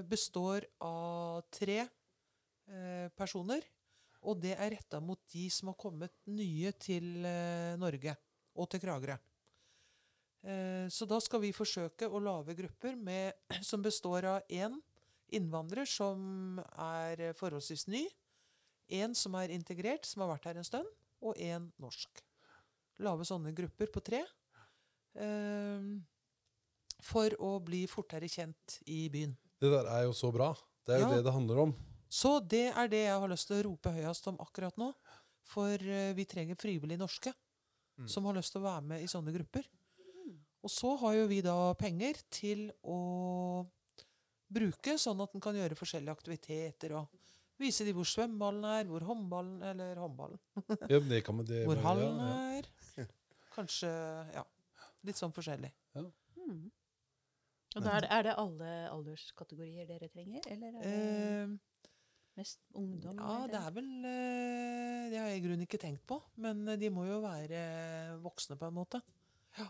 [0.08, 1.86] består av tre
[3.14, 3.60] personer.
[4.22, 8.16] Og det er retta mot de som har kommet nye til eh, Norge
[8.56, 9.16] og til Kragerø.
[10.46, 13.34] Eh, så da skal vi forsøke å lage grupper med,
[13.68, 14.78] som består av én
[15.36, 18.04] innvandrer som er forholdsvis ny,
[18.94, 20.90] én som er integrert, som har vært her en stund,
[21.26, 22.22] og én norsk.
[23.02, 24.22] Lage sånne grupper på tre.
[25.18, 25.88] Eh,
[27.04, 29.34] for å bli fortere kjent i byen.
[29.60, 30.52] Det der er jo så bra.
[30.86, 31.14] Det er jo Ja.
[31.16, 31.74] det det handler om.
[32.16, 34.90] Så det er det jeg har lyst til å rope høyest om akkurat nå.
[35.46, 37.34] For eh, vi trenger frivillige norske
[37.96, 38.08] Mm.
[38.12, 39.64] som har lyst til å være med i sånne grupper.
[40.60, 42.96] Og så har jo vi da penger til å
[44.52, 47.08] bruke, sånn at en kan gjøre forskjellige aktiviteter og
[47.56, 50.36] vise de hvor svømmeballen er, hvor håndballen Eller håndballen.
[50.92, 52.60] Ja, men det kan man, det, Hvor hallen ja.
[52.60, 53.08] er.
[53.56, 53.88] Kanskje
[54.36, 54.44] Ja.
[55.08, 55.72] Litt sånn forskjellig.
[55.96, 56.66] Mm.
[57.76, 61.56] Og da er det, er det alle alderskategorier dere trenger, eller er det Eh,
[62.36, 63.16] mest ungdom?
[63.18, 63.52] Ja, eller?
[63.52, 66.20] det er vel eh, Det har jeg i grunnen ikke tenkt på.
[66.42, 67.62] Men eh, de må jo være
[68.24, 69.00] voksne, på en måte.
[69.58, 69.66] Ja.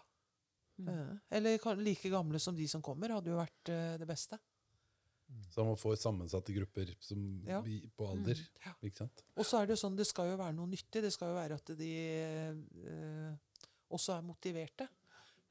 [0.82, 0.90] Mm.
[0.92, 3.72] Eh, Eller like gamle som de som kommer, hadde jo vært
[4.02, 4.38] det beste.
[5.50, 7.58] Så man får sammensatte grupper som, Ja.
[7.96, 8.38] på alder.
[8.38, 8.72] Mm, ja.
[8.86, 9.24] Ikke sant?
[9.36, 11.02] Og så er det jo sånn, det skal jo være noe nyttig.
[11.02, 11.90] Det skal jo være at de
[12.86, 13.34] eh,
[13.90, 14.86] også er motiverte.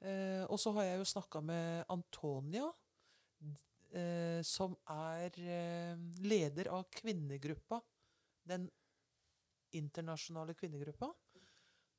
[0.06, 2.70] Eh, og så har jeg jo snakka med Antonia,
[3.92, 7.82] eh, som er eh, leder av kvinnegruppa.
[8.46, 8.68] Den
[9.76, 11.12] internasjonale kvinnegruppa.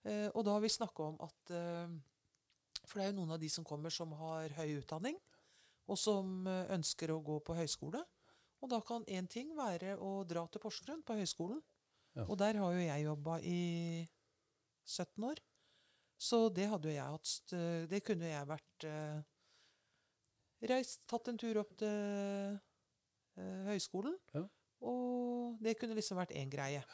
[0.07, 1.97] Eh, og da har vi snakka om at eh,
[2.87, 5.17] For det er jo noen av de som kommer som har høy utdanning,
[5.91, 8.03] og som eh, ønsker å gå på høyskole.
[8.63, 11.59] Og da kan én ting være å dra til Porsgrunn, på høyskolen.
[12.17, 12.25] Ja.
[12.25, 13.61] Og der har jo jeg jobba i
[14.87, 15.43] 17 år.
[16.17, 17.53] Så det hadde jo jeg hatt
[17.91, 19.19] Det kunne jeg vært eh,
[20.63, 21.89] reist, tatt en tur opp til
[23.37, 24.17] eh, høyskolen.
[24.35, 24.47] Ja.
[24.87, 26.85] Og det kunne liksom vært én greie.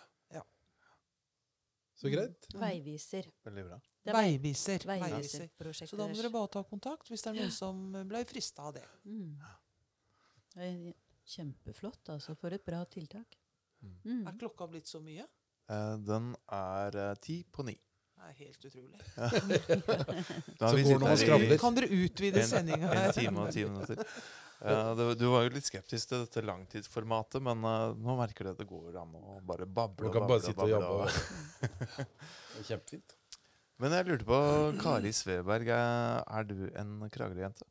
[2.02, 2.48] Så greit.
[2.58, 3.28] Veiviser.
[3.46, 3.76] Veldig bra.
[4.02, 4.82] Det er Veiviser.
[4.88, 5.12] Veiviser.
[5.14, 8.64] Veiviserprosjektet Så da må dere bare ta kontakt hvis det er noen som ble frista
[8.66, 8.82] av det.
[9.06, 10.88] Mm.
[11.34, 12.34] Kjempeflott, altså.
[12.40, 13.38] For et bra tiltak.
[13.82, 13.94] Mm.
[14.02, 14.26] Mm.
[14.26, 15.28] Er klokka blitt så mye?
[15.70, 17.76] Eh, den er eh, ti på ni.
[18.22, 18.98] Det er helt utrolig.
[20.60, 21.58] Da Så går man sittet skravler.
[21.60, 24.02] Kan dere utvide en, sendinga en time og ti minutter.
[24.62, 28.52] Eh, det, du var jo litt skeptisk til dette langtidsformatet, men uh, nå merker du
[28.52, 33.16] at det går an å bare bable Du kan og bare sitte og og- Kjempefint.
[33.82, 34.36] Men jeg lurte på,
[34.78, 37.64] Kari Sveberg, eh, er du en Kragerø-jente?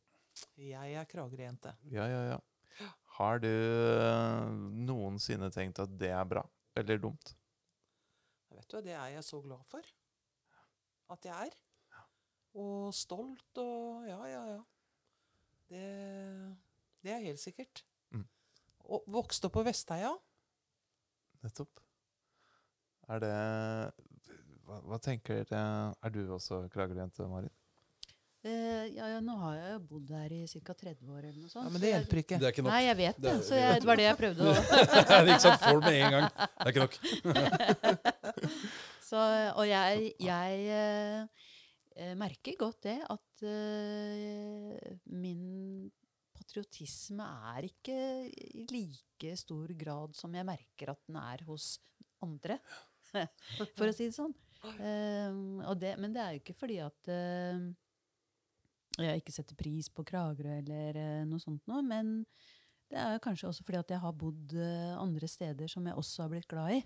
[0.60, 1.72] Jeg er Kragerø-jente.
[1.94, 2.40] Ja, ja, ja.
[3.16, 4.50] Har du eh,
[4.90, 6.44] noensinne tenkt at det er bra
[6.76, 7.32] eller dumt?
[8.52, 9.88] Vet du hva, Det er jeg så glad for.
[11.12, 11.58] At jeg er.
[12.62, 14.62] Og stolt og Ja, ja, ja.
[15.72, 15.86] Det,
[17.04, 17.86] det er helt sikkert.
[18.12, 18.26] Mm.
[18.92, 20.12] Og vokste opp på Vestheia.
[21.44, 21.80] Nettopp.
[23.12, 23.32] Er det
[24.68, 25.64] Hva, hva tenker dere
[26.06, 27.56] Er du også Kragerø-jente, Marit?
[28.42, 30.74] Uh, ja, ja, nå har jeg jo bodd her i ca.
[30.74, 31.68] 30 år eller noe sånt.
[31.68, 32.40] Ja, men det hjelper ikke.
[32.42, 32.74] Det er ikke nok.
[32.74, 35.44] Nei, jeg vet Det Så jeg, det var det jeg prøvde å det er ikke
[35.44, 36.26] sant, får det med en gang.
[36.42, 36.96] Det er ikke nok.
[39.12, 39.20] Så,
[39.60, 41.48] og jeg, jeg eh,
[42.00, 45.90] eh, merker godt det at eh, min
[46.32, 47.98] patriotisme er ikke
[48.32, 51.74] i like stor grad som jeg merker at den er hos
[52.24, 52.56] andre.
[53.76, 54.32] For å si det sånn.
[54.62, 57.64] Og det, men det er jo ikke fordi at uh,
[59.02, 62.20] jeg ikke setter pris på Kragerø eller uh, noe sånt noe, men
[62.92, 66.24] det er kanskje også fordi at jeg har bodd uh, andre steder som jeg også
[66.24, 66.82] har blitt glad i.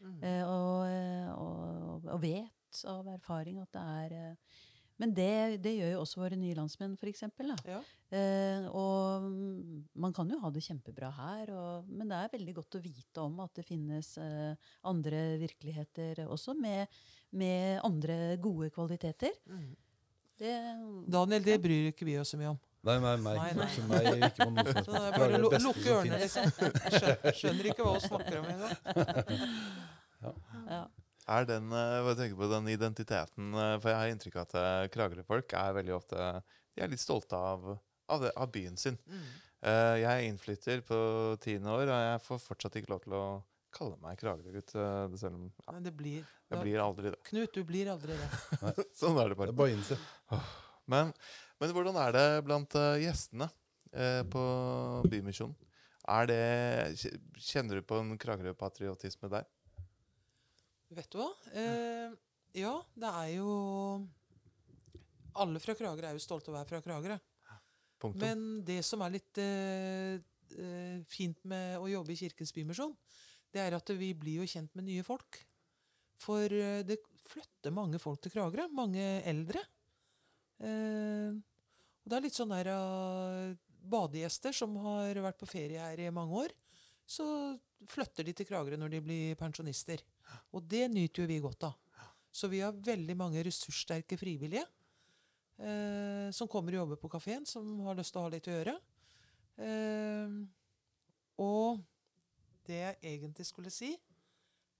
[0.00, 0.18] Mm.
[0.24, 4.60] Eh, og, eh, og, og vet av erfaring at det er eh,
[5.00, 7.22] Men det, det gjør jo også våre nye landsmenn, f.eks.
[7.64, 7.78] Ja.
[8.12, 9.24] Eh, og
[9.96, 13.24] man kan jo ha det kjempebra her, og, men det er veldig godt å vite
[13.24, 17.00] om at det finnes eh, andre virkeligheter også, med,
[17.32, 19.32] med andre gode kvaliteter.
[19.48, 19.70] Mm.
[20.40, 20.52] Det,
[21.16, 22.60] Daniel, det bryr ikke vi oss så mye om.
[22.80, 23.34] Nei, nei, nei.
[23.36, 23.72] Nei, nei.
[23.90, 26.46] Meg ikke på noe Så det er bare lukke ørene, liksom.
[27.36, 29.42] Skjønner ikke hva hun snakker om engang.
[30.70, 30.80] ja.
[31.30, 34.54] Er den, eh, hva tenker på den identiteten eh, For jeg har inntrykk av at
[34.58, 36.16] eh, Kragerø-folk er veldig ofte
[36.74, 37.68] De er litt stolte av,
[38.10, 38.96] av, det, av byen sin.
[39.06, 39.28] Mm.
[39.60, 40.98] Eh, Jeg er innflytter på
[41.44, 43.22] tiende år, og jeg får fortsatt ikke lov til å
[43.76, 44.74] kalle meg Kragerø-gutt.
[44.74, 47.20] eh, det Selv om ja, det blir jeg blir aldri det.
[47.28, 48.30] Knut, du blir aldri det.
[48.98, 50.00] Sånn er det Det er bare å innse.
[50.90, 51.12] Men,
[51.60, 53.46] men hvordan er det blant eh, gjestene
[53.92, 54.42] eh, på
[55.12, 55.54] Bymisjonen?
[56.10, 56.40] Er det,
[57.38, 59.44] kjenner du på en Kragerø-patriotisme der?
[60.90, 61.28] Vet du hva?
[61.54, 62.14] Eh,
[62.58, 63.50] ja, det er jo
[65.38, 67.18] Alle fra Kragerø er jo stolte av å være fra Kragerø.
[68.00, 68.22] Punktum.
[68.24, 70.16] Men det som er litt eh,
[70.56, 72.94] eh, fint med å jobbe i Kirkens Bymisjon,
[73.52, 75.38] det er at vi blir jo kjent med nye folk.
[76.20, 76.98] For eh, det
[77.28, 78.66] flytter mange folk til Kragerø.
[78.74, 79.62] Mange eldre.
[80.64, 81.36] Eh,
[82.00, 83.52] og det er litt sånn der uh,
[83.92, 86.54] badegjester som har vært på ferie her i mange år.
[87.10, 87.26] Så
[87.90, 90.02] flytter de til Kragerø når de blir pensjonister.
[90.54, 91.74] Og det nyter jo vi godt av.
[92.30, 94.62] Så vi har veldig mange ressurssterke frivillige
[95.58, 98.54] eh, som kommer og jobber på kafeen, som har lyst til å ha litt å
[98.54, 98.76] gjøre.
[99.58, 100.36] Eh,
[101.42, 101.80] og
[102.68, 103.90] det jeg egentlig skulle si,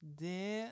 [0.00, 0.70] det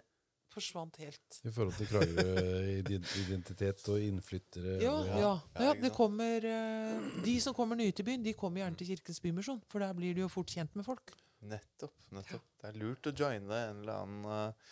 [0.49, 1.41] forsvant helt.
[1.45, 4.79] I forhold til Kragerø-identitet og innflyttere.
[4.83, 5.19] Ja, og- ja.
[5.59, 8.87] Ja, ja det kommer eh, De som kommer nye til byen, de kommer gjerne til
[8.95, 9.61] Kirkens Bymisjon.
[9.69, 11.13] For der blir de jo fort kjent med folk.
[11.47, 11.95] Nettopp.
[12.11, 12.47] nettopp.
[12.59, 14.71] Det er lurt å joine en eller annen uh,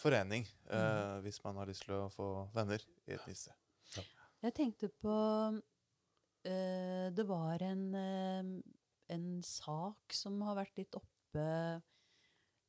[0.00, 4.04] forening eh, hvis man har lyst til å få venner i et nytt sted.
[4.44, 5.16] Jeg tenkte på
[5.56, 7.84] uh, Det var en,
[9.16, 11.46] en sak som har vært litt oppe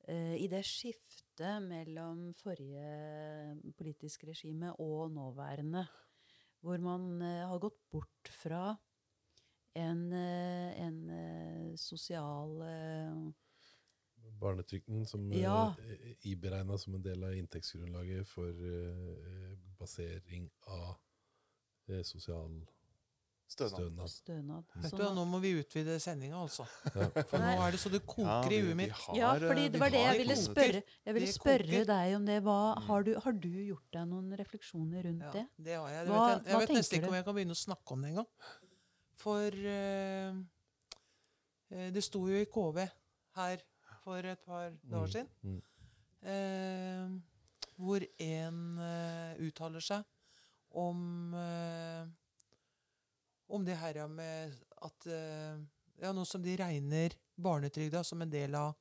[0.07, 5.85] eh, i det skiftet mellom forrige politisk regime og nåværende.
[6.63, 8.71] Hvor man har gått bort fra
[9.77, 13.33] en, eh, en eh, sosial eh,
[14.41, 15.73] Barnetrygden som Ja.
[15.79, 18.51] er iberegna som en del av inntektsgrunnlaget for
[19.79, 20.97] basering av
[22.03, 22.65] sosial
[23.47, 23.71] Stønad.
[23.79, 24.09] stønad.
[24.11, 24.63] stønad.
[24.89, 26.65] Sånn du, Nå må vi utvide sendinga, altså.
[26.91, 27.07] Ja.
[27.23, 28.91] For nå er det så det koker i huet mitt.
[29.15, 32.41] Ja, fordi det var det jeg ville spørre, jeg ville spørre deg om det.
[32.43, 32.57] Hva,
[32.89, 35.45] har, du, har du gjort deg noen refleksjoner rundt Ja, det?
[35.63, 36.05] det har jeg.
[36.05, 37.95] Det Hva- vet jeg jeg hva vet nesten ikke om jeg kan begynne å snakke
[37.95, 38.27] om det engang.
[39.17, 40.35] For eh,
[41.73, 42.83] eh, det sto jo i KV
[43.39, 43.63] her
[44.03, 45.61] for et par dager siden, Mm.
[46.21, 47.09] eh,
[47.77, 50.05] hvor en eh, uttaler seg
[50.77, 52.05] om eh,
[53.49, 54.53] om det her med
[54.83, 55.57] at eh,
[55.97, 57.09] Ja, nå som de regner
[57.41, 58.75] barnetrygda som en del av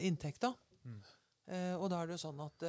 [0.00, 0.48] inntekta.
[0.86, 1.00] Mm.
[1.76, 2.62] Og da er det jo sånn at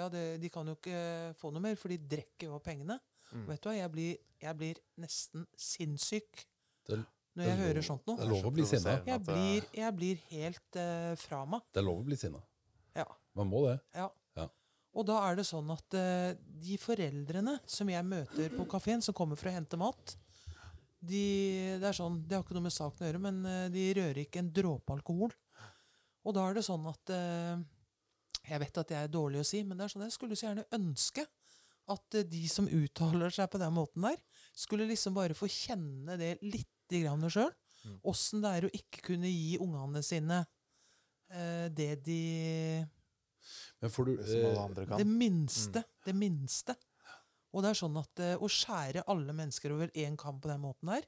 [0.00, 1.02] ja, det, de kan jo ikke
[1.38, 2.96] få noe mer, for de drikker jo av pengene.
[3.32, 3.46] Mm.
[3.50, 6.44] Vet du hva, jeg blir, jeg blir nesten sinnssyk
[6.86, 7.00] Det,
[7.34, 8.18] når det jeg hører sånt noe.
[8.20, 8.98] det er lov å bli sinna.
[9.08, 11.64] Jeg blir, jeg blir helt uh, fra meg.
[11.72, 12.42] Det er lov å bli sinna.
[12.96, 13.08] Ja.
[13.36, 13.80] Man må det.
[13.96, 14.06] Ja.
[14.38, 14.46] Ja.
[14.96, 16.30] Og da er det sånn at uh,
[16.62, 20.16] de foreldrene som jeg møter på kafeen, som kommer for å hente mat,
[21.06, 23.86] de, det er sånn, det har ikke noe med saken å gjøre, men eh, de
[23.98, 25.34] rører ikke en dråpe alkohol.
[26.26, 27.60] Og da er det sånn at eh,
[28.46, 30.48] Jeg vet at jeg er dårlig å si, men det er sånn, jeg skulle så
[30.48, 31.26] gjerne ønske
[31.92, 34.18] at eh, de som uttaler seg på den måten der,
[34.56, 37.52] skulle liksom bare få kjenne det lite grann sjøl.
[37.86, 37.96] Mm.
[38.10, 40.40] Åssen det er å ikke kunne gi ungene sine
[41.30, 42.20] eh, det de
[43.82, 45.06] Men får du eh, det minste.
[45.06, 45.84] minste.
[46.06, 46.76] Det minste.
[47.54, 50.64] Og det er sånn at eh, å skjære alle mennesker over én kam på den
[50.64, 51.06] måten der,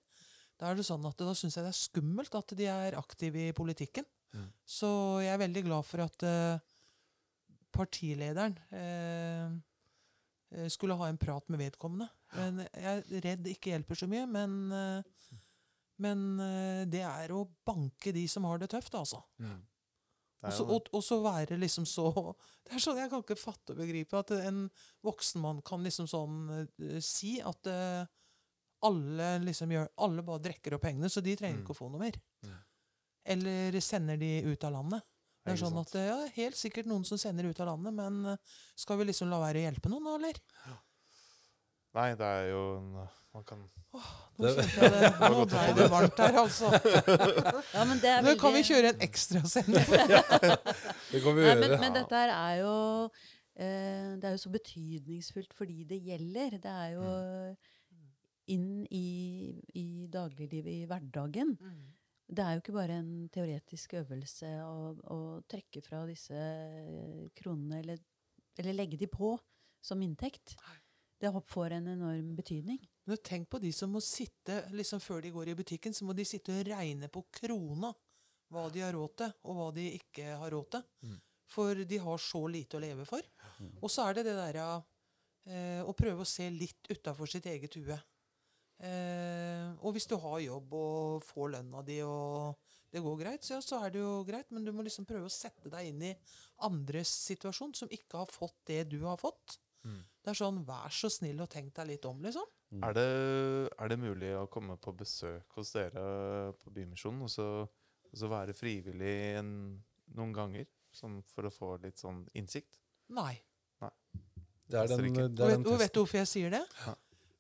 [0.59, 3.49] da er det sånn at da syns jeg det er skummelt at de er aktive
[3.51, 4.07] i politikken.
[4.35, 4.49] Mm.
[4.67, 4.89] Så
[5.23, 6.75] jeg er veldig glad for at eh,
[7.75, 9.53] partilederen eh,
[10.73, 12.09] skulle ha en prat med vedkommende.
[12.37, 14.27] Men jeg er redd ikke hjelper så mye.
[14.31, 15.39] Men, eh,
[16.05, 19.21] men eh, det er å banke de som har det tøft, altså.
[19.43, 19.59] Mm.
[20.39, 22.07] Det Og er så, og, og så være liksom så
[22.69, 24.61] Det er sånn Jeg kan ikke fatte og begripe at en
[25.03, 28.05] voksen mann kan liksom sånn uh, si at uh,
[28.87, 31.65] alle liksom gjør Alle bare drikker opp pengene, så de trenger Mm.
[31.65, 32.21] ikke å få noe mer.
[32.47, 32.59] Mm.
[33.35, 35.03] Eller sender de ut av landet.
[35.49, 38.35] Det er sånn at eh, ja, Helt sikkert noen som sender ut av landet, men
[38.35, 40.41] eh, skal vi liksom la være å hjelpe noen, da, eller?
[41.99, 42.91] Nei, det er jo en
[43.35, 43.65] Man kan
[44.39, 45.09] Nå kjente jeg det.
[45.33, 46.69] Nå ble det varmt her, altså.
[47.77, 49.89] Ja, men det er Nå kan vi kjøre en ekstrasending.
[51.13, 52.75] Det kan vi Nei, men, men dette her er jo
[53.57, 56.59] eh, Det er jo så betydningsfullt fordi det gjelder.
[56.63, 57.09] Det er jo
[58.53, 59.07] inn i,
[59.77, 61.57] i dagliglivet, i hverdagen.
[62.29, 65.19] Det er jo ikke bare en teoretisk øvelse å, å
[65.49, 66.37] trekke fra disse
[67.39, 68.03] kronene, eller,
[68.61, 69.33] eller legge de på
[69.85, 70.57] som inntekt.
[71.19, 72.83] Det får en enorm betydning.
[73.09, 76.15] Men tenk på de som må sitte liksom før de går i butikken, så må
[76.15, 77.95] de sitte og regne på krona
[78.53, 80.85] hva de har råd til, og hva de ikke har råd til.
[81.09, 81.17] Mm.
[81.49, 83.25] For de har så lite å leve for.
[83.81, 84.69] Og så er det det derre
[85.49, 87.97] eh, å prøve å se litt utafor sitt eget hue.
[88.79, 92.59] Eh, og hvis du har jobb og får lønna di, og
[92.93, 95.27] det går greit, så, ja, så er det jo greit, men du må liksom prøve
[95.27, 96.13] å sette deg inn i
[96.67, 99.59] andres situasjon, som ikke har fått det du har fått.
[99.87, 100.01] Mm.
[100.23, 102.47] Det er sånn, vær så snill og tenk deg litt om, liksom.
[102.85, 103.09] er det,
[103.81, 106.03] er det mulig å komme på besøk hos dere
[106.61, 107.47] på Bymisjonen og så,
[108.09, 109.53] og så være frivillig en,
[110.19, 110.69] noen ganger?
[110.95, 112.81] Sånn for å få litt sånn innsikt?
[113.15, 113.35] Nei.
[114.69, 116.61] Det er den, det Og er vet, den og vet du hvorfor jeg sier det?
[116.85, 116.93] Ja.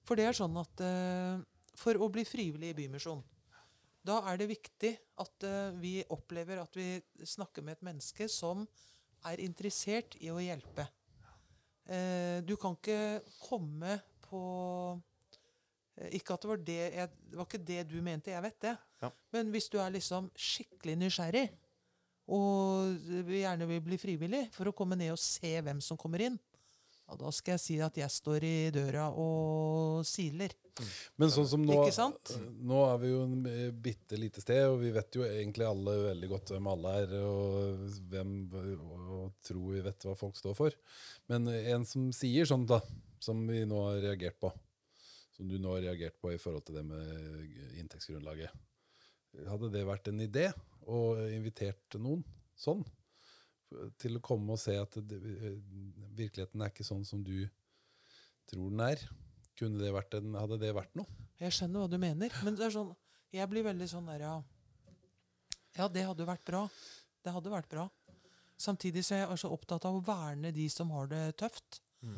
[0.08, 1.40] For det er sånn at eh,
[1.76, 3.20] for å bli frivillig i Bymisjon,
[4.08, 6.94] da er det viktig at eh, vi opplever at vi
[7.28, 8.64] snakker med et menneske som
[9.28, 10.86] er interessert i å hjelpe.
[11.92, 14.40] Eh, du kan ikke komme på
[16.14, 18.74] Ikke at det var det jeg, Det var ikke det du mente, jeg vet det.
[19.02, 19.08] Ja.
[19.34, 21.48] Men hvis du er liksom skikkelig nysgjerrig,
[22.28, 26.36] og gjerne vil bli frivillig for å komme ned og se hvem som kommer inn,
[27.08, 30.52] ja, da skal jeg si at jeg står i døra og siler.
[31.18, 31.78] Men sånn som nå,
[32.68, 35.96] nå er vi jo en eh, bitte lite sted, og vi vet jo egentlig alle
[36.04, 37.82] veldig godt hvem alle er, og,
[38.12, 40.76] hvem, og tror vi vet hva folk står for.
[41.32, 42.82] Men en som sier sånn, da,
[43.24, 44.52] som vi nå har reagert på,
[45.34, 48.52] som du nå har reagert på i forhold til det med inntektsgrunnlaget,
[49.48, 50.50] hadde det vært en idé
[50.88, 52.22] å invitert noen
[52.58, 52.84] sånn?
[54.00, 55.18] Til å komme og se at det,
[56.16, 57.42] virkeligheten er ikke sånn som du
[58.48, 59.02] tror den er.
[59.58, 61.26] Kunne det vært en, hadde det vært noe?
[61.38, 62.94] Jeg skjønner hva du mener, men det er sånn,
[63.34, 64.36] jeg blir veldig sånn der, ja.
[65.76, 66.64] Ja, det hadde vært bra.
[67.22, 67.84] Det hadde vært bra.
[68.58, 71.82] Samtidig så er jeg så opptatt av å verne de som har det tøft.
[72.02, 72.16] Mm.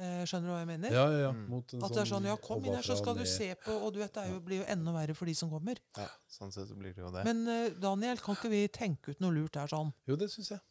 [0.00, 0.94] Eh, skjønner du hva jeg mener?
[0.94, 1.32] Ja, ja, ja.
[1.36, 1.42] Mm.
[1.52, 3.74] Mot en At det er sånn, ja, kom inn her, så skal du se på,
[3.76, 5.80] og du vet, det er jo, blir jo enda verre for de som kommer.
[5.98, 7.26] Ja, sånn sett så blir det jo det.
[7.28, 9.92] Men eh, Daniel, kan ikke vi tenke ut noe lurt der sånn?
[10.08, 10.64] Jo, det syns jeg.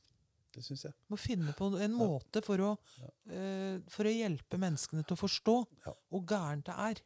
[0.51, 0.93] Det syns jeg.
[1.11, 3.09] Må finne på en måte for å, Ja.
[3.31, 5.55] eh, for å hjelpe menneskene til å forstå
[5.85, 5.93] Ja.
[6.11, 7.01] hvor gærent det er.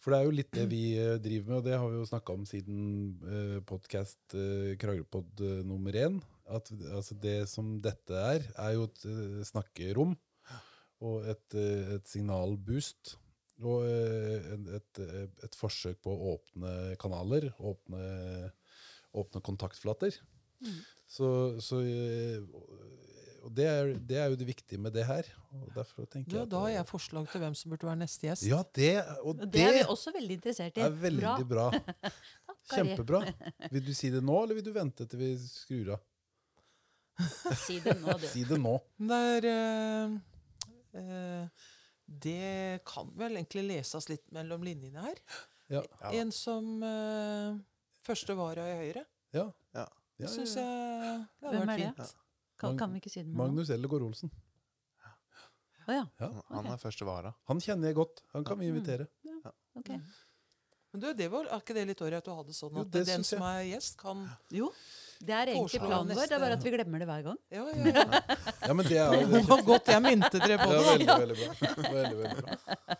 [0.00, 2.06] For det er jo litt det vi eh, driver med, og det har vi jo
[2.08, 2.78] snakka om siden
[3.20, 6.22] uh, podkast uh, Kragerøpod eh, nummer én.
[6.48, 10.16] At altså, det som dette er, er jo et eh, snakkerom
[11.04, 13.18] og et, eh, et signalboost.
[13.60, 14.48] Og eh,
[14.78, 18.50] et, eh, et forsøk på å åpne kanaler, åpne,
[19.12, 20.16] åpne kontaktflater.
[21.08, 21.28] Så,
[21.64, 22.42] så eh,
[23.48, 25.28] og det, er, det er jo det viktige med det her.
[25.56, 28.28] Og derfor tenker Du, jeg da har jeg forslag til hvem som burde være neste
[28.28, 28.44] gjest.
[28.48, 28.90] Ja, det,
[29.22, 30.84] og det, det er vi også veldig interessert i.
[30.84, 31.70] er veldig bra.
[32.68, 32.74] Kari.
[32.74, 33.22] Kjempebra.
[33.72, 36.06] Vil du si det nå, eller vil du vente til vi skrur av?
[37.64, 38.26] Si det nå, du.
[38.30, 38.76] Si det nå.
[39.08, 40.12] Det er uh,
[41.00, 41.70] eh,
[42.28, 45.22] Det kan vel egentlig leses litt mellom linjene her.
[45.72, 45.82] Ja.
[45.82, 46.12] Ja.
[46.20, 47.56] En som uh,
[48.04, 49.08] første vara i Høyre.
[49.34, 49.48] Ja.
[49.76, 49.88] Ja.
[50.18, 52.06] Ja, Synes Syns jeg det hadde Hvem vært er det?
[52.08, 52.14] fint.
[52.58, 53.36] Kan, kan vi ikke si det med?
[53.38, 54.30] Magnus Ellegård Olsen.
[55.88, 56.04] Å ja.
[56.20, 56.30] Ja.
[56.52, 57.30] Han er første vara.
[57.48, 58.24] Han kjenner jeg godt.
[58.34, 59.06] Han kan vi invitere.
[59.78, 59.92] Ok.
[60.88, 62.92] Men du, det var, Er ikke det litt ålreit at du hadde sånn Jo, at
[62.94, 64.22] det den syns som er gjest, kan
[64.56, 64.70] Jo,
[65.20, 66.30] det er egentlig Foreslå planen vår.
[66.30, 67.38] Det er bare at vi glemmer det hver gang.
[67.52, 68.22] Ja, ja, ja.
[68.70, 70.86] Ja, men det er jo Det var godt jeg minte dere på ja, det.
[70.88, 71.72] veldig, veldig bra.
[71.98, 72.98] Veldig, veldig bra.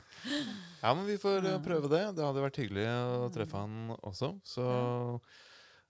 [0.83, 2.03] Ja, men vi får eh, prøve det.
[2.19, 4.35] Det hadde vært hyggelig å treffe han også.
[4.47, 4.69] Så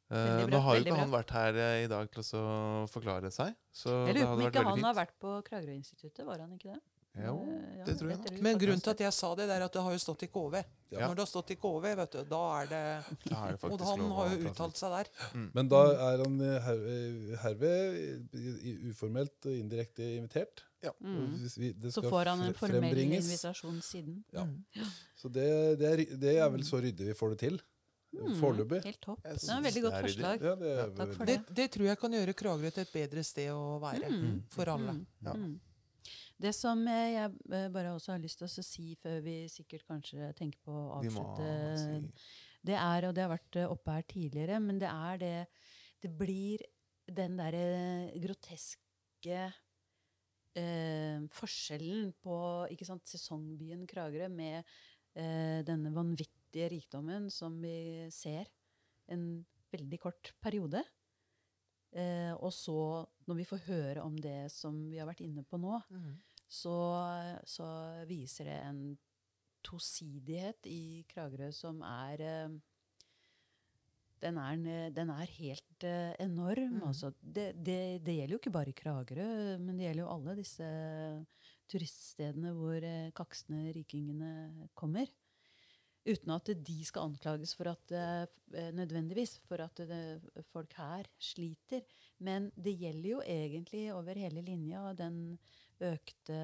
[0.09, 2.44] bra, Nå har jo ikke han vært her eh, i dag til å
[2.89, 3.55] forklare seg.
[3.72, 6.24] Så Jeg lurer på om ikke han har vært på Kragerø-instituttet.
[6.26, 6.80] Var han ikke det?
[7.18, 8.40] Jo, Eh, ja, det tror jeg nok.
[8.47, 10.28] Men grunnen til at jeg sa det, det er at det har jo stått i
[10.30, 10.55] KV.
[10.93, 11.09] Ja.
[11.09, 12.82] Når det har stått i KV, vet du, da er det
[13.26, 15.10] Da er det Og han har jo uttalt seg der.
[15.56, 15.80] Men da
[16.12, 18.39] er han eh, her, eh, herved
[18.93, 20.62] uformelt og indirekte invitert.
[20.85, 20.93] Ja.
[21.02, 21.43] Mm.
[21.43, 24.22] hvis vi- det Så får han en formell invitasjon siden.
[24.32, 24.44] Ja.
[24.44, 24.64] Mm.
[25.16, 27.60] Så det, det, er, det er vel så ryddig vi får det til.
[28.09, 28.80] Mm, Foreløpig.
[28.86, 29.22] Helt topp.
[29.22, 30.43] Det er et veldig godt forslag.
[30.43, 32.93] Ja, det er Ja, veldig for Det, det tror jeg kan gjøre Kragerø til et
[32.94, 34.09] bedre sted å være.
[34.09, 34.39] Mm.
[34.55, 34.94] For alle.
[34.97, 35.06] Mm.
[35.26, 35.35] Ja.
[35.36, 35.56] Mm.
[36.39, 39.85] Det som eh, jeg eh, bare også har lyst til å si før vi sikkert
[39.90, 41.48] kanskje tenker på å avslutte,
[41.82, 41.98] si
[42.68, 45.36] det er, og det har vært eh, oppe her tidligere, men det er det
[45.98, 46.62] Det blir
[47.10, 49.39] den derre groteske
[50.55, 52.36] eh, forskjellen på
[52.70, 54.60] ikke sant, sesongbyen Kragerø med
[55.16, 58.49] eh, denne vanvittige rikdommen som vi ser
[59.09, 60.83] en veldig kort periode.
[61.93, 65.57] Eh, og så, når vi får høre om det som vi har vært inne på
[65.61, 66.16] nå, Mm.
[66.49, 66.77] så,
[67.45, 67.69] så
[68.09, 68.99] viser det en
[69.65, 72.59] tosidighet i Kragerø som er eh,
[74.20, 76.81] den er, den er helt eh, enorm.
[76.81, 76.83] Mm.
[76.89, 77.12] Altså.
[77.23, 80.69] Det, det, det gjelder jo ikke bare Kragerø, men det gjelder jo alle disse
[81.70, 85.07] turiststedene hvor eh, kaksende rikingene kommer.
[86.09, 89.80] Uten at de skal anklages for at eh, nødvendigvis for at
[90.52, 91.82] folk her sliter.
[92.24, 95.39] Men det gjelder jo egentlig over hele linja den
[95.85, 96.39] økte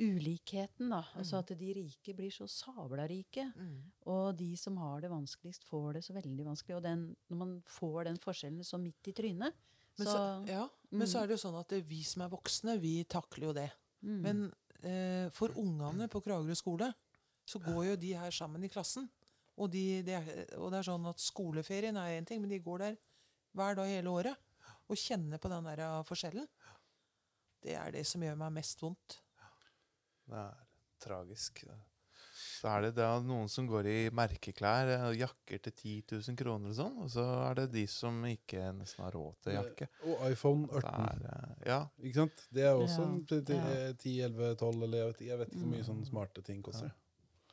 [0.00, 0.88] ulikheten.
[0.90, 1.02] da.
[1.16, 1.38] Altså Mm.
[1.42, 3.52] at de rike blir så sabla rike.
[3.56, 3.82] Mm.
[4.06, 6.76] Og de som har det vanskeligst, får det så veldig vanskelig.
[6.76, 9.52] Og den, når man får den forskjellen så midt i trynet,
[9.98, 11.22] Men, så, så, ja, men så Mm.
[11.22, 13.70] er det jo sånn at vi som er voksne, vi takler jo det.
[14.02, 14.20] mm.
[14.22, 16.94] Men eh, for ungene på Kragerø skole
[17.52, 19.08] så går jo de her sammen i klassen.
[19.60, 22.58] Og, de, det er, og det er sånn at skoleferien er én ting, men de
[22.64, 22.96] går der
[23.52, 24.48] hver dag hele året
[24.88, 26.48] og kjenner på den der forskjellen.
[27.62, 29.20] Det er det som gjør meg mest vondt.
[30.26, 30.56] Det er
[31.02, 31.62] tragisk.
[32.32, 35.92] Så er det da noen som går i merkeklær eh, jakker til 10
[36.30, 39.56] 000 kroner og sånn, og så er det de som ikke nesten har råd til
[39.58, 39.88] jakke.
[40.08, 40.92] Og iPhone 18.
[41.10, 42.44] er, eh, ja, Ikke sant?
[42.54, 43.72] Det er også Ja, en t- t- ja.
[43.90, 46.62] eh, 10, 11, 12 eller jeg vet, jeg vet ikke hvor mye sånne smarte ting
[46.66, 46.88] koster.
[46.90, 47.01] Nei,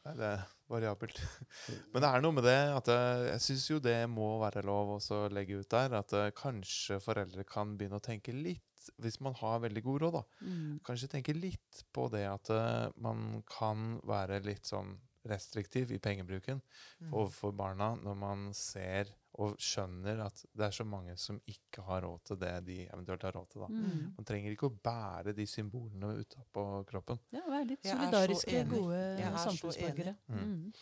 [0.07, 1.19] det er variabelt.
[1.91, 4.95] Men det er noe med det at eh, jeg syns jo det må være lov
[4.99, 5.97] å legge ut der.
[5.99, 8.63] At eh, kanskje foreldre kan begynne å tenke litt,
[9.01, 10.23] hvis man har veldig god råd, da.
[10.47, 10.79] mm.
[10.87, 14.95] Kanskje tenke litt på det at eh, man kan være litt sånn
[15.27, 16.61] restriktiv i pengebruken
[17.01, 17.13] Mm.
[17.13, 19.05] overfor barna når man ser
[19.39, 23.21] og skjønner at det er så mange som ikke har råd til det de eventuelt
[23.23, 23.61] har råd til.
[23.61, 23.67] da.
[23.67, 24.13] Mm.
[24.17, 27.19] Man trenger ikke å bære de symbolene utapå kroppen.
[27.31, 30.15] Ja, være litt solidariske, gode er samfunnsborgere.
[30.27, 30.73] Mm.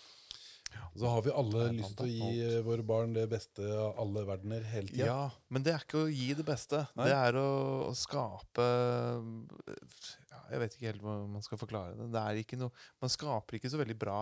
[0.93, 2.55] Og så har vi alle lyst til å gi alt.
[2.57, 5.05] eh, våre barn det beste av alle verdener hele tida.
[5.05, 6.87] Ja, men det er ikke å gi det beste.
[6.95, 7.05] Nei.
[7.07, 7.47] Det er å,
[7.87, 8.65] å skape
[10.51, 12.11] Jeg vet ikke helt hvordan man skal forklare det.
[12.13, 12.71] det er ikke noe,
[13.01, 14.19] man skaper ikke så veldig bra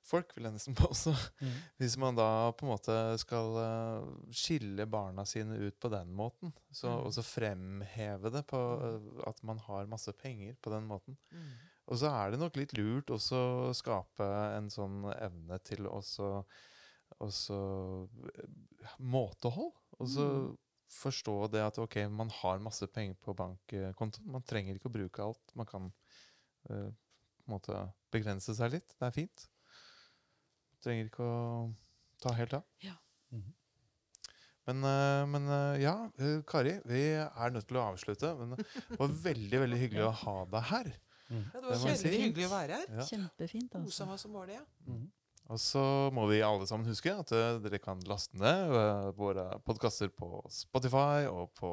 [0.00, 1.12] folk, vil jeg nesten påstå.
[1.44, 1.56] Mm.
[1.82, 6.54] Hvis man da på en måte skal eh, skille barna sine ut på den måten,
[6.72, 7.02] så, Mm.
[7.04, 11.18] og så fremheve det på eh, at man har masse penger på den måten.
[11.32, 11.50] Mm.
[11.90, 13.36] Og så er det nok litt lurt også
[13.68, 14.24] å skape
[14.56, 16.44] en sånn evne til også,
[17.20, 17.60] også
[18.38, 18.50] eh,
[18.98, 19.72] måtehold.
[20.00, 20.56] Og så Mm.
[20.90, 24.26] Forstå det at ok, man har masse penger på bankkontoen.
[24.34, 25.54] Man trenger ikke å bruke alt.
[25.58, 25.88] Man kan
[26.70, 26.90] uh,
[27.50, 28.96] måte begrense seg litt.
[28.98, 29.46] Det er fint.
[30.84, 31.40] Trenger ikke å
[32.22, 32.66] ta helt av.
[32.84, 32.96] Ja.
[33.34, 33.56] Mhm.
[34.68, 35.94] Men, eh, men eh, ja,
[36.46, 38.28] Kari, vi er nødt til å avslutte.
[38.38, 40.90] Men det var veldig veldig hyggelig å ha deg her.
[41.30, 42.20] Ja, det var veldig si.
[42.26, 42.92] hyggelig å være her.
[43.00, 43.06] Ja.
[43.08, 43.90] Kjempefint, altså.
[43.96, 44.60] Osama som var det.
[44.60, 44.66] Ja.
[44.86, 45.08] Mhm.
[45.50, 45.82] Og så
[46.14, 50.44] må vi alle sammen huske at eh, dere kan laste ned eh, våre podkaster på
[50.52, 51.72] Spotify og på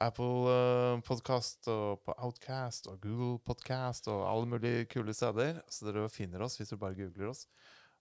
[0.00, 5.62] Apple uh, Podcast og på Outcast og Google Podcast og alle mulige kule steder.
[5.72, 7.46] Så dere finner oss hvis dere bare googler oss.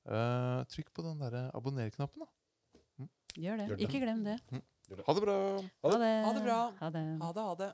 [0.06, 3.08] Eh, trykk på den der abonner-knappen, da.
[3.36, 3.70] Gjør det.
[3.72, 3.88] Gjør det.
[3.88, 4.38] Ikke glem det.
[5.08, 5.38] Ha det bra!
[5.88, 6.12] Ha det.
[6.28, 6.60] Ha det bra.
[6.82, 7.06] Ha det.
[7.24, 7.72] Ha det, ha det.